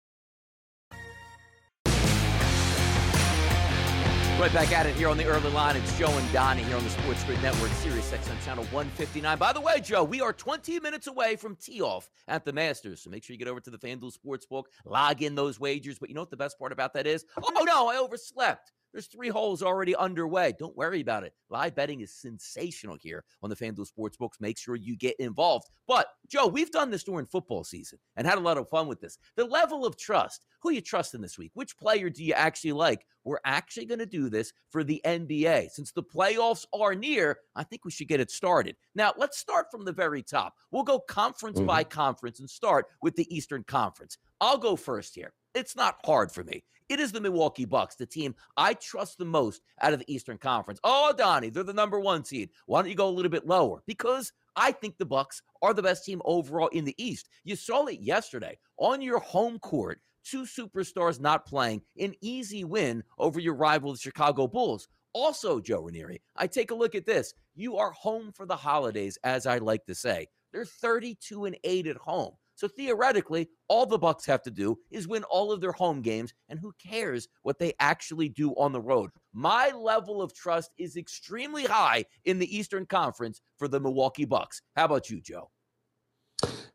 Right 4.41 4.53
back 4.53 4.71
at 4.71 4.87
it 4.87 4.95
here 4.95 5.07
on 5.07 5.17
the 5.17 5.25
early 5.25 5.51
line. 5.51 5.75
It's 5.75 5.99
Joe 5.99 6.09
and 6.09 6.33
Donnie 6.33 6.63
here 6.63 6.75
on 6.75 6.83
the 6.83 6.89
SportsGrid 6.89 7.39
Network, 7.43 7.69
Sirius 7.73 8.09
XM 8.09 8.43
Channel 8.43 8.63
159. 8.71 9.37
By 9.37 9.53
the 9.53 9.61
way, 9.61 9.79
Joe, 9.79 10.03
we 10.03 10.19
are 10.19 10.33
20 10.33 10.79
minutes 10.79 11.05
away 11.05 11.35
from 11.35 11.55
tee 11.55 11.79
off 11.79 12.09
at 12.27 12.43
the 12.43 12.51
Masters. 12.51 13.03
So 13.03 13.11
make 13.11 13.23
sure 13.23 13.35
you 13.35 13.37
get 13.37 13.47
over 13.47 13.59
to 13.59 13.69
the 13.69 13.77
FanDuel 13.77 14.17
Sportsbook, 14.17 14.63
log 14.83 15.21
in 15.21 15.35
those 15.35 15.59
wagers. 15.59 15.99
But 15.99 16.09
you 16.09 16.15
know 16.15 16.23
what 16.23 16.31
the 16.31 16.37
best 16.37 16.57
part 16.57 16.71
about 16.71 16.91
that 16.95 17.05
is? 17.05 17.23
Oh, 17.39 17.63
no, 17.63 17.87
I 17.87 17.97
overslept. 17.97 18.71
There's 18.93 19.07
three 19.07 19.29
holes 19.29 19.63
already 19.63 19.95
underway. 19.95 20.53
Don't 20.57 20.75
worry 20.75 21.01
about 21.01 21.23
it. 21.23 21.33
Live 21.49 21.75
betting 21.75 22.01
is 22.01 22.13
sensational 22.13 22.97
here 22.99 23.23
on 23.41 23.49
the 23.49 23.55
FanDuel 23.55 23.87
Sportsbooks. 23.89 24.41
Make 24.41 24.57
sure 24.57 24.75
you 24.75 24.97
get 24.97 25.15
involved. 25.19 25.69
But, 25.87 26.07
Joe, 26.27 26.47
we've 26.47 26.71
done 26.71 26.89
this 26.89 27.03
during 27.03 27.25
football 27.25 27.63
season 27.63 27.99
and 28.17 28.27
had 28.27 28.37
a 28.37 28.41
lot 28.41 28.57
of 28.57 28.69
fun 28.69 28.87
with 28.87 28.99
this. 28.99 29.17
The 29.35 29.45
level 29.45 29.85
of 29.85 29.97
trust. 29.97 30.45
Who 30.61 30.71
you 30.71 30.81
trusting 30.81 31.21
this 31.21 31.37
week? 31.37 31.51
Which 31.53 31.77
player 31.77 32.09
do 32.09 32.23
you 32.23 32.33
actually 32.33 32.73
like? 32.73 33.05
We're 33.23 33.39
actually 33.45 33.85
going 33.85 33.99
to 33.99 34.05
do 34.05 34.29
this 34.29 34.51
for 34.69 34.83
the 34.83 35.01
NBA. 35.05 35.71
Since 35.71 35.91
the 35.91 36.03
playoffs 36.03 36.65
are 36.73 36.93
near, 36.93 37.37
I 37.55 37.63
think 37.63 37.85
we 37.85 37.91
should 37.91 38.07
get 38.07 38.19
it 38.19 38.29
started. 38.29 38.75
Now, 38.93 39.13
let's 39.17 39.37
start 39.37 39.67
from 39.71 39.85
the 39.85 39.91
very 39.91 40.21
top. 40.21 40.53
We'll 40.71 40.83
go 40.83 40.99
conference 40.99 41.57
mm-hmm. 41.57 41.67
by 41.67 41.83
conference 41.83 42.39
and 42.39 42.49
start 42.49 42.87
with 43.01 43.15
the 43.15 43.33
Eastern 43.35 43.63
Conference. 43.63 44.17
I'll 44.39 44.57
go 44.57 44.75
first 44.75 45.15
here. 45.15 45.33
It's 45.53 45.75
not 45.75 45.97
hard 46.05 46.31
for 46.31 46.43
me. 46.43 46.63
It 46.91 46.99
is 46.99 47.13
the 47.13 47.21
Milwaukee 47.21 47.63
Bucks, 47.63 47.95
the 47.95 48.05
team 48.05 48.35
I 48.57 48.73
trust 48.73 49.17
the 49.17 49.23
most 49.23 49.61
out 49.81 49.93
of 49.93 49.99
the 49.99 50.13
Eastern 50.13 50.37
Conference. 50.37 50.77
Oh, 50.83 51.13
Donnie, 51.17 51.49
they're 51.49 51.63
the 51.63 51.71
number 51.71 52.01
one 52.01 52.25
seed. 52.25 52.49
Why 52.65 52.81
don't 52.81 52.89
you 52.89 52.97
go 52.97 53.07
a 53.07 53.09
little 53.09 53.31
bit 53.31 53.47
lower? 53.47 53.81
Because 53.87 54.33
I 54.57 54.73
think 54.73 54.97
the 54.97 55.05
Bucks 55.05 55.41
are 55.61 55.73
the 55.73 55.81
best 55.81 56.03
team 56.03 56.21
overall 56.25 56.67
in 56.67 56.83
the 56.83 57.01
East. 57.01 57.29
You 57.45 57.55
saw 57.55 57.85
it 57.85 58.01
yesterday 58.01 58.59
on 58.75 59.01
your 59.01 59.19
home 59.19 59.57
court. 59.59 60.01
Two 60.25 60.43
superstars 60.43 61.21
not 61.21 61.45
playing, 61.45 61.81
an 61.97 62.13
easy 62.19 62.65
win 62.65 63.05
over 63.17 63.39
your 63.39 63.55
rival, 63.55 63.93
the 63.93 63.97
Chicago 63.97 64.45
Bulls. 64.45 64.89
Also, 65.13 65.61
Joe 65.61 65.83
Ranieri, 65.83 66.21
I 66.35 66.45
take 66.45 66.71
a 66.71 66.75
look 66.75 66.93
at 66.93 67.05
this. 67.05 67.33
You 67.55 67.77
are 67.77 67.91
home 67.91 68.33
for 68.33 68.45
the 68.45 68.57
holidays, 68.57 69.17
as 69.23 69.47
I 69.47 69.59
like 69.59 69.85
to 69.85 69.95
say. 69.95 70.27
They're 70.51 70.65
32 70.65 71.45
and 71.45 71.57
8 71.63 71.87
at 71.87 71.95
home. 71.95 72.33
So 72.61 72.67
theoretically, 72.67 73.49
all 73.69 73.87
the 73.87 73.97
Bucks 73.97 74.23
have 74.27 74.43
to 74.43 74.51
do 74.51 74.77
is 74.91 75.07
win 75.07 75.23
all 75.23 75.51
of 75.51 75.61
their 75.61 75.71
home 75.71 76.03
games, 76.03 76.31
and 76.47 76.59
who 76.59 76.71
cares 76.73 77.27
what 77.41 77.57
they 77.57 77.73
actually 77.79 78.29
do 78.29 78.51
on 78.51 78.71
the 78.71 78.79
road? 78.79 79.09
My 79.33 79.71
level 79.71 80.21
of 80.21 80.31
trust 80.35 80.69
is 80.77 80.95
extremely 80.95 81.63
high 81.63 82.05
in 82.25 82.37
the 82.37 82.55
Eastern 82.55 82.85
Conference 82.85 83.41
for 83.57 83.67
the 83.67 83.79
Milwaukee 83.79 84.25
Bucks. 84.25 84.61
How 84.75 84.85
about 84.85 85.09
you, 85.09 85.21
Joe? 85.21 85.49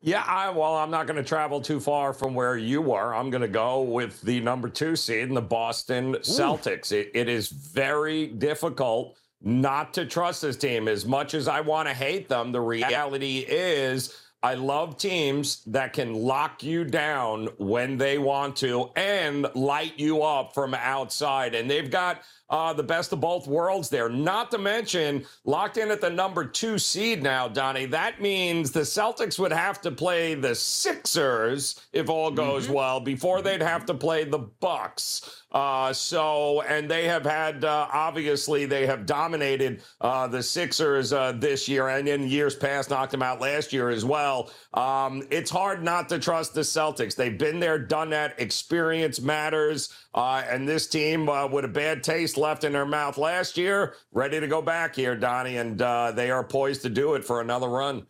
Yeah, 0.00 0.24
I, 0.26 0.50
well, 0.50 0.74
I'm 0.74 0.90
not 0.90 1.06
going 1.06 1.18
to 1.18 1.28
travel 1.28 1.60
too 1.60 1.78
far 1.78 2.12
from 2.12 2.34
where 2.34 2.56
you 2.56 2.82
were. 2.82 3.14
I'm 3.14 3.30
going 3.30 3.42
to 3.42 3.46
go 3.46 3.82
with 3.82 4.20
the 4.22 4.40
number 4.40 4.68
two 4.68 4.96
seed 4.96 5.28
in 5.28 5.34
the 5.34 5.40
Boston 5.40 6.14
Celtics. 6.14 6.90
It, 6.90 7.12
it 7.14 7.28
is 7.28 7.48
very 7.48 8.26
difficult 8.26 9.16
not 9.40 9.94
to 9.94 10.04
trust 10.04 10.42
this 10.42 10.56
team. 10.56 10.88
As 10.88 11.06
much 11.06 11.34
as 11.34 11.46
I 11.46 11.60
want 11.60 11.86
to 11.86 11.94
hate 11.94 12.28
them, 12.28 12.50
the 12.50 12.60
reality 12.60 13.44
is 13.46 14.25
I 14.42 14.54
love 14.54 14.98
teams 14.98 15.64
that 15.64 15.92
can 15.92 16.14
lock 16.14 16.62
you 16.62 16.84
down 16.84 17.48
when 17.58 17.96
they 17.96 18.18
want 18.18 18.56
to 18.56 18.90
and 18.94 19.46
light 19.54 19.98
you 19.98 20.22
up 20.22 20.54
from 20.54 20.74
outside. 20.74 21.54
And 21.54 21.68
they've 21.68 21.90
got 21.90 22.22
uh, 22.48 22.72
the 22.72 22.82
best 22.82 23.12
of 23.12 23.20
both 23.20 23.46
worlds 23.46 23.88
there. 23.88 24.08
Not 24.08 24.50
to 24.52 24.58
mention, 24.58 25.24
locked 25.44 25.78
in 25.78 25.90
at 25.90 26.00
the 26.00 26.10
number 26.10 26.44
two 26.44 26.78
seed 26.78 27.22
now, 27.22 27.48
Donnie. 27.48 27.86
That 27.86 28.20
means 28.20 28.70
the 28.70 28.80
Celtics 28.80 29.38
would 29.38 29.52
have 29.52 29.80
to 29.80 29.90
play 29.90 30.34
the 30.34 30.54
Sixers 30.54 31.80
if 31.92 32.08
all 32.08 32.30
goes 32.30 32.64
mm-hmm. 32.64 32.74
well 32.74 33.00
before 33.00 33.42
they'd 33.42 33.62
have 33.62 33.86
to 33.86 33.94
play 33.94 34.24
the 34.24 34.38
Bucks. 34.38 35.44
Uh, 35.56 35.90
so, 35.90 36.60
and 36.68 36.86
they 36.86 37.06
have 37.06 37.24
had, 37.24 37.64
uh, 37.64 37.88
obviously, 37.90 38.66
they 38.66 38.84
have 38.84 39.06
dominated 39.06 39.80
uh, 40.02 40.28
the 40.28 40.42
Sixers 40.42 41.14
uh, 41.14 41.32
this 41.32 41.66
year 41.66 41.88
and 41.88 42.06
in 42.06 42.28
years 42.28 42.54
past, 42.54 42.90
knocked 42.90 43.12
them 43.12 43.22
out 43.22 43.40
last 43.40 43.72
year 43.72 43.88
as 43.88 44.04
well. 44.04 44.50
Um, 44.74 45.22
it's 45.30 45.50
hard 45.50 45.82
not 45.82 46.10
to 46.10 46.18
trust 46.18 46.52
the 46.52 46.60
Celtics. 46.60 47.16
They've 47.16 47.38
been 47.38 47.58
there, 47.58 47.78
done 47.78 48.10
that. 48.10 48.38
Experience 48.38 49.18
matters. 49.18 49.94
Uh, 50.12 50.42
and 50.46 50.68
this 50.68 50.88
team, 50.88 51.26
uh, 51.30 51.46
with 51.46 51.64
a 51.64 51.68
bad 51.68 52.02
taste 52.02 52.36
left 52.36 52.62
in 52.62 52.74
their 52.74 52.84
mouth 52.84 53.16
last 53.16 53.56
year, 53.56 53.94
ready 54.12 54.38
to 54.38 54.48
go 54.48 54.60
back 54.60 54.94
here, 54.94 55.16
Donnie. 55.16 55.56
And 55.56 55.78
they 55.78 56.30
are 56.30 56.44
poised 56.44 56.82
to 56.82 56.90
do 56.90 57.14
it 57.14 57.24
for 57.24 57.40
another 57.40 57.70
run. 57.70 58.06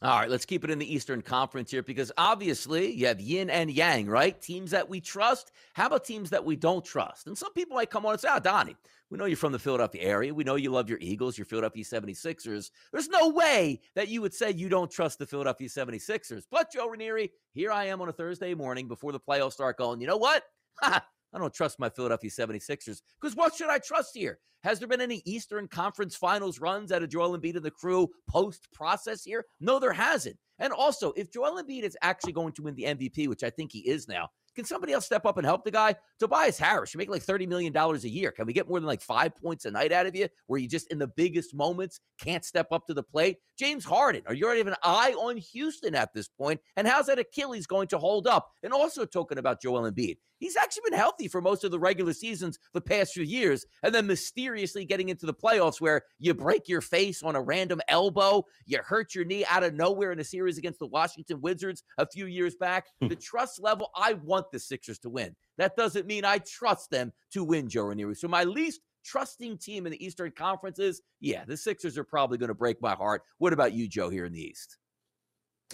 All 0.00 0.16
right, 0.16 0.30
let's 0.30 0.44
keep 0.44 0.62
it 0.62 0.70
in 0.70 0.78
the 0.78 0.94
Eastern 0.94 1.22
Conference 1.22 1.72
here 1.72 1.82
because 1.82 2.12
obviously 2.16 2.92
you 2.92 3.08
have 3.08 3.20
yin 3.20 3.50
and 3.50 3.68
yang, 3.68 4.06
right? 4.06 4.40
Teams 4.40 4.70
that 4.70 4.88
we 4.88 5.00
trust. 5.00 5.50
How 5.72 5.88
about 5.88 6.04
teams 6.04 6.30
that 6.30 6.44
we 6.44 6.54
don't 6.54 6.84
trust? 6.84 7.26
And 7.26 7.36
some 7.36 7.52
people 7.52 7.74
might 7.74 7.90
come 7.90 8.06
on 8.06 8.12
and 8.12 8.20
say, 8.20 8.28
oh, 8.30 8.38
Donnie, 8.38 8.76
we 9.10 9.18
know 9.18 9.24
you're 9.24 9.36
from 9.36 9.50
the 9.50 9.58
Philadelphia 9.58 10.02
area. 10.02 10.32
We 10.32 10.44
know 10.44 10.54
you 10.54 10.70
love 10.70 10.88
your 10.88 11.00
Eagles, 11.00 11.36
your 11.36 11.46
Philadelphia 11.46 11.82
76ers. 11.82 12.70
There's 12.92 13.08
no 13.08 13.30
way 13.30 13.80
that 13.96 14.06
you 14.06 14.22
would 14.22 14.34
say 14.34 14.52
you 14.52 14.68
don't 14.68 14.88
trust 14.88 15.18
the 15.18 15.26
Philadelphia 15.26 15.68
76ers. 15.68 16.44
But 16.48 16.70
Joe 16.72 16.88
Ranieri, 16.88 17.32
here 17.52 17.72
I 17.72 17.86
am 17.86 18.00
on 18.00 18.08
a 18.08 18.12
Thursday 18.12 18.54
morning 18.54 18.86
before 18.86 19.10
the 19.10 19.18
playoffs 19.18 19.54
start 19.54 19.78
going, 19.78 20.00
you 20.00 20.06
know 20.06 20.16
what? 20.16 20.44
I 21.32 21.38
don't 21.38 21.52
trust 21.52 21.78
my 21.78 21.90
Philadelphia 21.90 22.30
76ers 22.30 23.02
because 23.20 23.36
what 23.36 23.54
should 23.54 23.68
I 23.68 23.78
trust 23.78 24.10
here? 24.14 24.38
Has 24.64 24.78
there 24.78 24.88
been 24.88 25.00
any 25.00 25.22
Eastern 25.24 25.68
Conference 25.68 26.16
Finals 26.16 26.60
runs 26.60 26.90
out 26.90 27.02
of 27.02 27.10
Joel 27.10 27.38
Embiid 27.38 27.56
and 27.56 27.64
the 27.64 27.70
crew 27.70 28.08
post 28.28 28.68
process 28.72 29.22
here? 29.22 29.44
No, 29.60 29.78
there 29.78 29.92
hasn't. 29.92 30.36
And 30.58 30.72
also, 30.72 31.12
if 31.12 31.32
Joel 31.32 31.62
Embiid 31.62 31.84
is 31.84 31.96
actually 32.02 32.32
going 32.32 32.52
to 32.54 32.62
win 32.62 32.74
the 32.74 32.84
MVP, 32.84 33.28
which 33.28 33.44
I 33.44 33.50
think 33.50 33.70
he 33.70 33.88
is 33.88 34.08
now, 34.08 34.28
can 34.58 34.64
somebody 34.64 34.92
else 34.92 35.06
step 35.06 35.24
up 35.24 35.36
and 35.36 35.46
help 35.46 35.64
the 35.64 35.70
guy? 35.70 35.94
Tobias 36.18 36.58
Harris, 36.58 36.92
you 36.92 36.98
make 36.98 37.08
like 37.08 37.24
$30 37.24 37.46
million 37.46 37.76
a 37.76 37.96
year. 38.08 38.32
Can 38.32 38.44
we 38.44 38.52
get 38.52 38.68
more 38.68 38.80
than 38.80 38.88
like 38.88 39.00
five 39.00 39.36
points 39.36 39.66
a 39.66 39.70
night 39.70 39.92
out 39.92 40.06
of 40.06 40.16
you 40.16 40.26
where 40.48 40.58
you 40.58 40.66
just 40.66 40.90
in 40.90 40.98
the 40.98 41.06
biggest 41.06 41.54
moments 41.54 42.00
can't 42.20 42.44
step 42.44 42.66
up 42.72 42.84
to 42.88 42.94
the 42.94 43.04
plate? 43.04 43.36
James 43.56 43.84
Harden, 43.84 44.22
are 44.26 44.34
you 44.34 44.44
already 44.44 44.58
have 44.58 44.66
an 44.66 44.74
eye 44.82 45.12
on 45.12 45.36
Houston 45.36 45.94
at 45.94 46.12
this 46.12 46.26
point? 46.26 46.60
And 46.76 46.88
how's 46.88 47.06
that 47.06 47.20
Achilles 47.20 47.68
going 47.68 47.86
to 47.88 47.98
hold 47.98 48.26
up? 48.26 48.50
And 48.64 48.72
also 48.72 49.04
talking 49.04 49.38
about 49.38 49.62
Joel 49.62 49.88
Embiid. 49.88 50.16
He's 50.38 50.56
actually 50.56 50.82
been 50.90 50.98
healthy 50.98 51.28
for 51.28 51.40
most 51.40 51.64
of 51.64 51.70
the 51.70 51.78
regular 51.78 52.12
seasons 52.12 52.58
the 52.72 52.80
past 52.80 53.12
few 53.12 53.24
years, 53.24 53.64
and 53.82 53.94
then 53.94 54.06
mysteriously 54.06 54.84
getting 54.84 55.08
into 55.08 55.26
the 55.26 55.34
playoffs 55.34 55.80
where 55.80 56.02
you 56.18 56.34
break 56.34 56.68
your 56.68 56.80
face 56.80 57.22
on 57.22 57.36
a 57.36 57.42
random 57.42 57.80
elbow, 57.88 58.44
you 58.66 58.78
hurt 58.84 59.14
your 59.14 59.24
knee 59.24 59.44
out 59.46 59.64
of 59.64 59.74
nowhere 59.74 60.12
in 60.12 60.20
a 60.20 60.24
series 60.24 60.58
against 60.58 60.78
the 60.78 60.86
Washington 60.86 61.40
Wizards 61.40 61.82
a 61.98 62.06
few 62.06 62.26
years 62.26 62.54
back. 62.54 62.86
Hmm. 63.00 63.08
the 63.08 63.16
trust 63.16 63.60
level, 63.60 63.90
I 63.94 64.14
want 64.14 64.50
the 64.50 64.58
Sixers 64.58 64.98
to 65.00 65.10
win. 65.10 65.34
That 65.56 65.76
doesn't 65.76 66.06
mean 66.06 66.24
I 66.24 66.38
trust 66.38 66.90
them 66.90 67.12
to 67.32 67.44
win, 67.44 67.68
Joe 67.68 67.84
Ranieri. 67.84 68.14
So 68.14 68.28
my 68.28 68.44
least 68.44 68.80
trusting 69.04 69.58
team 69.58 69.86
in 69.86 69.92
the 69.92 70.04
Eastern 70.04 70.30
Conference 70.32 70.78
is, 70.78 71.00
yeah, 71.20 71.44
the 71.44 71.56
Sixers 71.56 71.98
are 71.98 72.04
probably 72.04 72.38
going 72.38 72.48
to 72.48 72.54
break 72.54 72.80
my 72.80 72.94
heart. 72.94 73.22
What 73.38 73.52
about 73.52 73.72
you, 73.72 73.88
Joe, 73.88 74.10
here 74.10 74.24
in 74.24 74.32
the 74.32 74.40
East? 74.40 74.76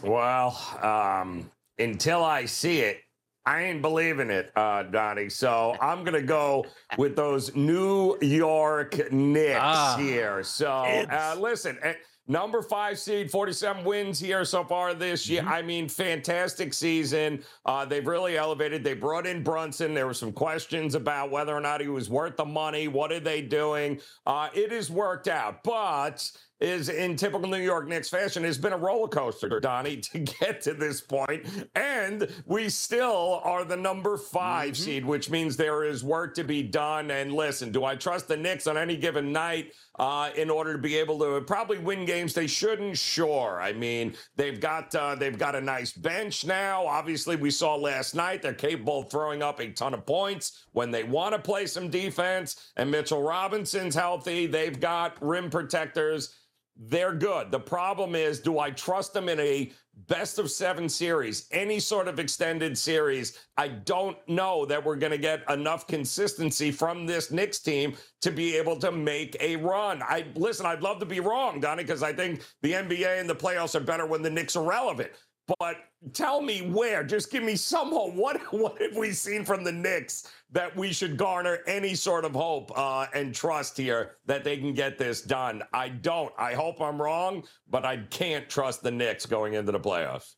Well, 0.02 0.56
um, 0.82 1.50
until 1.78 2.24
I 2.24 2.46
see 2.46 2.80
it, 2.80 3.00
I 3.46 3.64
ain't 3.64 3.82
believing 3.82 4.30
it, 4.30 4.52
uh, 4.56 4.84
Donnie. 4.84 5.28
So 5.28 5.76
I'm 5.80 6.04
gonna 6.04 6.22
go 6.22 6.64
with 6.96 7.16
those 7.16 7.54
New 7.54 8.18
York 8.20 9.12
Knicks 9.12 9.58
ah, 9.60 9.96
here. 9.98 10.42
So 10.42 10.70
uh, 10.70 11.36
listen, 11.38 11.78
eh, 11.82 11.94
number 12.26 12.62
five 12.62 12.98
seed, 12.98 13.30
47 13.30 13.84
wins 13.84 14.18
here 14.18 14.44
so 14.44 14.64
far 14.64 14.94
this 14.94 15.28
year. 15.28 15.42
Mm-hmm. 15.42 15.52
I 15.52 15.62
mean, 15.62 15.88
fantastic 15.88 16.72
season. 16.72 17.44
Uh, 17.66 17.84
they've 17.84 18.06
really 18.06 18.38
elevated. 18.38 18.82
They 18.82 18.94
brought 18.94 19.26
in 19.26 19.42
Brunson. 19.42 19.92
There 19.94 20.06
were 20.06 20.14
some 20.14 20.32
questions 20.32 20.94
about 20.94 21.30
whether 21.30 21.54
or 21.54 21.60
not 21.60 21.80
he 21.80 21.88
was 21.88 22.08
worth 22.08 22.36
the 22.36 22.46
money. 22.46 22.88
What 22.88 23.12
are 23.12 23.20
they 23.20 23.42
doing? 23.42 24.00
Uh, 24.26 24.48
it 24.54 24.72
has 24.72 24.90
worked 24.90 25.28
out, 25.28 25.62
but 25.64 26.30
is 26.64 26.88
in 26.88 27.14
typical 27.14 27.46
New 27.46 27.58
York 27.58 27.86
Knicks 27.86 28.08
fashion 28.08 28.42
has 28.42 28.56
been 28.56 28.72
a 28.72 28.76
roller 28.78 29.06
coaster, 29.06 29.60
Donnie, 29.60 29.96
to 30.00 30.18
get 30.20 30.62
to 30.62 30.72
this 30.72 31.00
point. 31.00 31.44
And 31.74 32.26
we 32.46 32.70
still 32.70 33.42
are 33.44 33.64
the 33.64 33.76
number 33.76 34.16
5 34.16 34.72
mm-hmm. 34.72 34.74
seed, 34.74 35.04
which 35.04 35.28
means 35.28 35.56
there 35.56 35.84
is 35.84 36.02
work 36.02 36.34
to 36.36 36.44
be 36.44 36.62
done. 36.62 37.10
And 37.10 37.34
listen, 37.34 37.70
do 37.70 37.84
I 37.84 37.96
trust 37.96 38.28
the 38.28 38.36
Knicks 38.36 38.66
on 38.66 38.78
any 38.78 38.96
given 38.96 39.30
night? 39.30 39.72
Uh, 39.96 40.30
in 40.36 40.50
order 40.50 40.72
to 40.72 40.78
be 40.80 40.96
able 40.96 41.20
to 41.20 41.40
probably 41.42 41.78
win 41.78 42.04
games 42.04 42.34
they 42.34 42.48
shouldn't. 42.48 42.98
Sure, 42.98 43.60
I 43.62 43.72
mean 43.72 44.14
they've 44.34 44.58
got 44.58 44.92
uh, 44.92 45.14
they've 45.14 45.38
got 45.38 45.54
a 45.54 45.60
nice 45.60 45.92
bench 45.92 46.44
now. 46.44 46.84
Obviously, 46.84 47.36
we 47.36 47.48
saw 47.48 47.76
last 47.76 48.12
night 48.12 48.42
they're 48.42 48.54
capable 48.54 49.02
of 49.02 49.08
throwing 49.08 49.40
up 49.40 49.60
a 49.60 49.70
ton 49.70 49.94
of 49.94 50.04
points 50.04 50.64
when 50.72 50.90
they 50.90 51.04
want 51.04 51.32
to 51.32 51.38
play 51.38 51.66
some 51.66 51.90
defense. 51.90 52.72
And 52.76 52.90
Mitchell 52.90 53.22
Robinson's 53.22 53.94
healthy. 53.94 54.46
They've 54.46 54.80
got 54.80 55.16
rim 55.24 55.48
protectors 55.48 56.34
they're 56.76 57.14
good. 57.14 57.50
The 57.50 57.60
problem 57.60 58.14
is, 58.14 58.40
do 58.40 58.58
I 58.58 58.70
trust 58.70 59.12
them 59.12 59.28
in 59.28 59.38
a 59.38 59.72
best 60.08 60.40
of 60.40 60.50
seven 60.50 60.88
series, 60.88 61.46
any 61.52 61.78
sort 61.78 62.08
of 62.08 62.18
extended 62.18 62.76
series? 62.76 63.38
I 63.56 63.68
don't 63.68 64.16
know 64.28 64.66
that 64.66 64.84
we're 64.84 64.96
going 64.96 65.12
to 65.12 65.18
get 65.18 65.48
enough 65.48 65.86
consistency 65.86 66.72
from 66.72 67.06
this 67.06 67.30
Knicks 67.30 67.60
team 67.60 67.96
to 68.22 68.32
be 68.32 68.56
able 68.56 68.76
to 68.80 68.90
make 68.90 69.36
a 69.40 69.56
run. 69.56 70.02
I 70.02 70.26
listen, 70.34 70.66
I'd 70.66 70.82
love 70.82 70.98
to 70.98 71.06
be 71.06 71.20
wrong, 71.20 71.60
Donnie, 71.60 71.84
because 71.84 72.02
I 72.02 72.12
think 72.12 72.42
the 72.62 72.72
NBA 72.72 73.20
and 73.20 73.30
the 73.30 73.36
playoffs 73.36 73.74
are 73.74 73.80
better 73.80 74.06
when 74.06 74.22
the 74.22 74.30
Knicks 74.30 74.56
are 74.56 74.64
relevant. 74.64 75.12
But 75.58 75.76
tell 76.12 76.40
me 76.40 76.62
where. 76.70 77.04
Just 77.04 77.30
give 77.30 77.42
me 77.42 77.56
some 77.56 77.90
hope. 77.90 78.14
What 78.24 78.40
what 78.52 78.80
have 78.80 78.96
we 78.96 79.12
seen 79.12 79.44
from 79.44 79.64
the 79.64 79.72
Knicks 79.72 80.28
that 80.52 80.74
we 80.76 80.92
should 80.92 81.16
garner 81.16 81.58
any 81.66 81.94
sort 81.94 82.24
of 82.24 82.32
hope 82.32 82.76
uh, 82.78 83.06
and 83.12 83.34
trust 83.34 83.76
here 83.76 84.16
that 84.26 84.44
they 84.44 84.56
can 84.56 84.72
get 84.72 84.96
this 84.98 85.20
done? 85.20 85.62
I 85.72 85.88
don't. 85.88 86.32
I 86.38 86.54
hope 86.54 86.80
I'm 86.80 87.00
wrong, 87.00 87.44
but 87.68 87.84
I 87.84 87.98
can't 88.10 88.48
trust 88.48 88.82
the 88.82 88.90
Knicks 88.90 89.26
going 89.26 89.54
into 89.54 89.72
the 89.72 89.80
playoffs. 89.80 90.34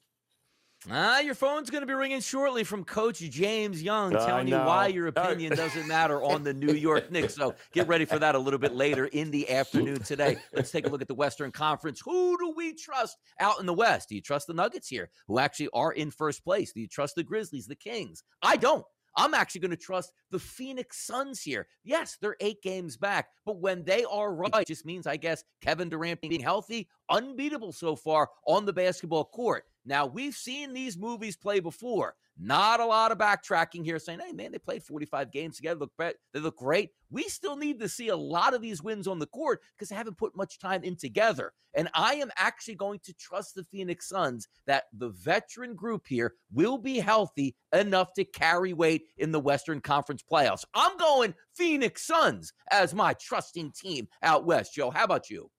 Ah, 0.89 1.19
your 1.19 1.35
phone's 1.35 1.69
going 1.69 1.81
to 1.81 1.87
be 1.87 1.95
ringing 1.95 2.21
shortly 2.21 2.63
from 2.63 2.85
Coach 2.85 3.19
James 3.19 3.83
Young 3.83 4.13
telling 4.13 4.47
you 4.47 4.55
why 4.57 4.87
your 4.87 5.09
opinion 5.09 5.57
doesn't 5.57 5.89
matter 5.89 6.23
on 6.23 6.45
the 6.45 6.55
New 6.55 6.75
York 6.75 7.11
Knicks. 7.11 7.35
So 7.35 7.57
get 7.73 7.89
ready 7.89 8.05
for 8.05 8.21
that 8.21 8.37
a 8.37 8.39
little 8.39 8.59
bit 8.59 8.73
later 8.73 9.07
in 9.07 9.33
the 9.33 9.51
afternoon 9.51 10.01
today. 10.05 10.37
Let's 10.53 10.71
take 10.71 10.87
a 10.87 10.89
look 10.89 11.03
at 11.03 11.09
the 11.09 11.15
Western 11.15 11.51
Conference. 11.51 12.01
Who 12.05 12.39
do 12.39 12.55
we 12.57 12.73
trust 12.73 13.17
out 13.41 13.59
in 13.59 13.67
the 13.67 13.75
West? 13.75 14.11
Do 14.11 14.15
you 14.15 14.21
trust 14.21 14.47
the 14.47 14.55
Nuggets 14.55 14.87
here, 14.87 15.11
who 15.27 15.41
actually 15.41 15.71
are 15.75 15.93
in 15.93 16.13
first 16.13 16.45
place? 16.45 16.73
Do 16.73 16.81
you 16.81 16.89
trust 16.89 17.17
the 17.17 17.25
Grizzlies, 17.25 17.67
the 17.67 17.75
Kings? 17.75 18.23
I 18.41 18.57
don't. 18.57 18.85
I'm 19.17 19.35
actually 19.35 19.63
going 19.63 19.71
to 19.73 19.77
trust 19.77 20.13
the 20.31 20.39
Phoenix 20.39 21.05
Suns 21.05 21.41
here. 21.41 21.67
Yes, 21.83 22.17
they're 22.21 22.37
eight 22.41 22.63
games 22.63 22.97
back, 22.97 23.29
but 23.45 23.59
when 23.59 23.83
they 23.83 24.05
are 24.05 24.33
right, 24.33 24.67
just 24.67 24.85
means, 24.85 25.07
I 25.07 25.17
guess, 25.17 25.43
Kevin 25.63 25.89
Durant 25.89 26.21
being 26.21 26.43
healthy, 26.43 26.87
unbeatable 27.11 27.73
so 27.73 27.97
far 27.97 28.29
on 28.47 28.67
the 28.67 28.75
basketball 28.75 29.25
court. 29.25 29.65
Now, 29.87 30.07
we've 30.07 30.35
seen 30.35 30.73
these 30.73 30.99
movies 30.99 31.37
play 31.37 31.61
before. 31.61 32.17
Not 32.39 32.81
a 32.81 32.85
lot 32.85 33.13
of 33.13 33.19
backtracking 33.19 33.85
here 33.85 33.99
saying, 33.99 34.19
hey, 34.19 34.33
man, 34.33 34.53
they 34.53 34.59
played 34.59 34.83
45 34.83 35.33
games 35.33 35.57
together. 35.57 35.81
Look, 35.81 35.93
they 35.99 36.41
look 36.41 36.57
great. 36.57 36.91
We 37.09 37.23
still 37.23 37.57
need 37.57 37.81
to 37.81 37.89
see 37.89 38.09
a 38.09 38.17
lot 38.17 38.53
of 38.53 38.61
these 38.61 38.83
wins 38.83 39.07
on 39.07 39.19
the 39.19 39.27
court 39.27 39.63
because 39.75 39.89
they 39.89 39.97
haven't 39.97 40.19
put 40.19 40.37
much 40.37 40.59
time 40.59 40.83
in 40.85 40.97
together. 40.97 41.53
And 41.75 41.89
I 41.95 42.15
am 42.17 42.31
actually 42.37 42.75
going 42.75 43.01
to 43.05 43.15
trust 43.15 43.55
the 43.55 43.65
Phoenix 43.65 44.09
Suns 44.09 44.49
that 44.67 44.85
the 44.93 45.11
veteran 45.11 45.75
group 45.75 46.07
here 46.07 46.35
will 46.53 46.77
be 46.77 46.99
healthy 46.99 47.55
enough 47.73 48.13
to 48.15 48.25
carry 48.25 48.75
weight 48.75 49.05
in 49.17 49.33
the 49.33 49.41
Western 49.41 49.81
Conference 49.81 50.23
playoffs. 50.31 50.65
I'm 50.75 50.97
going 50.99 51.35
Phoenix 51.55 52.07
Suns 52.07 52.53
as 52.71 52.93
my 52.93 53.15
trusting 53.15 53.73
team 53.73 54.09
out 54.23 54.45
west. 54.45 54.75
Joe, 54.75 54.91
how 54.91 55.05
about 55.05 55.31
you? 55.31 55.51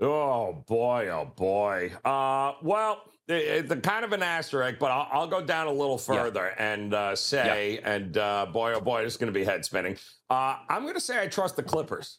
Oh 0.00 0.64
boy, 0.66 1.08
oh 1.08 1.32
boy. 1.36 1.92
Uh, 2.04 2.54
well, 2.62 3.02
it's 3.28 3.70
a 3.70 3.76
kind 3.76 4.04
of 4.04 4.12
an 4.12 4.22
asterisk, 4.22 4.78
but 4.78 4.90
I'll, 4.90 5.08
I'll 5.12 5.26
go 5.26 5.40
down 5.40 5.66
a 5.66 5.72
little 5.72 5.98
further 5.98 6.52
yeah. 6.56 6.72
and 6.74 6.94
uh, 6.94 7.16
say, 7.16 7.80
yeah. 7.80 7.94
and 7.94 8.18
uh, 8.18 8.46
boy, 8.52 8.74
oh 8.74 8.80
boy, 8.80 9.02
it's 9.02 9.16
going 9.16 9.32
to 9.32 9.38
be 9.38 9.44
head 9.44 9.64
spinning. 9.64 9.96
Uh, 10.28 10.56
I'm 10.68 10.82
going 10.82 10.94
to 10.94 11.00
say 11.00 11.22
I 11.22 11.28
trust 11.28 11.56
the 11.56 11.62
Clippers. 11.62 12.18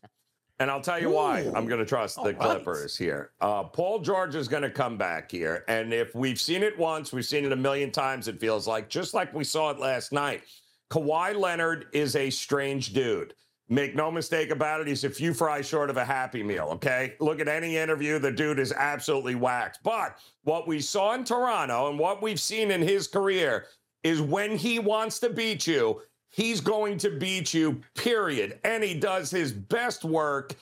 And 0.57 0.71
I'll 0.71 0.81
tell 0.81 0.99
you 1.01 1.09
Ooh. 1.09 1.15
why 1.15 1.51
I'm 1.53 1.67
going 1.67 1.81
to 1.81 1.85
trust 1.85 2.17
the 2.23 2.33
Clippers 2.33 2.95
here. 2.95 3.31
Uh, 3.41 3.63
Paul 3.63 3.99
George 3.99 4.35
is 4.35 4.47
going 4.47 4.63
to 4.63 4.69
come 4.69 4.97
back 4.97 5.29
here. 5.29 5.65
And 5.67 5.93
if 5.93 6.15
we've 6.15 6.39
seen 6.39 6.63
it 6.63 6.79
once, 6.79 7.11
we've 7.11 7.25
seen 7.25 7.43
it 7.43 7.51
a 7.51 7.57
million 7.57 7.91
times, 7.91 8.29
it 8.29 8.39
feels 8.39 8.65
like, 8.65 8.87
just 8.87 9.13
like 9.13 9.33
we 9.33 9.43
saw 9.43 9.71
it 9.71 9.79
last 9.79 10.13
night. 10.13 10.43
Kawhi 10.89 11.35
Leonard 11.35 11.87
is 11.91 12.15
a 12.15 12.29
strange 12.29 12.93
dude. 12.93 13.33
Make 13.67 13.95
no 13.95 14.11
mistake 14.11 14.51
about 14.51 14.81
it, 14.81 14.87
he's 14.87 15.03
a 15.03 15.09
few 15.09 15.33
fries 15.33 15.67
short 15.67 15.89
of 15.89 15.97
a 15.97 16.05
happy 16.05 16.43
meal, 16.43 16.69
okay? 16.73 17.15
Look 17.19 17.39
at 17.39 17.47
any 17.47 17.77
interview, 17.77 18.19
the 18.19 18.31
dude 18.31 18.59
is 18.59 18.71
absolutely 18.71 19.33
whacked. 19.33 19.79
But 19.81 20.19
what 20.43 20.67
we 20.67 20.79
saw 20.79 21.15
in 21.15 21.23
Toronto 21.23 21.89
and 21.89 21.97
what 21.97 22.21
we've 22.21 22.39
seen 22.39 22.69
in 22.69 22.81
his 22.81 23.07
career 23.07 23.65
is 24.03 24.21
when 24.21 24.55
he 24.55 24.77
wants 24.77 25.17
to 25.19 25.29
beat 25.29 25.65
you, 25.65 26.01
he's 26.29 26.61
going 26.61 26.99
to 26.99 27.09
beat 27.09 27.55
you, 27.55 27.81
period. 27.95 28.59
And 28.63 28.83
he 28.83 28.93
does 28.93 29.31
his 29.31 29.51
best 29.51 30.05
work 30.05 30.53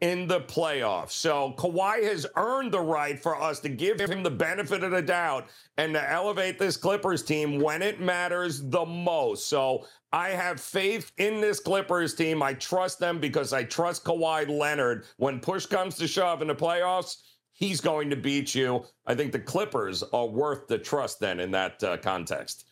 in 0.00 0.26
the 0.26 0.40
playoffs. 0.40 1.12
So 1.12 1.54
Kawhi 1.56 2.02
has 2.04 2.26
earned 2.36 2.72
the 2.72 2.80
right 2.80 3.18
for 3.18 3.40
us 3.40 3.60
to 3.60 3.68
give 3.68 3.98
him 3.98 4.22
the 4.22 4.30
benefit 4.30 4.84
of 4.84 4.90
the 4.90 5.00
doubt 5.00 5.46
and 5.78 5.94
to 5.94 6.12
elevate 6.12 6.58
this 6.58 6.76
Clippers 6.76 7.22
team 7.22 7.60
when 7.60 7.82
it 7.82 8.00
matters 8.00 8.62
the 8.68 8.84
most. 8.84 9.48
So 9.48 9.86
I 10.12 10.30
have 10.30 10.60
faith 10.60 11.12
in 11.16 11.40
this 11.40 11.60
Clippers 11.60 12.14
team. 12.14 12.42
I 12.42 12.54
trust 12.54 12.98
them 12.98 13.18
because 13.18 13.52
I 13.52 13.64
trust 13.64 14.04
Kawhi 14.04 14.48
Leonard. 14.48 15.06
When 15.16 15.40
push 15.40 15.64
comes 15.66 15.96
to 15.96 16.06
shove 16.06 16.42
in 16.42 16.48
the 16.48 16.54
playoffs, 16.54 17.16
he's 17.52 17.80
going 17.80 18.10
to 18.10 18.16
beat 18.16 18.54
you. 18.54 18.84
I 19.06 19.14
think 19.14 19.32
the 19.32 19.38
Clippers 19.40 20.02
are 20.02 20.26
worth 20.26 20.68
the 20.68 20.78
trust 20.78 21.20
then 21.20 21.40
in 21.40 21.50
that 21.52 21.82
uh, 21.82 21.96
context. 21.96 22.66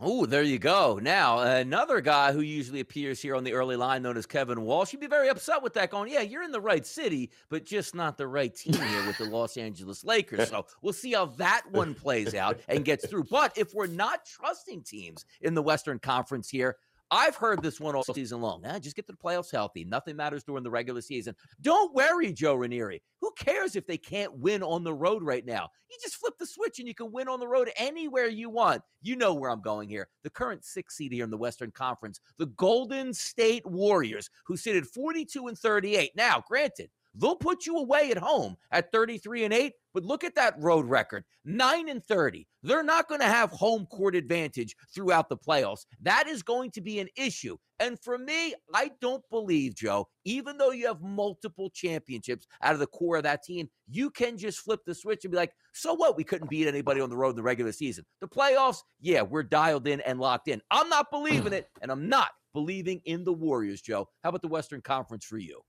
Oh, 0.00 0.26
there 0.26 0.44
you 0.44 0.60
go. 0.60 1.00
Now, 1.02 1.40
another 1.40 2.00
guy 2.00 2.32
who 2.32 2.40
usually 2.40 2.78
appears 2.78 3.20
here 3.20 3.34
on 3.34 3.42
the 3.42 3.52
early 3.52 3.74
line, 3.74 4.02
known 4.02 4.16
as 4.16 4.26
Kevin 4.26 4.62
Walsh, 4.62 4.92
he'd 4.92 5.00
be 5.00 5.08
very 5.08 5.28
upset 5.28 5.60
with 5.60 5.74
that, 5.74 5.90
going, 5.90 6.12
Yeah, 6.12 6.20
you're 6.20 6.44
in 6.44 6.52
the 6.52 6.60
right 6.60 6.86
city, 6.86 7.32
but 7.48 7.64
just 7.64 7.96
not 7.96 8.16
the 8.16 8.28
right 8.28 8.54
team 8.54 8.74
here 8.74 9.06
with 9.08 9.18
the 9.18 9.24
Los 9.28 9.56
Angeles 9.56 10.04
Lakers. 10.04 10.50
So 10.50 10.66
we'll 10.82 10.92
see 10.92 11.14
how 11.14 11.26
that 11.26 11.62
one 11.72 11.96
plays 11.96 12.36
out 12.36 12.60
and 12.68 12.84
gets 12.84 13.08
through. 13.08 13.24
But 13.24 13.58
if 13.58 13.74
we're 13.74 13.88
not 13.88 14.24
trusting 14.24 14.84
teams 14.84 15.24
in 15.40 15.54
the 15.54 15.62
Western 15.62 15.98
Conference 15.98 16.48
here, 16.48 16.76
I've 17.10 17.36
heard 17.36 17.62
this 17.62 17.80
one 17.80 17.94
all 17.94 18.04
season 18.04 18.40
long. 18.40 18.64
Eh, 18.64 18.78
just 18.78 18.96
get 18.96 19.06
to 19.06 19.12
the 19.12 19.18
playoffs 19.18 19.50
healthy. 19.50 19.84
Nothing 19.84 20.16
matters 20.16 20.44
during 20.44 20.62
the 20.62 20.70
regular 20.70 21.00
season. 21.00 21.34
Don't 21.60 21.94
worry, 21.94 22.32
Joe 22.32 22.54
Ranieri. 22.54 23.02
Who 23.20 23.32
cares 23.38 23.76
if 23.76 23.86
they 23.86 23.96
can't 23.96 24.36
win 24.38 24.62
on 24.62 24.84
the 24.84 24.92
road 24.92 25.22
right 25.22 25.44
now? 25.44 25.68
You 25.90 25.96
just 26.02 26.16
flip 26.16 26.34
the 26.38 26.46
switch 26.46 26.78
and 26.78 26.86
you 26.86 26.94
can 26.94 27.10
win 27.10 27.28
on 27.28 27.40
the 27.40 27.48
road 27.48 27.70
anywhere 27.76 28.26
you 28.26 28.50
want. 28.50 28.82
You 29.00 29.16
know 29.16 29.32
where 29.32 29.50
I'm 29.50 29.62
going 29.62 29.88
here. 29.88 30.08
The 30.22 30.30
current 30.30 30.64
six 30.64 30.96
seed 30.96 31.12
here 31.12 31.24
in 31.24 31.30
the 31.30 31.36
Western 31.36 31.70
Conference, 31.70 32.20
the 32.36 32.46
Golden 32.46 33.14
State 33.14 33.66
Warriors, 33.66 34.28
who 34.44 34.56
sit 34.56 34.76
at 34.76 34.84
42 34.84 35.46
and 35.46 35.58
38. 35.58 36.12
Now, 36.14 36.44
granted, 36.46 36.90
They'll 37.14 37.36
put 37.36 37.66
you 37.66 37.78
away 37.78 38.10
at 38.10 38.18
home 38.18 38.56
at 38.70 38.92
33 38.92 39.44
and 39.44 39.54
8, 39.54 39.72
but 39.98 40.06
look 40.06 40.22
at 40.22 40.36
that 40.36 40.54
road 40.60 40.86
record 40.86 41.24
9 41.44 41.88
and 41.88 42.04
30. 42.04 42.46
They're 42.62 42.84
not 42.84 43.08
going 43.08 43.20
to 43.20 43.26
have 43.26 43.50
home 43.50 43.84
court 43.86 44.14
advantage 44.14 44.76
throughout 44.94 45.28
the 45.28 45.36
playoffs. 45.36 45.86
That 46.02 46.28
is 46.28 46.44
going 46.44 46.70
to 46.72 46.80
be 46.80 47.00
an 47.00 47.08
issue. 47.16 47.56
And 47.80 47.98
for 47.98 48.16
me, 48.16 48.54
I 48.72 48.92
don't 49.00 49.24
believe, 49.28 49.74
Joe, 49.74 50.06
even 50.24 50.56
though 50.56 50.70
you 50.70 50.86
have 50.86 51.00
multiple 51.00 51.68
championships 51.70 52.46
out 52.62 52.74
of 52.74 52.78
the 52.78 52.86
core 52.86 53.16
of 53.16 53.24
that 53.24 53.42
team, 53.42 53.68
you 53.88 54.08
can 54.10 54.38
just 54.38 54.60
flip 54.60 54.82
the 54.86 54.94
switch 54.94 55.24
and 55.24 55.32
be 55.32 55.36
like, 55.36 55.52
so 55.72 55.94
what? 55.94 56.16
We 56.16 56.22
couldn't 56.22 56.48
beat 56.48 56.68
anybody 56.68 57.00
on 57.00 57.10
the 57.10 57.16
road 57.16 57.30
in 57.30 57.36
the 57.36 57.42
regular 57.42 57.72
season. 57.72 58.04
The 58.20 58.28
playoffs, 58.28 58.82
yeah, 59.00 59.22
we're 59.22 59.42
dialed 59.42 59.88
in 59.88 60.00
and 60.02 60.20
locked 60.20 60.46
in. 60.46 60.62
I'm 60.70 60.88
not 60.88 61.10
believing 61.10 61.52
it, 61.54 61.66
and 61.82 61.90
I'm 61.90 62.08
not 62.08 62.30
believing 62.54 63.00
in 63.04 63.24
the 63.24 63.32
Warriors, 63.32 63.82
Joe. 63.82 64.08
How 64.22 64.28
about 64.28 64.42
the 64.42 64.48
Western 64.48 64.80
Conference 64.80 65.24
for 65.24 65.38
you? 65.38 65.60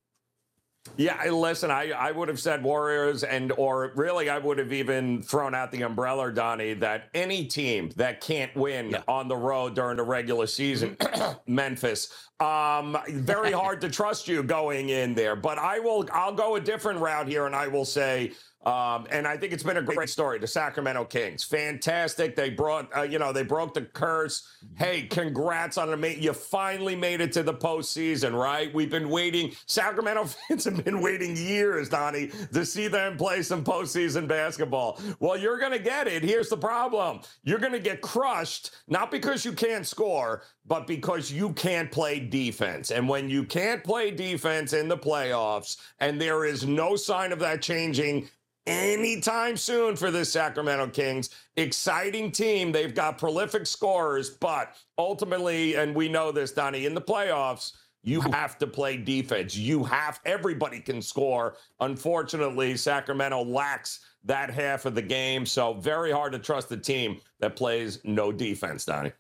Yeah, 0.97 1.29
listen, 1.31 1.71
I, 1.71 1.91
I 1.91 2.11
would 2.11 2.27
have 2.29 2.39
said 2.39 2.63
Warriors, 2.63 3.23
and 3.23 3.51
or 3.53 3.91
really, 3.95 4.29
I 4.29 4.37
would 4.37 4.57
have 4.57 4.73
even 4.73 5.21
thrown 5.21 5.53
out 5.55 5.71
the 5.71 5.81
umbrella, 5.83 6.31
Donnie, 6.31 6.73
that 6.75 7.09
any 7.13 7.45
team 7.45 7.91
that 7.95 8.21
can't 8.21 8.53
win 8.55 8.91
yeah. 8.91 9.01
on 9.07 9.27
the 9.27 9.35
road 9.35 9.75
during 9.75 9.97
the 9.97 10.03
regular 10.03 10.47
season, 10.47 10.95
mm-hmm. 10.95 11.37
Memphis, 11.53 12.28
um, 12.39 12.97
very 13.09 13.51
hard 13.51 13.81
to 13.81 13.89
trust 13.89 14.27
you 14.27 14.43
going 14.43 14.89
in 14.89 15.13
there. 15.13 15.35
But 15.35 15.57
I 15.57 15.79
will, 15.79 16.07
I'll 16.13 16.33
go 16.33 16.55
a 16.55 16.59
different 16.59 16.99
route 16.99 17.27
here, 17.27 17.45
and 17.45 17.55
I 17.55 17.67
will 17.67 17.85
say 17.85 18.31
um, 18.65 19.07
and 19.09 19.25
I 19.25 19.37
think 19.37 19.53
it's 19.53 19.63
been 19.63 19.77
a 19.77 19.81
great 19.81 20.09
story. 20.09 20.37
The 20.37 20.47
Sacramento 20.47 21.05
Kings, 21.05 21.45
fantastic. 21.45 22.35
They 22.35 22.49
brought, 22.49 22.89
uh, 22.95 23.03
you 23.03 23.17
know, 23.17 23.31
they 23.31 23.43
broke 23.43 23.73
the 23.73 23.83
curse. 23.83 24.45
Hey, 24.75 25.03
congrats 25.03 25.77
on 25.77 26.03
it. 26.03 26.17
You 26.17 26.33
finally 26.33 26.95
made 26.95 27.21
it 27.21 27.31
to 27.33 27.43
the 27.43 27.53
postseason, 27.53 28.33
right? 28.37 28.73
We've 28.73 28.89
been 28.89 29.07
waiting. 29.07 29.53
Sacramento 29.65 30.25
fans 30.47 30.65
have 30.65 30.83
been 30.83 30.99
waiting 30.99 31.37
years, 31.37 31.87
Donnie, 31.87 32.31
to 32.51 32.65
see 32.65 32.89
them 32.89 33.15
play 33.15 33.43
some 33.43 33.63
postseason 33.63 34.27
basketball. 34.27 34.99
Well, 35.19 35.37
you're 35.37 35.57
going 35.57 35.71
to 35.71 35.79
get 35.79 36.07
it. 36.07 36.21
Here's 36.21 36.49
the 36.49 36.57
problem: 36.57 37.21
you're 37.43 37.59
going 37.59 37.71
to 37.71 37.79
get 37.79 38.01
crushed, 38.01 38.71
not 38.89 39.09
because 39.09 39.45
you 39.45 39.53
can't 39.53 39.87
score, 39.87 40.43
but 40.69 40.85
because 40.85 41.31
you 41.31 41.53
can't 41.53 41.89
play 41.91 42.19
defense. 42.29 42.91
And 42.91 43.09
when 43.09 43.29
you 43.29 43.43
can't 43.43 43.83
play 43.83 44.11
defense 44.11 44.73
in 44.73 44.87
the 44.87 44.97
playoffs, 44.97 45.77
and 45.99 46.19
there 46.19 46.45
is 46.45 46.65
no 46.65 46.95
sign 46.95 47.31
of 47.31 47.39
that 47.39 47.61
changing 47.61 48.29
anytime 48.69 49.57
soon 49.57 49.95
for 49.95 50.11
the 50.11 50.23
Sacramento 50.23 50.87
Kings. 50.87 51.31
Exciting 51.57 52.31
team. 52.31 52.71
They've 52.71 52.93
got 52.93 53.17
prolific 53.17 53.65
scorers, 53.65 54.29
but 54.29 54.75
ultimately, 54.97 55.75
and 55.75 55.95
we 55.95 56.07
know 56.07 56.31
this, 56.31 56.51
Donnie, 56.51 56.85
in 56.85 56.93
the 56.93 57.01
playoffs, 57.01 57.73
you 58.03 58.21
have 58.21 58.57
to 58.59 58.67
play 58.67 58.95
defense. 58.95 59.55
You 59.55 59.83
have, 59.83 60.19
everybody 60.23 60.79
can 60.79 61.01
score. 61.01 61.57
Unfortunately, 61.79 62.77
Sacramento 62.77 63.43
lacks 63.43 63.99
that 64.23 64.49
half 64.49 64.85
of 64.85 64.95
the 64.95 65.01
game. 65.01 65.45
So, 65.45 65.73
very 65.73 66.11
hard 66.11 66.31
to 66.33 66.39
trust 66.39 66.71
a 66.71 66.77
team 66.77 67.19
that 67.39 67.55
plays 67.55 67.99
no 68.03 68.31
defense, 68.31 68.85
Donnie. 68.85 69.11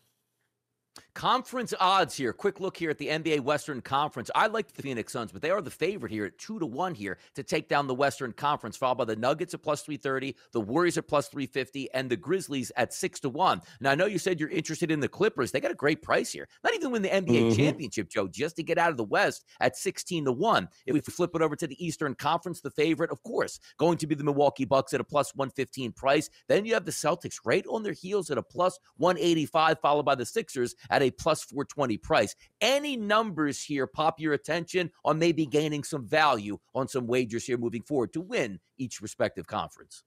Conference 1.19 1.73
odds 1.81 2.15
here. 2.15 2.31
Quick 2.31 2.61
look 2.61 2.77
here 2.77 2.89
at 2.89 2.97
the 2.97 3.09
NBA 3.09 3.41
Western 3.41 3.81
Conference. 3.81 4.31
I 4.35 4.47
like 4.47 4.71
the 4.71 4.81
Phoenix 4.81 5.11
Suns, 5.11 5.33
but 5.33 5.41
they 5.41 5.49
are 5.49 5.61
the 5.61 5.69
favorite 5.69 6.13
here 6.13 6.23
at 6.23 6.37
two 6.37 6.59
to 6.59 6.65
one 6.65 6.95
here 6.95 7.17
to 7.35 7.43
take 7.43 7.67
down 7.67 7.87
the 7.87 7.93
Western 7.93 8.31
Conference, 8.31 8.77
followed 8.77 8.99
by 8.99 9.03
the 9.03 9.17
Nuggets 9.17 9.53
at 9.53 9.61
plus 9.61 9.81
330, 9.81 10.33
the 10.53 10.61
Warriors 10.61 10.97
at 10.97 11.09
plus 11.09 11.27
350, 11.27 11.91
and 11.93 12.09
the 12.09 12.15
Grizzlies 12.15 12.71
at 12.77 12.93
six 12.93 13.19
to 13.19 13.27
one. 13.27 13.61
Now, 13.81 13.91
I 13.91 13.95
know 13.95 14.05
you 14.05 14.17
said 14.17 14.39
you're 14.39 14.47
interested 14.47 14.91
in 14.91 15.01
the 15.01 15.09
Clippers. 15.09 15.51
They 15.51 15.59
got 15.59 15.71
a 15.71 15.75
great 15.75 16.01
price 16.01 16.31
here. 16.31 16.47
Not 16.63 16.73
even 16.73 16.89
win 16.89 17.01
the 17.01 17.09
NBA 17.09 17.27
mm-hmm. 17.27 17.57
championship, 17.57 18.07
Joe, 18.07 18.29
just 18.29 18.55
to 18.55 18.63
get 18.63 18.77
out 18.77 18.91
of 18.91 18.95
the 18.95 19.03
West 19.03 19.43
at 19.59 19.75
16 19.75 20.23
to 20.23 20.31
one. 20.31 20.69
If 20.85 20.93
we 20.93 21.01
flip 21.01 21.31
it 21.35 21.41
over 21.41 21.57
to 21.57 21.67
the 21.67 21.85
Eastern 21.85 22.15
Conference, 22.15 22.61
the 22.61 22.71
favorite, 22.71 23.11
of 23.11 23.21
course, 23.23 23.59
going 23.77 23.97
to 23.97 24.07
be 24.07 24.15
the 24.15 24.23
Milwaukee 24.23 24.63
Bucks 24.63 24.93
at 24.93 25.01
a 25.01 25.03
plus 25.03 25.35
115 25.35 25.91
price. 25.91 26.29
Then 26.47 26.65
you 26.65 26.75
have 26.75 26.85
the 26.85 26.91
Celtics 26.91 27.41
right 27.43 27.65
on 27.67 27.83
their 27.83 27.91
heels 27.91 28.31
at 28.31 28.37
a 28.37 28.41
plus 28.41 28.79
185, 28.95 29.81
followed 29.81 30.05
by 30.05 30.15
the 30.15 30.25
Sixers 30.25 30.75
at 30.89 31.01
a 31.01 31.08
plus 31.17 31.43
420 31.43 31.97
price. 31.97 32.35
Any 32.61 32.97
numbers 32.97 33.61
here 33.61 33.87
pop 33.87 34.19
your 34.19 34.33
attention 34.33 34.91
on 35.05 35.19
maybe 35.19 35.45
gaining 35.45 35.83
some 35.83 36.05
value 36.05 36.57
on 36.75 36.87
some 36.87 37.07
wagers 37.07 37.45
here 37.45 37.57
moving 37.57 37.81
forward 37.81 38.13
to 38.13 38.21
win 38.21 38.59
each 38.77 39.01
respective 39.01 39.47
conference? 39.47 40.03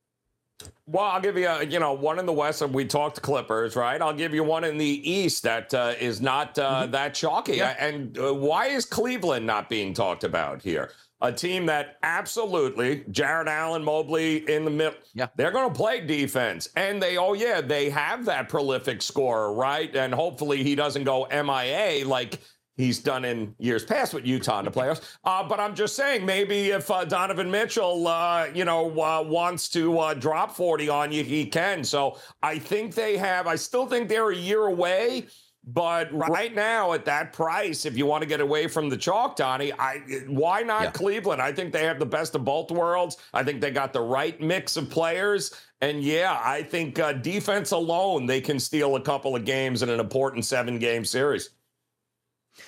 Well, 0.86 1.04
I'll 1.04 1.20
give 1.20 1.36
you, 1.36 1.48
a, 1.48 1.64
you 1.64 1.78
know, 1.78 1.92
one 1.92 2.18
in 2.18 2.26
the 2.26 2.32
West, 2.32 2.62
and 2.62 2.72
we 2.72 2.84
talked 2.84 3.20
Clippers, 3.22 3.76
right? 3.76 4.00
I'll 4.00 4.12
give 4.12 4.34
you 4.34 4.44
one 4.44 4.64
in 4.64 4.78
the 4.78 5.10
East 5.10 5.42
that 5.44 5.72
uh, 5.74 5.94
is 5.98 6.20
not 6.20 6.58
uh, 6.58 6.82
mm-hmm. 6.82 6.92
that 6.92 7.14
chalky. 7.14 7.56
Yeah. 7.56 7.76
And 7.78 8.18
uh, 8.18 8.34
why 8.34 8.66
is 8.66 8.84
Cleveland 8.84 9.46
not 9.46 9.68
being 9.68 9.94
talked 9.94 10.24
about 10.24 10.62
here? 10.62 10.90
A 11.22 11.32
team 11.32 11.66
that 11.66 11.98
absolutely 12.02 13.04
Jarrett 13.10 13.48
Allen, 13.48 13.84
Mobley 13.84 14.48
in 14.50 14.64
the 14.64 14.70
middle. 14.70 14.98
Yeah, 15.14 15.28
they're 15.36 15.52
going 15.52 15.68
to 15.68 15.74
play 15.74 16.00
defense, 16.04 16.68
and 16.76 17.00
they 17.00 17.16
oh 17.16 17.32
yeah, 17.32 17.60
they 17.60 17.88
have 17.90 18.24
that 18.26 18.48
prolific 18.48 19.00
scorer, 19.00 19.52
right? 19.52 19.94
And 19.94 20.12
hopefully 20.12 20.62
he 20.62 20.74
doesn't 20.74 21.04
go 21.04 21.26
MIA 21.30 22.06
like 22.06 22.40
he's 22.76 22.98
done 22.98 23.24
in 23.24 23.54
years 23.58 23.84
past 23.84 24.14
with 24.14 24.26
Utah 24.26 24.58
in 24.58 24.64
the 24.64 24.70
playoffs. 24.70 25.16
Uh, 25.24 25.46
but 25.46 25.60
I'm 25.60 25.74
just 25.74 25.94
saying, 25.96 26.24
maybe 26.24 26.70
if 26.70 26.90
uh, 26.90 27.04
Donovan 27.04 27.50
Mitchell, 27.50 28.06
uh, 28.06 28.46
you 28.54 28.64
know, 28.64 28.90
uh, 29.00 29.22
wants 29.22 29.68
to 29.70 29.98
uh, 29.98 30.14
drop 30.14 30.56
40 30.56 30.88
on 30.88 31.12
you, 31.12 31.22
he 31.22 31.46
can. 31.46 31.84
So 31.84 32.18
I 32.42 32.58
think 32.58 32.94
they 32.94 33.16
have. 33.16 33.46
I 33.46 33.56
still 33.56 33.86
think 33.86 34.08
they're 34.08 34.30
a 34.30 34.36
year 34.36 34.66
away. 34.66 35.26
But 35.64 36.12
right 36.12 36.52
now, 36.52 36.92
at 36.92 37.04
that 37.04 37.32
price, 37.32 37.86
if 37.86 37.96
you 37.96 38.04
want 38.04 38.22
to 38.22 38.28
get 38.28 38.40
away 38.40 38.66
from 38.66 38.88
the 38.88 38.96
chalk, 38.96 39.36
Donnie, 39.36 39.72
I 39.72 39.98
why 40.26 40.62
not 40.62 40.82
yeah. 40.82 40.90
Cleveland? 40.90 41.40
I 41.40 41.52
think 41.52 41.72
they 41.72 41.84
have 41.84 42.00
the 42.00 42.06
best 42.06 42.34
of 42.34 42.44
both 42.44 42.72
worlds. 42.72 43.16
I 43.32 43.44
think 43.44 43.60
they 43.60 43.70
got 43.70 43.92
the 43.92 44.00
right 44.00 44.40
mix 44.40 44.76
of 44.76 44.90
players, 44.90 45.54
and 45.80 46.02
yeah, 46.02 46.40
I 46.42 46.64
think 46.64 46.98
uh, 46.98 47.12
defense 47.12 47.70
alone 47.70 48.26
they 48.26 48.40
can 48.40 48.58
steal 48.58 48.96
a 48.96 49.00
couple 49.00 49.36
of 49.36 49.44
games 49.44 49.84
in 49.84 49.88
an 49.88 50.00
important 50.00 50.44
seven-game 50.44 51.04
series. 51.04 51.50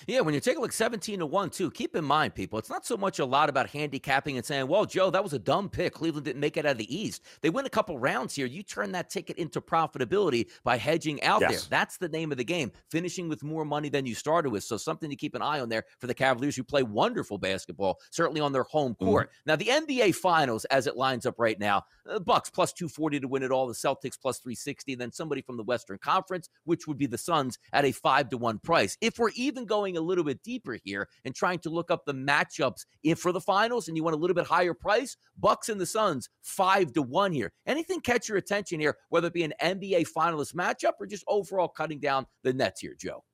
Yeah, 0.06 0.20
when 0.20 0.34
you 0.34 0.40
take 0.40 0.56
a 0.56 0.60
look 0.60 0.72
17 0.72 1.18
to 1.18 1.26
1, 1.26 1.50
too, 1.50 1.70
keep 1.70 1.96
in 1.96 2.04
mind, 2.04 2.34
people, 2.34 2.58
it's 2.58 2.70
not 2.70 2.86
so 2.86 2.96
much 2.96 3.18
a 3.18 3.24
lot 3.24 3.48
about 3.48 3.68
handicapping 3.68 4.36
and 4.36 4.44
saying, 4.44 4.66
well, 4.66 4.84
Joe, 4.84 5.10
that 5.10 5.22
was 5.22 5.32
a 5.32 5.38
dumb 5.38 5.68
pick. 5.68 5.94
Cleveland 5.94 6.24
didn't 6.24 6.40
make 6.40 6.56
it 6.56 6.66
out 6.66 6.72
of 6.72 6.78
the 6.78 6.96
East. 6.96 7.22
They 7.42 7.50
win 7.50 7.66
a 7.66 7.70
couple 7.70 7.98
rounds 7.98 8.34
here. 8.34 8.46
You 8.46 8.62
turn 8.62 8.92
that 8.92 9.10
ticket 9.10 9.36
into 9.38 9.60
profitability 9.60 10.48
by 10.62 10.76
hedging 10.76 11.22
out 11.22 11.40
yes. 11.40 11.50
there. 11.50 11.60
That's 11.70 11.96
the 11.98 12.08
name 12.08 12.32
of 12.32 12.38
the 12.38 12.44
game, 12.44 12.72
finishing 12.90 13.28
with 13.28 13.42
more 13.42 13.64
money 13.64 13.88
than 13.88 14.06
you 14.06 14.14
started 14.14 14.50
with. 14.50 14.64
So 14.64 14.76
something 14.76 15.10
to 15.10 15.16
keep 15.16 15.34
an 15.34 15.42
eye 15.42 15.60
on 15.60 15.68
there 15.68 15.84
for 16.00 16.06
the 16.06 16.14
Cavaliers 16.14 16.56
who 16.56 16.64
play 16.64 16.82
wonderful 16.82 17.38
basketball, 17.38 18.00
certainly 18.10 18.40
on 18.40 18.52
their 18.52 18.64
home 18.64 18.94
court. 18.94 19.28
Mm-hmm. 19.28 19.50
Now, 19.50 19.56
the 19.56 19.66
NBA 19.66 20.14
Finals, 20.14 20.64
as 20.66 20.86
it 20.86 20.96
lines 20.96 21.26
up 21.26 21.34
right 21.38 21.58
now, 21.58 21.84
uh, 22.10 22.18
Bucks 22.18 22.50
plus 22.50 22.72
240 22.72 23.20
to 23.20 23.28
win 23.28 23.42
it 23.42 23.50
all, 23.50 23.66
the 23.66 23.74
Celtics 23.74 24.20
plus 24.20 24.38
360, 24.38 24.94
then 24.94 25.12
somebody 25.12 25.42
from 25.42 25.56
the 25.56 25.62
Western 25.62 25.98
Conference, 25.98 26.48
which 26.64 26.86
would 26.86 26.98
be 26.98 27.06
the 27.06 27.18
Suns 27.18 27.58
at 27.72 27.84
a 27.84 27.92
5 27.92 28.30
to 28.30 28.38
1 28.38 28.58
price. 28.60 28.96
If 29.00 29.18
we're 29.18 29.30
even 29.34 29.66
going 29.66 29.96
a 29.96 30.00
little 30.00 30.24
bit 30.24 30.42
deeper 30.42 30.78
here 30.84 31.08
and 31.24 31.34
trying 31.34 31.58
to 31.60 31.70
look 31.70 31.90
up 31.90 32.04
the 32.04 32.14
matchups 32.14 32.86
if 33.02 33.18
for 33.18 33.32
the 33.32 33.40
finals 33.40 33.88
and 33.88 33.96
you 33.96 34.04
want 34.04 34.14
a 34.14 34.18
little 34.18 34.34
bit 34.34 34.46
higher 34.46 34.74
price, 34.74 35.16
Bucks 35.38 35.68
and 35.68 35.80
the 35.80 35.86
Suns 35.86 36.28
5 36.42 36.92
to 36.94 37.02
1 37.02 37.32
here. 37.32 37.52
Anything 37.66 38.00
catch 38.00 38.28
your 38.28 38.38
attention 38.38 38.80
here, 38.80 38.96
whether 39.08 39.28
it 39.28 39.34
be 39.34 39.44
an 39.44 39.54
NBA 39.62 40.06
finalist 40.16 40.54
matchup 40.54 40.92
or 41.00 41.06
just 41.06 41.24
overall 41.28 41.68
cutting 41.68 42.00
down 42.00 42.26
the 42.42 42.52
Nets 42.52 42.80
here, 42.80 42.94
Joe? 42.98 43.24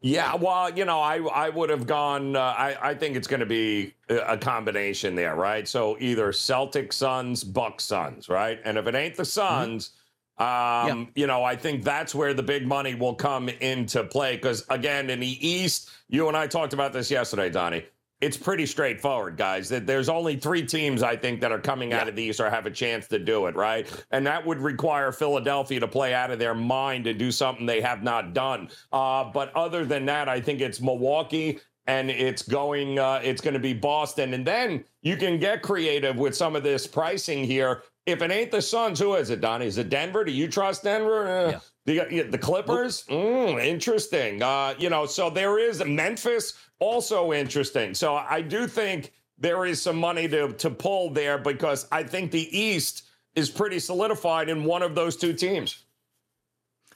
Yeah, 0.00 0.34
well, 0.34 0.70
you 0.70 0.84
know, 0.84 1.00
I 1.00 1.18
I 1.18 1.48
would 1.48 1.70
have 1.70 1.86
gone. 1.86 2.36
Uh, 2.36 2.40
I 2.40 2.90
I 2.90 2.94
think 2.94 3.16
it's 3.16 3.28
going 3.28 3.40
to 3.40 3.46
be 3.46 3.94
a 4.08 4.36
combination 4.36 5.14
there, 5.14 5.34
right? 5.34 5.66
So 5.66 5.96
either 6.00 6.32
Celtic 6.32 6.92
Suns, 6.92 7.44
Buck 7.44 7.80
Suns, 7.80 8.28
right? 8.28 8.60
And 8.64 8.78
if 8.78 8.86
it 8.86 8.94
ain't 8.94 9.16
the 9.16 9.22
mm-hmm. 9.22 9.62
Suns, 9.64 9.90
mm-hmm. 10.38 10.90
um, 10.90 11.00
yeah. 11.00 11.22
you 11.22 11.26
know, 11.26 11.44
I 11.44 11.56
think 11.56 11.84
that's 11.84 12.14
where 12.14 12.34
the 12.34 12.42
big 12.42 12.66
money 12.66 12.94
will 12.94 13.14
come 13.14 13.48
into 13.48 14.04
play. 14.04 14.36
Because 14.36 14.64
again, 14.70 15.10
in 15.10 15.20
the 15.20 15.48
East, 15.48 15.90
you 16.08 16.28
and 16.28 16.36
I 16.36 16.46
talked 16.46 16.72
about 16.72 16.92
this 16.92 17.10
yesterday, 17.10 17.50
Donnie 17.50 17.84
it's 18.20 18.36
pretty 18.36 18.66
straightforward, 18.66 19.36
guys. 19.36 19.68
That 19.68 19.86
there's 19.86 20.08
only 20.08 20.36
three 20.36 20.64
teams 20.66 21.02
I 21.02 21.16
think 21.16 21.40
that 21.40 21.52
are 21.52 21.60
coming 21.60 21.90
yeah. 21.90 22.00
out 22.00 22.08
of 22.08 22.16
these 22.16 22.40
or 22.40 22.50
have 22.50 22.66
a 22.66 22.70
chance 22.70 23.06
to 23.08 23.18
do 23.18 23.46
it, 23.46 23.54
right? 23.54 23.86
And 24.10 24.26
that 24.26 24.44
would 24.44 24.58
require 24.58 25.12
Philadelphia 25.12 25.80
to 25.80 25.88
play 25.88 26.14
out 26.14 26.30
of 26.30 26.38
their 26.38 26.54
mind 26.54 27.06
and 27.06 27.18
do 27.18 27.30
something 27.30 27.64
they 27.64 27.80
have 27.80 28.02
not 28.02 28.34
done. 28.34 28.70
Uh, 28.92 29.24
but 29.24 29.54
other 29.54 29.84
than 29.84 30.06
that, 30.06 30.28
I 30.28 30.40
think 30.40 30.60
it's 30.60 30.80
Milwaukee 30.80 31.60
and 31.86 32.10
it's 32.10 32.42
going 32.42 32.98
uh, 32.98 33.20
it's 33.24 33.40
going 33.40 33.54
to 33.54 33.60
be 33.60 33.72
Boston, 33.72 34.34
and 34.34 34.46
then 34.46 34.84
you 35.02 35.16
can 35.16 35.38
get 35.38 35.62
creative 35.62 36.16
with 36.16 36.36
some 36.36 36.54
of 36.54 36.62
this 36.62 36.86
pricing 36.86 37.42
here. 37.42 37.82
If 38.04 38.22
it 38.22 38.30
ain't 38.30 38.50
the 38.50 38.62
Suns, 38.62 38.98
who 38.98 39.14
is 39.14 39.30
it, 39.30 39.40
Donnie? 39.40 39.66
Is 39.66 39.78
it 39.78 39.88
Denver? 39.88 40.24
Do 40.24 40.32
you 40.32 40.48
trust 40.48 40.84
Denver? 40.84 41.28
Uh, 41.28 41.50
yeah. 41.50 42.04
The, 42.10 42.22
the 42.22 42.38
Clippers? 42.38 43.04
Mm, 43.04 43.64
interesting. 43.64 44.42
Uh, 44.42 44.74
you 44.78 44.90
know, 44.90 45.06
so 45.06 45.30
there 45.30 45.58
is 45.58 45.82
Memphis 45.84 46.52
also 46.78 47.32
interesting. 47.32 47.94
So 47.94 48.14
I 48.14 48.40
do 48.40 48.66
think 48.66 49.12
there 49.38 49.64
is 49.64 49.80
some 49.80 49.96
money 49.96 50.28
to 50.28 50.52
to 50.52 50.70
pull 50.70 51.10
there 51.10 51.38
because 51.38 51.86
I 51.92 52.02
think 52.02 52.30
the 52.30 52.58
East 52.58 53.04
is 53.34 53.50
pretty 53.50 53.78
solidified 53.78 54.48
in 54.48 54.64
one 54.64 54.82
of 54.82 54.94
those 54.94 55.16
two 55.16 55.32
teams. 55.32 55.84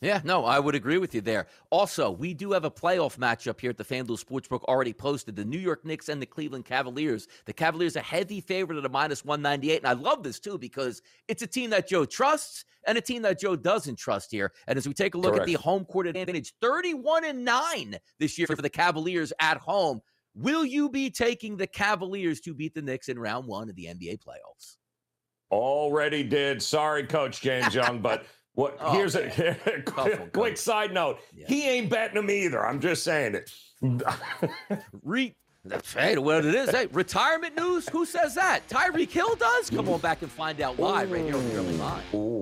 Yeah, 0.03 0.21
no, 0.25 0.45
I 0.45 0.59
would 0.59 0.75
agree 0.75 0.99
with 0.99 1.15
you 1.15 1.21
there. 1.21 1.47
Also, 1.71 2.11
we 2.11 2.35
do 2.35 2.51
have 2.51 2.65
a 2.65 2.71
playoff 2.71 3.19
matchup 3.19 3.61
here 3.61 3.71
at 3.71 3.79
the 3.79 3.85
FanDuel 3.85 4.23
Sportsbook 4.23 4.65
already 4.65 4.93
posted. 4.93 5.37
The 5.37 5.45
New 5.45 5.61
York 5.61 5.85
Knicks 5.85 6.09
and 6.09 6.21
the 6.21 6.27
Cleveland 6.27 6.65
Cavaliers. 6.65 7.29
The 7.47 7.53
Cavaliers 7.53 7.95
a 7.95 8.01
heavy 8.01 8.41
favorite 8.41 8.79
at 8.79 8.85
a 8.85 8.89
minus 8.89 9.25
198. 9.25 9.77
And 9.79 9.87
I 9.87 9.93
love 9.93 10.25
this 10.25 10.41
too 10.41 10.59
because 10.59 11.03
it's 11.29 11.43
a 11.43 11.47
team 11.47 11.71
that 11.71 11.87
Joe 11.87 12.05
trusts 12.05 12.65
and 12.89 12.99
a 12.99 13.01
team 13.01 13.23
that 13.23 13.39
Joe 13.39 13.55
doesn't 13.55 13.95
trust 13.95 14.33
here. 14.33 14.53
And 14.67 14.77
as 14.77 14.89
we 14.89 14.93
take 14.93 15.15
a 15.15 15.19
look 15.19 15.35
Correct. 15.35 15.43
at 15.43 15.47
the 15.47 15.63
home 15.63 15.85
court 15.85 16.09
advantage, 16.09 16.53
31 16.61 17.25
and 17.25 17.45
9 17.45 17.97
this 18.19 18.37
year 18.37 18.49
for 18.49 18.57
the 18.57 18.69
Cavaliers 18.69 19.33
at 19.39 19.59
home. 19.59 20.03
Will 20.35 20.65
you 20.65 20.89
be 20.89 21.11
taking 21.11 21.57
the 21.57 21.67
Cavaliers 21.69 22.41
to 22.41 22.55
beat 22.55 22.75
the 22.75 22.83
Knicks 22.83 23.09
in 23.09 23.21
round 23.21 23.47
one 23.47 23.69
of 23.69 23.77
the 23.77 23.85
NBA 23.85 24.19
playoffs? 24.19 24.79
Already 25.53 26.25
did. 26.25 26.61
Sorry, 26.61 27.05
Coach 27.05 27.41
James 27.41 27.73
Young, 27.73 28.01
but 28.01 28.25
what? 28.55 28.77
Oh, 28.81 28.93
here's 28.93 29.15
man. 29.15 29.57
a 29.67 29.83
quick, 29.87 30.33
quick 30.33 30.57
side 30.57 30.93
note. 30.93 31.19
Yeah. 31.35 31.47
He 31.49 31.69
ain't 31.69 31.89
betting 31.91 32.17
them 32.17 32.31
either. 32.31 32.65
I'm 32.67 32.81
just 32.81 33.03
saying 33.03 33.35
it. 33.35 33.51
Re- 35.03 35.35
that's 35.65 35.93
hey, 35.93 36.19
what 36.19 36.45
it 36.45 36.55
is. 36.55 36.71
Hey, 36.71 36.87
retirement 36.87 37.57
news? 37.57 37.89
Who 37.89 38.05
says 38.05 38.35
that? 38.35 38.69
Tyreek 38.69 39.11
Hill 39.11 39.37
does? 39.37 39.71
Come 39.71 39.89
on 39.89 40.01
back 40.01 40.23
and 40.23 40.31
find 40.31 40.61
out 40.61 40.79
live 40.79 41.11
right 41.11 41.25
here 41.25 41.37
on 41.37 41.49
the 41.49 41.57
early 41.57 41.77
line. 41.77 42.03
Ooh. 42.15 42.17
Ooh. 42.17 42.42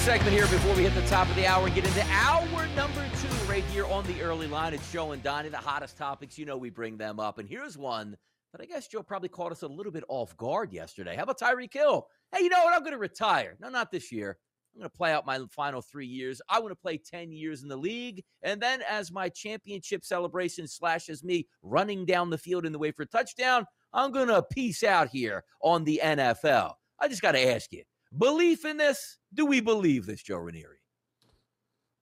Segment 0.00 0.32
here 0.32 0.46
before 0.46 0.74
we 0.76 0.82
hit 0.82 0.94
the 0.94 1.06
top 1.08 1.28
of 1.28 1.36
the 1.36 1.46
hour 1.46 1.66
and 1.66 1.74
get 1.74 1.86
into 1.86 2.02
hour 2.10 2.66
number 2.74 3.04
two 3.20 3.28
right 3.46 3.62
here 3.64 3.84
on 3.84 4.02
the 4.06 4.22
early 4.22 4.46
line. 4.46 4.72
It's 4.72 4.90
Joe 4.90 5.12
and 5.12 5.22
Donnie, 5.22 5.50
the 5.50 5.58
hottest 5.58 5.98
topics. 5.98 6.38
You 6.38 6.46
know 6.46 6.56
we 6.56 6.70
bring 6.70 6.96
them 6.96 7.20
up. 7.20 7.38
And 7.38 7.46
here's 7.46 7.76
one 7.76 8.16
that 8.52 8.62
I 8.62 8.64
guess 8.64 8.88
Joe 8.88 9.02
probably 9.02 9.28
caught 9.28 9.52
us 9.52 9.60
a 9.60 9.68
little 9.68 9.92
bit 9.92 10.04
off 10.08 10.34
guard 10.38 10.72
yesterday. 10.72 11.16
How 11.16 11.24
about 11.24 11.38
Tyreek 11.38 11.74
Hill? 11.74 12.06
Hey, 12.34 12.42
you 12.42 12.48
know 12.48 12.64
what? 12.64 12.72
I'm 12.72 12.80
going 12.80 12.94
to 12.94 12.98
retire. 12.98 13.58
No, 13.60 13.68
not 13.68 13.92
this 13.92 14.10
year. 14.10 14.38
I'm 14.74 14.80
going 14.80 14.90
to 14.90 14.96
play 14.96 15.12
out 15.12 15.26
my 15.26 15.38
final 15.50 15.82
three 15.82 16.06
years. 16.06 16.40
I 16.48 16.60
want 16.60 16.72
to 16.72 16.76
play 16.76 16.96
10 16.96 17.30
years 17.30 17.62
in 17.62 17.68
the 17.68 17.76
league. 17.76 18.24
And 18.42 18.58
then, 18.58 18.80
as 18.88 19.12
my 19.12 19.28
championship 19.28 20.06
celebration 20.06 20.66
slashes 20.66 21.22
me 21.22 21.46
running 21.62 22.06
down 22.06 22.30
the 22.30 22.38
field 22.38 22.64
in 22.64 22.72
the 22.72 22.78
way 22.78 22.90
for 22.90 23.02
a 23.02 23.06
touchdown, 23.06 23.66
I'm 23.92 24.12
going 24.12 24.28
to 24.28 24.42
peace 24.50 24.82
out 24.82 25.10
here 25.10 25.44
on 25.60 25.84
the 25.84 26.00
NFL. 26.02 26.72
I 26.98 27.08
just 27.08 27.20
got 27.20 27.32
to 27.32 27.54
ask 27.54 27.70
you 27.70 27.82
belief 28.16 28.64
in 28.64 28.76
this? 28.76 29.18
Do 29.32 29.46
we 29.46 29.60
believe 29.60 30.06
this, 30.06 30.22
Joe 30.22 30.38
Ranieri? 30.38 30.80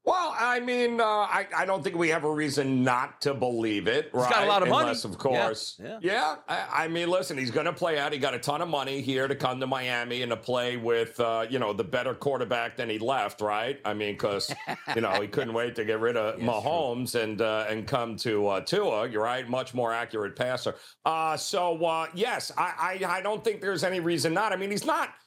Well, 0.08 0.34
I 0.38 0.58
mean, 0.60 1.02
uh, 1.02 1.04
I, 1.04 1.46
I 1.54 1.66
don't 1.66 1.84
think 1.84 1.94
we 1.94 2.08
have 2.08 2.24
a 2.24 2.30
reason 2.30 2.82
not 2.82 3.20
to 3.20 3.34
believe 3.34 3.86
it, 3.86 4.08
right? 4.14 4.24
He's 4.26 4.34
got 4.34 4.44
a 4.44 4.46
lot 4.46 4.62
of 4.62 4.70
money. 4.70 4.98
Of 5.04 5.18
course. 5.18 5.78
Yeah. 5.78 5.98
yeah. 6.00 6.36
I, 6.48 6.84
I, 6.84 6.88
mean, 6.88 7.10
listen, 7.10 7.36
he's 7.36 7.50
going 7.50 7.66
to 7.66 7.74
play 7.74 7.98
out. 7.98 8.14
He 8.14 8.18
got 8.18 8.32
a 8.32 8.38
ton 8.38 8.62
of 8.62 8.68
money 8.70 9.02
here 9.02 9.28
to 9.28 9.34
come 9.34 9.60
to 9.60 9.66
Miami 9.66 10.22
and 10.22 10.30
to 10.30 10.36
play 10.36 10.78
with, 10.78 11.20
uh, 11.20 11.44
you 11.50 11.58
know, 11.58 11.74
the 11.74 11.84
better 11.84 12.14
quarterback 12.14 12.74
than 12.74 12.88
he 12.88 12.98
left, 12.98 13.42
right? 13.42 13.80
I 13.84 13.92
mean, 13.92 14.14
because, 14.14 14.50
you 14.94 15.02
know, 15.02 15.20
he 15.20 15.28
couldn't 15.28 15.52
wait 15.52 15.74
to 15.74 15.84
get 15.84 16.00
rid 16.00 16.16
of 16.16 16.40
yes, 16.40 16.48
Mahomes 16.48 17.14
and 17.22 17.42
uh, 17.42 17.66
and 17.68 17.86
come 17.86 18.16
to 18.16 18.46
uh, 18.46 18.60
Tua, 18.62 19.10
you're 19.10 19.22
right? 19.22 19.46
Much 19.46 19.74
more 19.74 19.92
accurate 19.92 20.36
passer. 20.36 20.76
Uh, 21.04 21.36
so, 21.36 21.84
uh, 21.84 22.06
yes, 22.14 22.50
I, 22.56 22.98
I, 23.04 23.18
I 23.18 23.20
don't 23.20 23.44
think 23.44 23.60
there's 23.60 23.84
any 23.84 24.00
reason 24.00 24.32
not. 24.32 24.54
I 24.54 24.56
mean, 24.56 24.70
he's 24.70 24.86
not– 24.86 25.10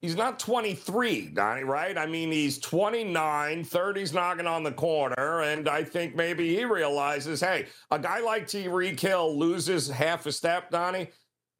He's 0.00 0.14
not 0.14 0.38
23, 0.38 1.30
Donnie, 1.30 1.64
right? 1.64 1.98
I 1.98 2.06
mean, 2.06 2.30
he's 2.30 2.58
29, 2.58 3.64
30's 3.64 4.12
knocking 4.12 4.46
on 4.46 4.62
the 4.62 4.70
corner, 4.70 5.42
and 5.42 5.68
I 5.68 5.82
think 5.82 6.14
maybe 6.14 6.54
he 6.54 6.64
realizes, 6.64 7.40
hey, 7.40 7.66
a 7.90 7.98
guy 7.98 8.20
like 8.20 8.46
Tyreek 8.46 9.00
Hill 9.00 9.36
loses 9.36 9.88
half 9.88 10.24
a 10.26 10.32
step, 10.32 10.70
Donnie, 10.70 11.08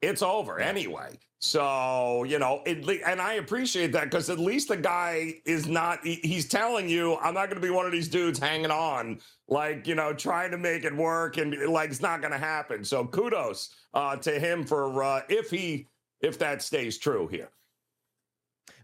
it's 0.01 0.21
over 0.21 0.57
anyway. 0.57 1.19
So, 1.41 2.23
you 2.23 2.39
know, 2.39 2.61
it, 2.65 2.85
and 3.05 3.21
I 3.21 3.33
appreciate 3.35 3.91
that 3.93 4.05
because 4.05 4.29
at 4.29 4.39
least 4.39 4.69
the 4.69 4.77
guy 4.77 5.35
is 5.45 5.67
not, 5.67 5.99
he, 6.05 6.15
he's 6.15 6.47
telling 6.47 6.89
you, 6.89 7.17
I'm 7.17 7.33
not 7.33 7.45
going 7.49 7.61
to 7.61 7.65
be 7.65 7.73
one 7.73 7.85
of 7.85 7.91
these 7.91 8.09
dudes 8.09 8.39
hanging 8.39 8.71
on, 8.71 9.19
like, 9.47 9.87
you 9.87 9.95
know, 9.95 10.13
trying 10.13 10.51
to 10.51 10.57
make 10.57 10.83
it 10.83 10.95
work 10.95 11.37
and 11.37 11.53
like 11.69 11.91
it's 11.91 12.01
not 12.01 12.21
going 12.21 12.33
to 12.33 12.37
happen. 12.37 12.83
So 12.83 13.05
kudos 13.05 13.69
uh, 13.93 14.17
to 14.17 14.37
him 14.37 14.65
for 14.65 15.01
uh, 15.01 15.21
if 15.29 15.49
he, 15.49 15.87
if 16.19 16.37
that 16.39 16.61
stays 16.61 16.97
true 16.97 17.27
here. 17.27 17.49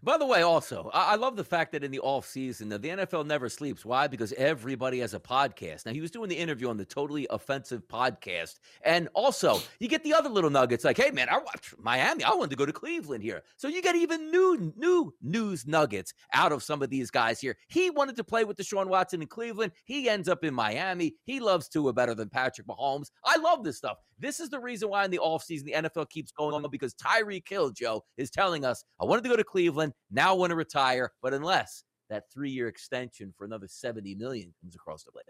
By 0.06 0.18
the 0.18 0.24
way, 0.24 0.42
also, 0.42 0.88
I, 0.94 1.14
I 1.14 1.16
love 1.16 1.34
the 1.34 1.42
fact 1.42 1.72
that 1.72 1.82
in 1.82 1.90
the 1.90 1.98
off 1.98 2.26
season, 2.26 2.68
the 2.68 2.78
NFL 2.78 3.26
never 3.26 3.48
sleeps. 3.48 3.84
Why? 3.84 4.06
Because 4.06 4.32
everybody 4.34 5.00
has 5.00 5.14
a 5.14 5.18
podcast. 5.18 5.84
Now, 5.84 5.92
he 5.92 6.00
was 6.00 6.12
doing 6.12 6.28
the 6.28 6.36
interview 6.36 6.68
on 6.68 6.76
the 6.76 6.84
Totally 6.84 7.26
Offensive 7.28 7.82
podcast. 7.88 8.60
And 8.84 9.08
also, 9.14 9.58
you 9.80 9.88
get 9.88 10.04
the 10.04 10.14
other 10.14 10.28
little 10.28 10.48
nuggets 10.48 10.84
like, 10.84 10.96
hey, 10.96 11.10
man, 11.10 11.28
I 11.28 11.38
watched 11.38 11.74
Miami. 11.80 12.22
I 12.22 12.30
wanted 12.34 12.50
to 12.50 12.56
go 12.56 12.64
to 12.64 12.72
Cleveland 12.72 13.24
here. 13.24 13.42
So 13.56 13.66
you 13.66 13.82
get 13.82 13.96
even 13.96 14.30
new, 14.30 14.72
new 14.76 15.12
news 15.22 15.66
nuggets 15.66 16.14
out 16.32 16.52
of 16.52 16.62
some 16.62 16.82
of 16.82 16.88
these 16.88 17.10
guys 17.10 17.40
here. 17.40 17.56
He 17.66 17.90
wanted 17.90 18.14
to 18.14 18.22
play 18.22 18.44
with 18.44 18.58
Deshaun 18.58 18.86
Watson 18.86 19.22
in 19.22 19.26
Cleveland. 19.26 19.72
He 19.86 20.08
ends 20.08 20.28
up 20.28 20.44
in 20.44 20.54
Miami. 20.54 21.16
He 21.24 21.40
loves 21.40 21.66
Tua 21.68 21.92
better 21.92 22.14
than 22.14 22.28
Patrick 22.28 22.68
Mahomes. 22.68 23.10
I 23.24 23.38
love 23.38 23.64
this 23.64 23.78
stuff. 23.78 23.96
This 24.18 24.40
is 24.40 24.48
the 24.48 24.60
reason 24.60 24.88
why 24.88 25.04
in 25.04 25.10
the 25.10 25.18
offseason 25.18 25.64
the 25.64 25.72
NFL 25.72 26.08
keeps 26.08 26.32
going 26.32 26.54
on 26.54 26.70
because 26.70 26.94
Tyreek 26.94 27.46
Hill, 27.46 27.70
Joe, 27.70 28.02
is 28.16 28.30
telling 28.30 28.64
us, 28.64 28.82
I 28.98 29.04
wanted 29.04 29.24
to 29.24 29.30
go 29.30 29.36
to 29.36 29.44
Cleveland, 29.44 29.92
now 30.10 30.30
I 30.30 30.36
want 30.36 30.50
to 30.50 30.56
retire, 30.56 31.12
but 31.22 31.34
unless 31.34 31.84
that 32.08 32.24
three-year 32.32 32.68
extension 32.68 33.32
for 33.36 33.44
another 33.44 33.66
70 33.68 34.14
million 34.14 34.54
comes 34.60 34.74
across 34.74 35.04
the 35.04 35.12
plate. 35.12 35.24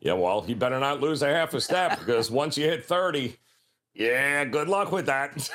Yeah, 0.00 0.14
well, 0.14 0.40
he 0.40 0.54
better 0.54 0.80
not 0.80 1.00
lose 1.00 1.22
a 1.22 1.28
half 1.28 1.54
a 1.54 1.60
step 1.60 1.98
because 1.98 2.30
once 2.30 2.56
you 2.56 2.64
hit 2.64 2.84
30, 2.84 3.36
yeah, 3.94 4.44
good 4.44 4.68
luck 4.68 4.92
with 4.92 5.06
that. 5.06 5.50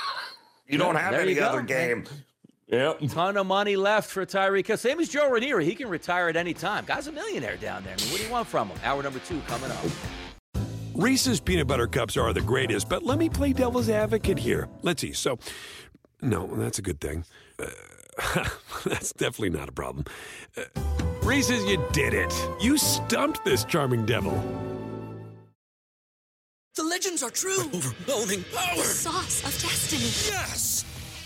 you 0.66 0.78
don't 0.78 0.96
have 0.96 1.14
any 1.14 1.38
other 1.40 1.62
game. 1.62 2.04
Yep. 2.68 3.00
Ton 3.10 3.36
of 3.36 3.46
money 3.46 3.76
left 3.76 4.10
for 4.10 4.24
Tyreek 4.24 4.66
Hill. 4.66 4.78
Same 4.78 4.98
as 4.98 5.10
Joe 5.10 5.30
Ranieri. 5.30 5.66
He 5.66 5.74
can 5.74 5.88
retire 5.88 6.28
at 6.28 6.36
any 6.36 6.54
time. 6.54 6.86
Guy's 6.86 7.06
a 7.06 7.12
millionaire 7.12 7.56
down 7.58 7.84
there. 7.84 7.94
I 7.98 8.02
mean, 8.02 8.10
what 8.10 8.18
do 8.18 8.24
you 8.24 8.32
want 8.32 8.48
from 8.48 8.68
him? 8.68 8.78
Hour 8.82 9.02
number 9.02 9.18
two 9.18 9.40
coming 9.46 9.70
up. 9.70 9.84
Reese's 10.94 11.40
peanut 11.40 11.66
butter 11.66 11.86
cups 11.86 12.16
are 12.16 12.32
the 12.32 12.40
greatest, 12.40 12.88
but 12.88 13.02
let 13.02 13.18
me 13.18 13.28
play 13.28 13.52
devil's 13.52 13.90
advocate 13.90 14.38
here. 14.38 14.68
Let's 14.82 15.02
see. 15.02 15.12
So, 15.12 15.38
no, 16.22 16.46
that's 16.46 16.78
a 16.78 16.82
good 16.82 17.00
thing. 17.00 17.24
Uh, 17.58 17.66
that's 18.84 19.12
definitely 19.12 19.50
not 19.50 19.68
a 19.68 19.72
problem. 19.72 20.04
Uh, 20.56 20.62
Reese's, 21.22 21.64
you 21.64 21.82
did 21.92 22.14
it. 22.14 22.32
You 22.60 22.78
stumped 22.78 23.44
this 23.44 23.64
charming 23.64 24.06
devil. 24.06 24.32
The 26.74 26.84
legends 26.84 27.22
are 27.22 27.30
true. 27.30 27.60
overwhelming 27.74 28.44
power! 28.54 28.76
The 28.76 28.82
sauce 28.82 29.44
of 29.44 29.52
destiny. 29.60 30.34
Yes! 30.34 30.84